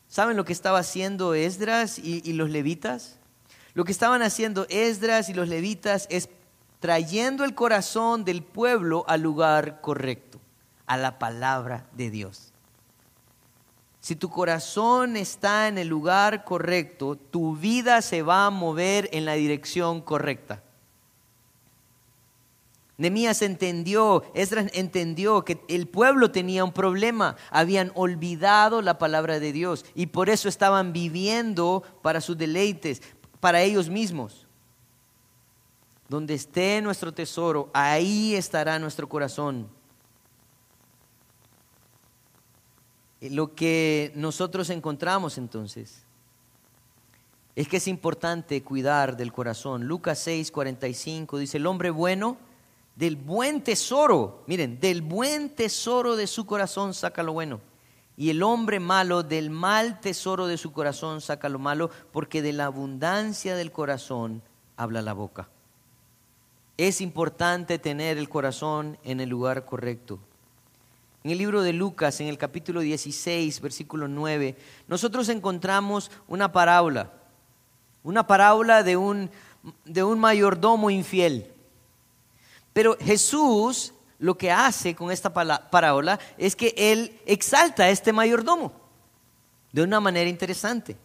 ¿Saben 0.07 0.37
lo 0.37 0.45
que 0.45 0.53
estaba 0.53 0.79
haciendo 0.79 1.35
Esdras 1.35 1.99
y, 1.99 2.21
y 2.27 2.33
los 2.33 2.49
levitas? 2.49 3.17
Lo 3.75 3.85
que 3.85 3.91
estaban 3.91 4.23
haciendo 4.23 4.65
Esdras 4.69 5.29
y 5.29 5.35
los 5.35 5.49
levitas 5.49 6.07
es 6.09 6.29
trayendo 6.79 7.43
el 7.43 7.55
corazón 7.55 8.23
del 8.25 8.43
pueblo 8.43 9.03
al 9.07 9.21
lugar 9.21 9.81
correcto, 9.81 10.39
a 10.85 10.97
la 10.97 11.19
palabra 11.19 11.87
de 11.93 12.09
Dios. 12.09 12.53
Si 13.99 14.15
tu 14.15 14.29
corazón 14.29 15.17
está 15.17 15.67
en 15.67 15.77
el 15.77 15.87
lugar 15.87 16.45
correcto, 16.45 17.15
tu 17.15 17.55
vida 17.55 18.01
se 18.01 18.21
va 18.21 18.45
a 18.45 18.49
mover 18.49 19.09
en 19.11 19.25
la 19.25 19.33
dirección 19.33 20.01
correcta. 20.01 20.63
Nemías 22.97 23.41
entendió, 23.41 24.23
Esdras 24.33 24.71
entendió 24.73 25.45
que 25.45 25.61
el 25.69 25.87
pueblo 25.87 26.31
tenía 26.31 26.65
un 26.65 26.73
problema, 26.73 27.37
habían 27.49 27.93
olvidado 27.95 28.81
la 28.81 28.97
palabra 28.97 29.39
de 29.39 29.53
Dios 29.53 29.85
y 29.95 30.07
por 30.07 30.29
eso 30.29 30.49
estaban 30.49 30.91
viviendo 30.91 31.83
para 32.01 32.19
sus 32.19 32.37
deleites, 32.37 33.01
para 33.39 33.61
ellos 33.61 33.89
mismos. 33.89 34.48
Donde 36.09 36.33
esté 36.33 36.81
nuestro 36.81 37.13
tesoro, 37.13 37.69
ahí 37.73 38.35
estará 38.35 38.77
nuestro 38.79 39.07
corazón. 39.07 39.69
Lo 43.21 43.53
que 43.53 44.11
nosotros 44.15 44.69
encontramos 44.69 45.37
entonces 45.37 46.03
es 47.55 47.67
que 47.67 47.77
es 47.77 47.87
importante 47.87 48.63
cuidar 48.63 49.17
del 49.17 49.33
corazón. 49.33 49.85
Lucas 49.85 50.19
6, 50.19 50.51
45 50.51 51.37
dice, 51.37 51.57
el 51.57 51.67
hombre 51.67 51.89
bueno 51.89 52.37
Del 52.95 53.15
buen 53.15 53.61
tesoro, 53.61 54.43
miren, 54.47 54.79
del 54.79 55.01
buen 55.01 55.49
tesoro 55.55 56.15
de 56.15 56.27
su 56.27 56.45
corazón 56.45 56.93
saca 56.93 57.23
lo 57.23 57.33
bueno. 57.33 57.61
Y 58.17 58.29
el 58.29 58.43
hombre 58.43 58.79
malo 58.79 59.23
del 59.23 59.49
mal 59.49 60.01
tesoro 60.01 60.47
de 60.47 60.57
su 60.57 60.73
corazón 60.73 61.21
saca 61.21 61.47
lo 61.47 61.59
malo, 61.59 61.89
porque 62.11 62.41
de 62.41 62.51
la 62.51 62.65
abundancia 62.65 63.55
del 63.55 63.71
corazón 63.71 64.41
habla 64.75 65.01
la 65.01 65.13
boca. 65.13 65.49
Es 66.79 67.01
importante 67.01 67.77
tener 67.77 68.17
el 68.17 68.29
corazón 68.29 68.97
en 69.03 69.19
el 69.19 69.27
lugar 69.27 69.65
correcto. 69.65 70.17
En 71.25 71.31
el 71.31 71.37
libro 71.37 71.61
de 71.61 71.73
Lucas, 71.73 72.21
en 72.21 72.27
el 72.27 72.37
capítulo 72.37 72.79
16, 72.79 73.59
versículo 73.59 74.07
9, 74.07 74.55
nosotros 74.87 75.27
encontramos 75.27 76.09
una 76.29 76.53
parábola, 76.53 77.11
una 78.01 78.25
parábola 78.25 78.81
de 78.83 78.95
un, 78.95 79.29
de 79.83 80.03
un 80.03 80.19
mayordomo 80.19 80.89
infiel. 80.89 81.51
Pero 82.71 82.95
Jesús 83.01 83.93
lo 84.17 84.37
que 84.37 84.49
hace 84.49 84.95
con 84.95 85.11
esta 85.11 85.33
parábola 85.33 86.17
es 86.37 86.55
que 86.55 86.73
él 86.77 87.19
exalta 87.25 87.83
a 87.83 87.89
este 87.89 88.13
mayordomo 88.13 88.71
de 89.73 89.81
una 89.83 89.99
manera 89.99 90.29
interesante. 90.29 90.95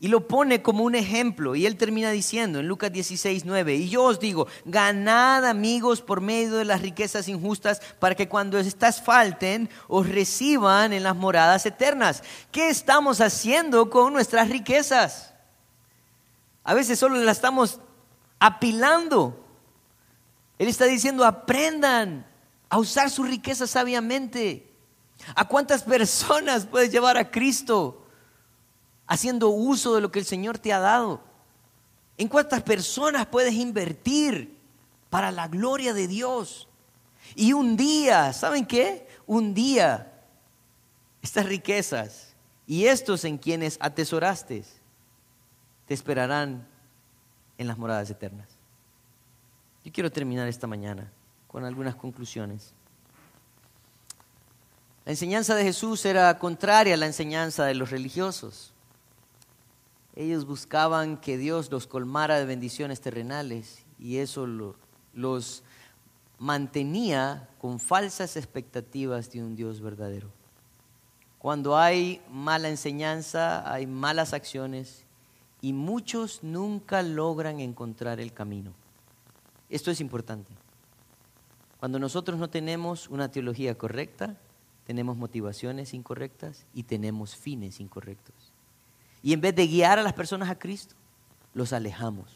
Y 0.00 0.08
lo 0.08 0.28
pone 0.28 0.60
como 0.60 0.84
un 0.84 0.94
ejemplo. 0.94 1.54
Y 1.54 1.66
él 1.66 1.76
termina 1.76 2.10
diciendo 2.10 2.60
en 2.60 2.68
Lucas 2.68 2.92
16, 2.92 3.44
9, 3.44 3.74
y 3.76 3.88
yo 3.88 4.04
os 4.04 4.20
digo, 4.20 4.46
ganad 4.64 5.46
amigos 5.46 6.02
por 6.02 6.20
medio 6.20 6.56
de 6.56 6.64
las 6.64 6.82
riquezas 6.82 7.28
injustas 7.28 7.80
para 7.98 8.14
que 8.14 8.28
cuando 8.28 8.58
estas 8.58 9.00
falten 9.00 9.70
os 9.88 10.08
reciban 10.08 10.92
en 10.92 11.02
las 11.02 11.16
moradas 11.16 11.64
eternas. 11.64 12.22
¿Qué 12.52 12.68
estamos 12.68 13.20
haciendo 13.20 13.88
con 13.88 14.12
nuestras 14.12 14.48
riquezas? 14.50 15.32
A 16.64 16.74
veces 16.74 16.98
solo 16.98 17.16
las 17.16 17.38
estamos 17.38 17.80
apilando 18.38 19.44
él 20.58 20.68
está 20.68 20.84
diciendo, 20.84 21.24
aprendan 21.24 22.26
a 22.68 22.78
usar 22.78 23.10
su 23.10 23.22
riqueza 23.22 23.66
sabiamente. 23.66 24.70
¿A 25.34 25.46
cuántas 25.46 25.82
personas 25.82 26.66
puedes 26.66 26.90
llevar 26.90 27.16
a 27.16 27.30
Cristo 27.30 28.03
haciendo 29.06 29.48
uso 29.48 29.94
de 29.94 30.00
lo 30.00 30.10
que 30.10 30.18
el 30.18 30.24
Señor 30.24 30.58
te 30.58 30.72
ha 30.72 30.78
dado? 30.78 31.20
¿En 32.16 32.28
cuántas 32.28 32.62
personas 32.62 33.26
puedes 33.26 33.54
invertir 33.54 34.56
para 35.10 35.32
la 35.32 35.48
gloria 35.48 35.92
de 35.92 36.06
Dios? 36.06 36.68
Y 37.34 37.52
un 37.52 37.76
día, 37.76 38.32
¿saben 38.32 38.66
qué? 38.66 39.08
Un 39.26 39.54
día, 39.54 40.12
estas 41.22 41.46
riquezas 41.46 42.34
y 42.66 42.86
estos 42.86 43.24
en 43.24 43.38
quienes 43.38 43.78
atesoraste 43.80 44.64
te 45.86 45.94
esperarán 45.94 46.66
en 47.58 47.66
las 47.66 47.78
moradas 47.78 48.10
eternas. 48.10 48.48
Yo 49.84 49.92
quiero 49.92 50.10
terminar 50.10 50.48
esta 50.48 50.66
mañana 50.66 51.10
con 51.48 51.64
algunas 51.64 51.94
conclusiones. 51.94 52.72
La 55.04 55.12
enseñanza 55.12 55.54
de 55.54 55.64
Jesús 55.64 56.04
era 56.04 56.38
contraria 56.38 56.94
a 56.94 56.96
la 56.96 57.06
enseñanza 57.06 57.64
de 57.64 57.74
los 57.74 57.90
religiosos. 57.90 58.73
Ellos 60.16 60.46
buscaban 60.46 61.16
que 61.16 61.36
Dios 61.36 61.70
los 61.70 61.86
colmara 61.86 62.38
de 62.38 62.44
bendiciones 62.44 63.00
terrenales 63.00 63.84
y 63.98 64.18
eso 64.18 64.46
los 65.12 65.64
mantenía 66.38 67.48
con 67.60 67.80
falsas 67.80 68.36
expectativas 68.36 69.32
de 69.32 69.42
un 69.42 69.56
Dios 69.56 69.80
verdadero. 69.80 70.28
Cuando 71.38 71.76
hay 71.76 72.22
mala 72.30 72.68
enseñanza, 72.68 73.70
hay 73.70 73.86
malas 73.86 74.32
acciones 74.32 75.04
y 75.60 75.72
muchos 75.72 76.42
nunca 76.42 77.02
logran 77.02 77.60
encontrar 77.60 78.20
el 78.20 78.32
camino. 78.32 78.72
Esto 79.68 79.90
es 79.90 80.00
importante. 80.00 80.52
Cuando 81.80 81.98
nosotros 81.98 82.38
no 82.38 82.48
tenemos 82.48 83.08
una 83.08 83.30
teología 83.30 83.76
correcta, 83.76 84.36
tenemos 84.86 85.16
motivaciones 85.16 85.92
incorrectas 85.92 86.66
y 86.72 86.84
tenemos 86.84 87.34
fines 87.34 87.80
incorrectos. 87.80 88.43
Y 89.24 89.32
en 89.32 89.40
vez 89.40 89.56
de 89.56 89.66
guiar 89.66 89.98
a 89.98 90.02
las 90.02 90.12
personas 90.12 90.50
a 90.50 90.58
Cristo, 90.58 90.94
los 91.54 91.72
alejamos. 91.72 92.28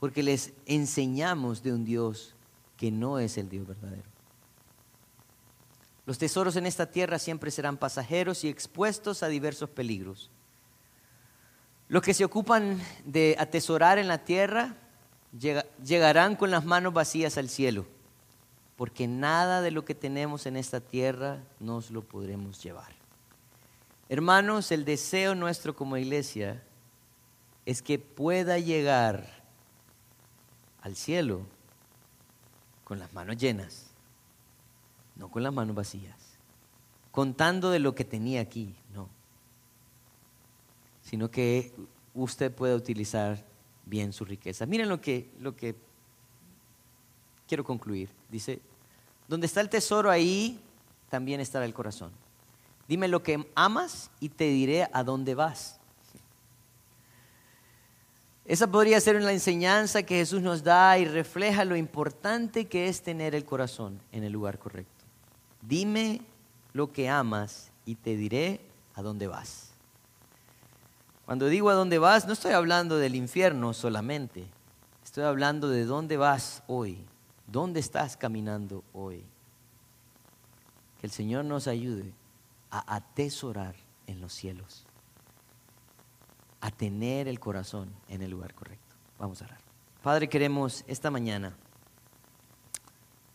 Porque 0.00 0.22
les 0.22 0.54
enseñamos 0.64 1.62
de 1.62 1.74
un 1.74 1.84
Dios 1.84 2.34
que 2.78 2.90
no 2.90 3.18
es 3.18 3.36
el 3.36 3.50
Dios 3.50 3.68
verdadero. 3.68 4.08
Los 6.06 6.16
tesoros 6.16 6.56
en 6.56 6.64
esta 6.64 6.86
tierra 6.86 7.18
siempre 7.18 7.50
serán 7.50 7.76
pasajeros 7.76 8.44
y 8.44 8.48
expuestos 8.48 9.22
a 9.22 9.28
diversos 9.28 9.68
peligros. 9.68 10.30
Los 11.86 12.00
que 12.00 12.14
se 12.14 12.24
ocupan 12.24 12.80
de 13.04 13.36
atesorar 13.38 13.98
en 13.98 14.08
la 14.08 14.24
tierra 14.24 14.74
llegarán 15.84 16.34
con 16.34 16.50
las 16.50 16.64
manos 16.64 16.94
vacías 16.94 17.36
al 17.36 17.50
cielo, 17.50 17.84
porque 18.76 19.06
nada 19.06 19.60
de 19.60 19.70
lo 19.70 19.84
que 19.84 19.94
tenemos 19.94 20.46
en 20.46 20.56
esta 20.56 20.80
tierra 20.80 21.42
nos 21.60 21.90
lo 21.90 22.02
podremos 22.02 22.62
llevar. 22.62 23.01
Hermanos, 24.12 24.72
el 24.72 24.84
deseo 24.84 25.34
nuestro 25.34 25.74
como 25.74 25.96
iglesia 25.96 26.62
es 27.64 27.80
que 27.80 27.98
pueda 27.98 28.58
llegar 28.58 29.26
al 30.82 30.96
cielo 30.96 31.46
con 32.84 32.98
las 32.98 33.10
manos 33.14 33.38
llenas, 33.38 33.86
no 35.16 35.30
con 35.30 35.42
las 35.42 35.54
manos 35.54 35.74
vacías, 35.74 36.14
contando 37.10 37.70
de 37.70 37.78
lo 37.78 37.94
que 37.94 38.04
tenía 38.04 38.42
aquí, 38.42 38.74
no, 38.92 39.08
sino 41.02 41.30
que 41.30 41.72
usted 42.12 42.52
pueda 42.52 42.76
utilizar 42.76 43.42
bien 43.86 44.12
su 44.12 44.26
riqueza. 44.26 44.66
Miren 44.66 44.90
lo 44.90 45.00
que, 45.00 45.30
lo 45.40 45.56
que 45.56 45.74
quiero 47.48 47.64
concluir. 47.64 48.10
Dice, 48.28 48.60
donde 49.26 49.46
está 49.46 49.62
el 49.62 49.70
tesoro 49.70 50.10
ahí, 50.10 50.60
también 51.08 51.40
estará 51.40 51.64
el 51.64 51.72
corazón. 51.72 52.12
Dime 52.92 53.08
lo 53.08 53.22
que 53.22 53.48
amas 53.54 54.10
y 54.20 54.28
te 54.28 54.44
diré 54.44 54.86
a 54.92 55.02
dónde 55.02 55.34
vas. 55.34 55.80
Esa 58.44 58.66
podría 58.66 59.00
ser 59.00 59.16
una 59.16 59.32
enseñanza 59.32 60.02
que 60.02 60.16
Jesús 60.16 60.42
nos 60.42 60.62
da 60.62 60.98
y 60.98 61.06
refleja 61.06 61.64
lo 61.64 61.74
importante 61.74 62.66
que 62.66 62.88
es 62.88 63.00
tener 63.00 63.34
el 63.34 63.46
corazón 63.46 63.98
en 64.12 64.24
el 64.24 64.32
lugar 64.34 64.58
correcto. 64.58 65.06
Dime 65.62 66.20
lo 66.74 66.92
que 66.92 67.08
amas 67.08 67.70
y 67.86 67.94
te 67.94 68.14
diré 68.14 68.60
a 68.94 69.00
dónde 69.00 69.26
vas. 69.26 69.70
Cuando 71.24 71.46
digo 71.46 71.70
a 71.70 71.74
dónde 71.74 71.98
vas, 71.98 72.26
no 72.26 72.34
estoy 72.34 72.52
hablando 72.52 72.98
del 72.98 73.14
infierno 73.14 73.72
solamente. 73.72 74.44
Estoy 75.02 75.24
hablando 75.24 75.70
de 75.70 75.86
dónde 75.86 76.18
vas 76.18 76.62
hoy. 76.66 76.98
¿Dónde 77.46 77.80
estás 77.80 78.18
caminando 78.18 78.84
hoy? 78.92 79.24
Que 81.00 81.06
el 81.06 81.10
Señor 81.10 81.46
nos 81.46 81.68
ayude 81.68 82.12
a 82.72 82.96
atesorar 82.96 83.76
en 84.08 84.20
los 84.20 84.32
cielos, 84.32 84.84
a 86.60 86.72
tener 86.72 87.28
el 87.28 87.38
corazón 87.38 87.94
en 88.08 88.22
el 88.22 88.30
lugar 88.30 88.54
correcto. 88.54 88.96
Vamos 89.18 89.40
a 89.42 89.44
orar. 89.44 89.60
Padre, 90.02 90.28
queremos 90.28 90.82
esta 90.88 91.12
mañana 91.12 91.54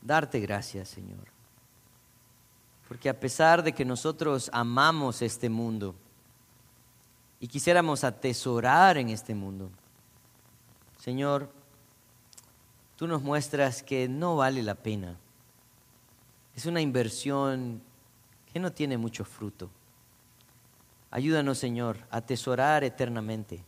darte 0.02 0.42
gracias, 0.42 0.90
Señor. 0.90 1.24
Porque 2.90 3.08
a 3.08 3.18
pesar 3.18 3.64
de 3.64 3.74
que 3.74 3.86
nosotros 3.86 4.50
amamos 4.52 5.22
este 5.22 5.50
mundo, 5.50 5.96
y 7.40 7.48
quisiéramos 7.48 8.04
atesorar 8.04 8.98
en 8.98 9.10
este 9.10 9.36
mundo. 9.36 9.70
Señor, 10.98 11.52
tú 12.96 13.08
nos 13.08 13.22
muestras 13.22 13.84
que 13.84 14.08
no 14.10 14.38
vale 14.38 14.64
la 14.64 14.76
pena. 14.76 15.18
Es 16.56 16.66
una 16.66 16.82
inversión 16.82 17.82
que 18.52 18.60
no 18.60 18.72
tiene 18.72 18.98
mucho 18.98 19.26
fruto. 19.26 19.70
Ayúdanos, 21.12 21.58
Señor, 21.58 21.98
a 22.10 22.18
atesorar 22.18 22.84
eternamente. 22.84 23.64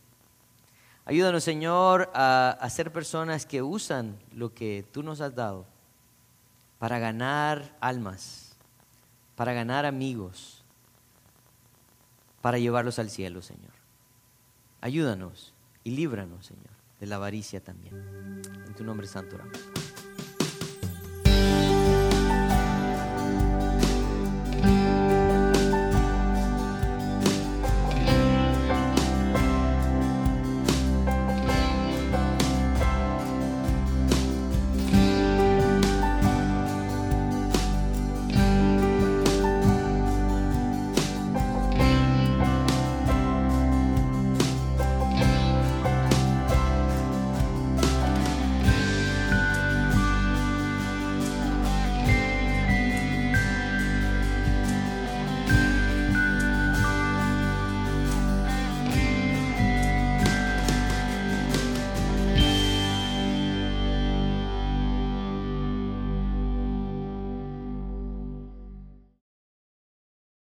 Ayúdanos, 1.04 1.42
Señor, 1.42 2.10
a, 2.14 2.50
a 2.60 2.70
ser 2.70 2.92
personas 2.92 3.46
que 3.46 3.62
usan 3.62 4.18
lo 4.34 4.52
que 4.52 4.84
tú 4.92 5.02
nos 5.02 5.20
has 5.20 5.34
dado 5.34 5.66
para 6.78 6.98
ganar 6.98 7.76
almas, 7.80 8.56
para 9.36 9.52
ganar 9.52 9.86
amigos 9.86 10.60
para 12.40 12.58
llevarlos 12.58 12.98
al 12.98 13.10
cielo, 13.10 13.42
Señor. 13.42 13.72
Ayúdanos 14.80 15.52
y 15.84 15.90
líbranos, 15.90 16.46
Señor, 16.46 16.70
de 16.98 17.06
la 17.06 17.16
avaricia 17.16 17.62
también. 17.62 17.94
En 18.66 18.74
tu 18.74 18.84
nombre 18.84 19.06
santo 19.06 19.36
oramos. 19.36 19.58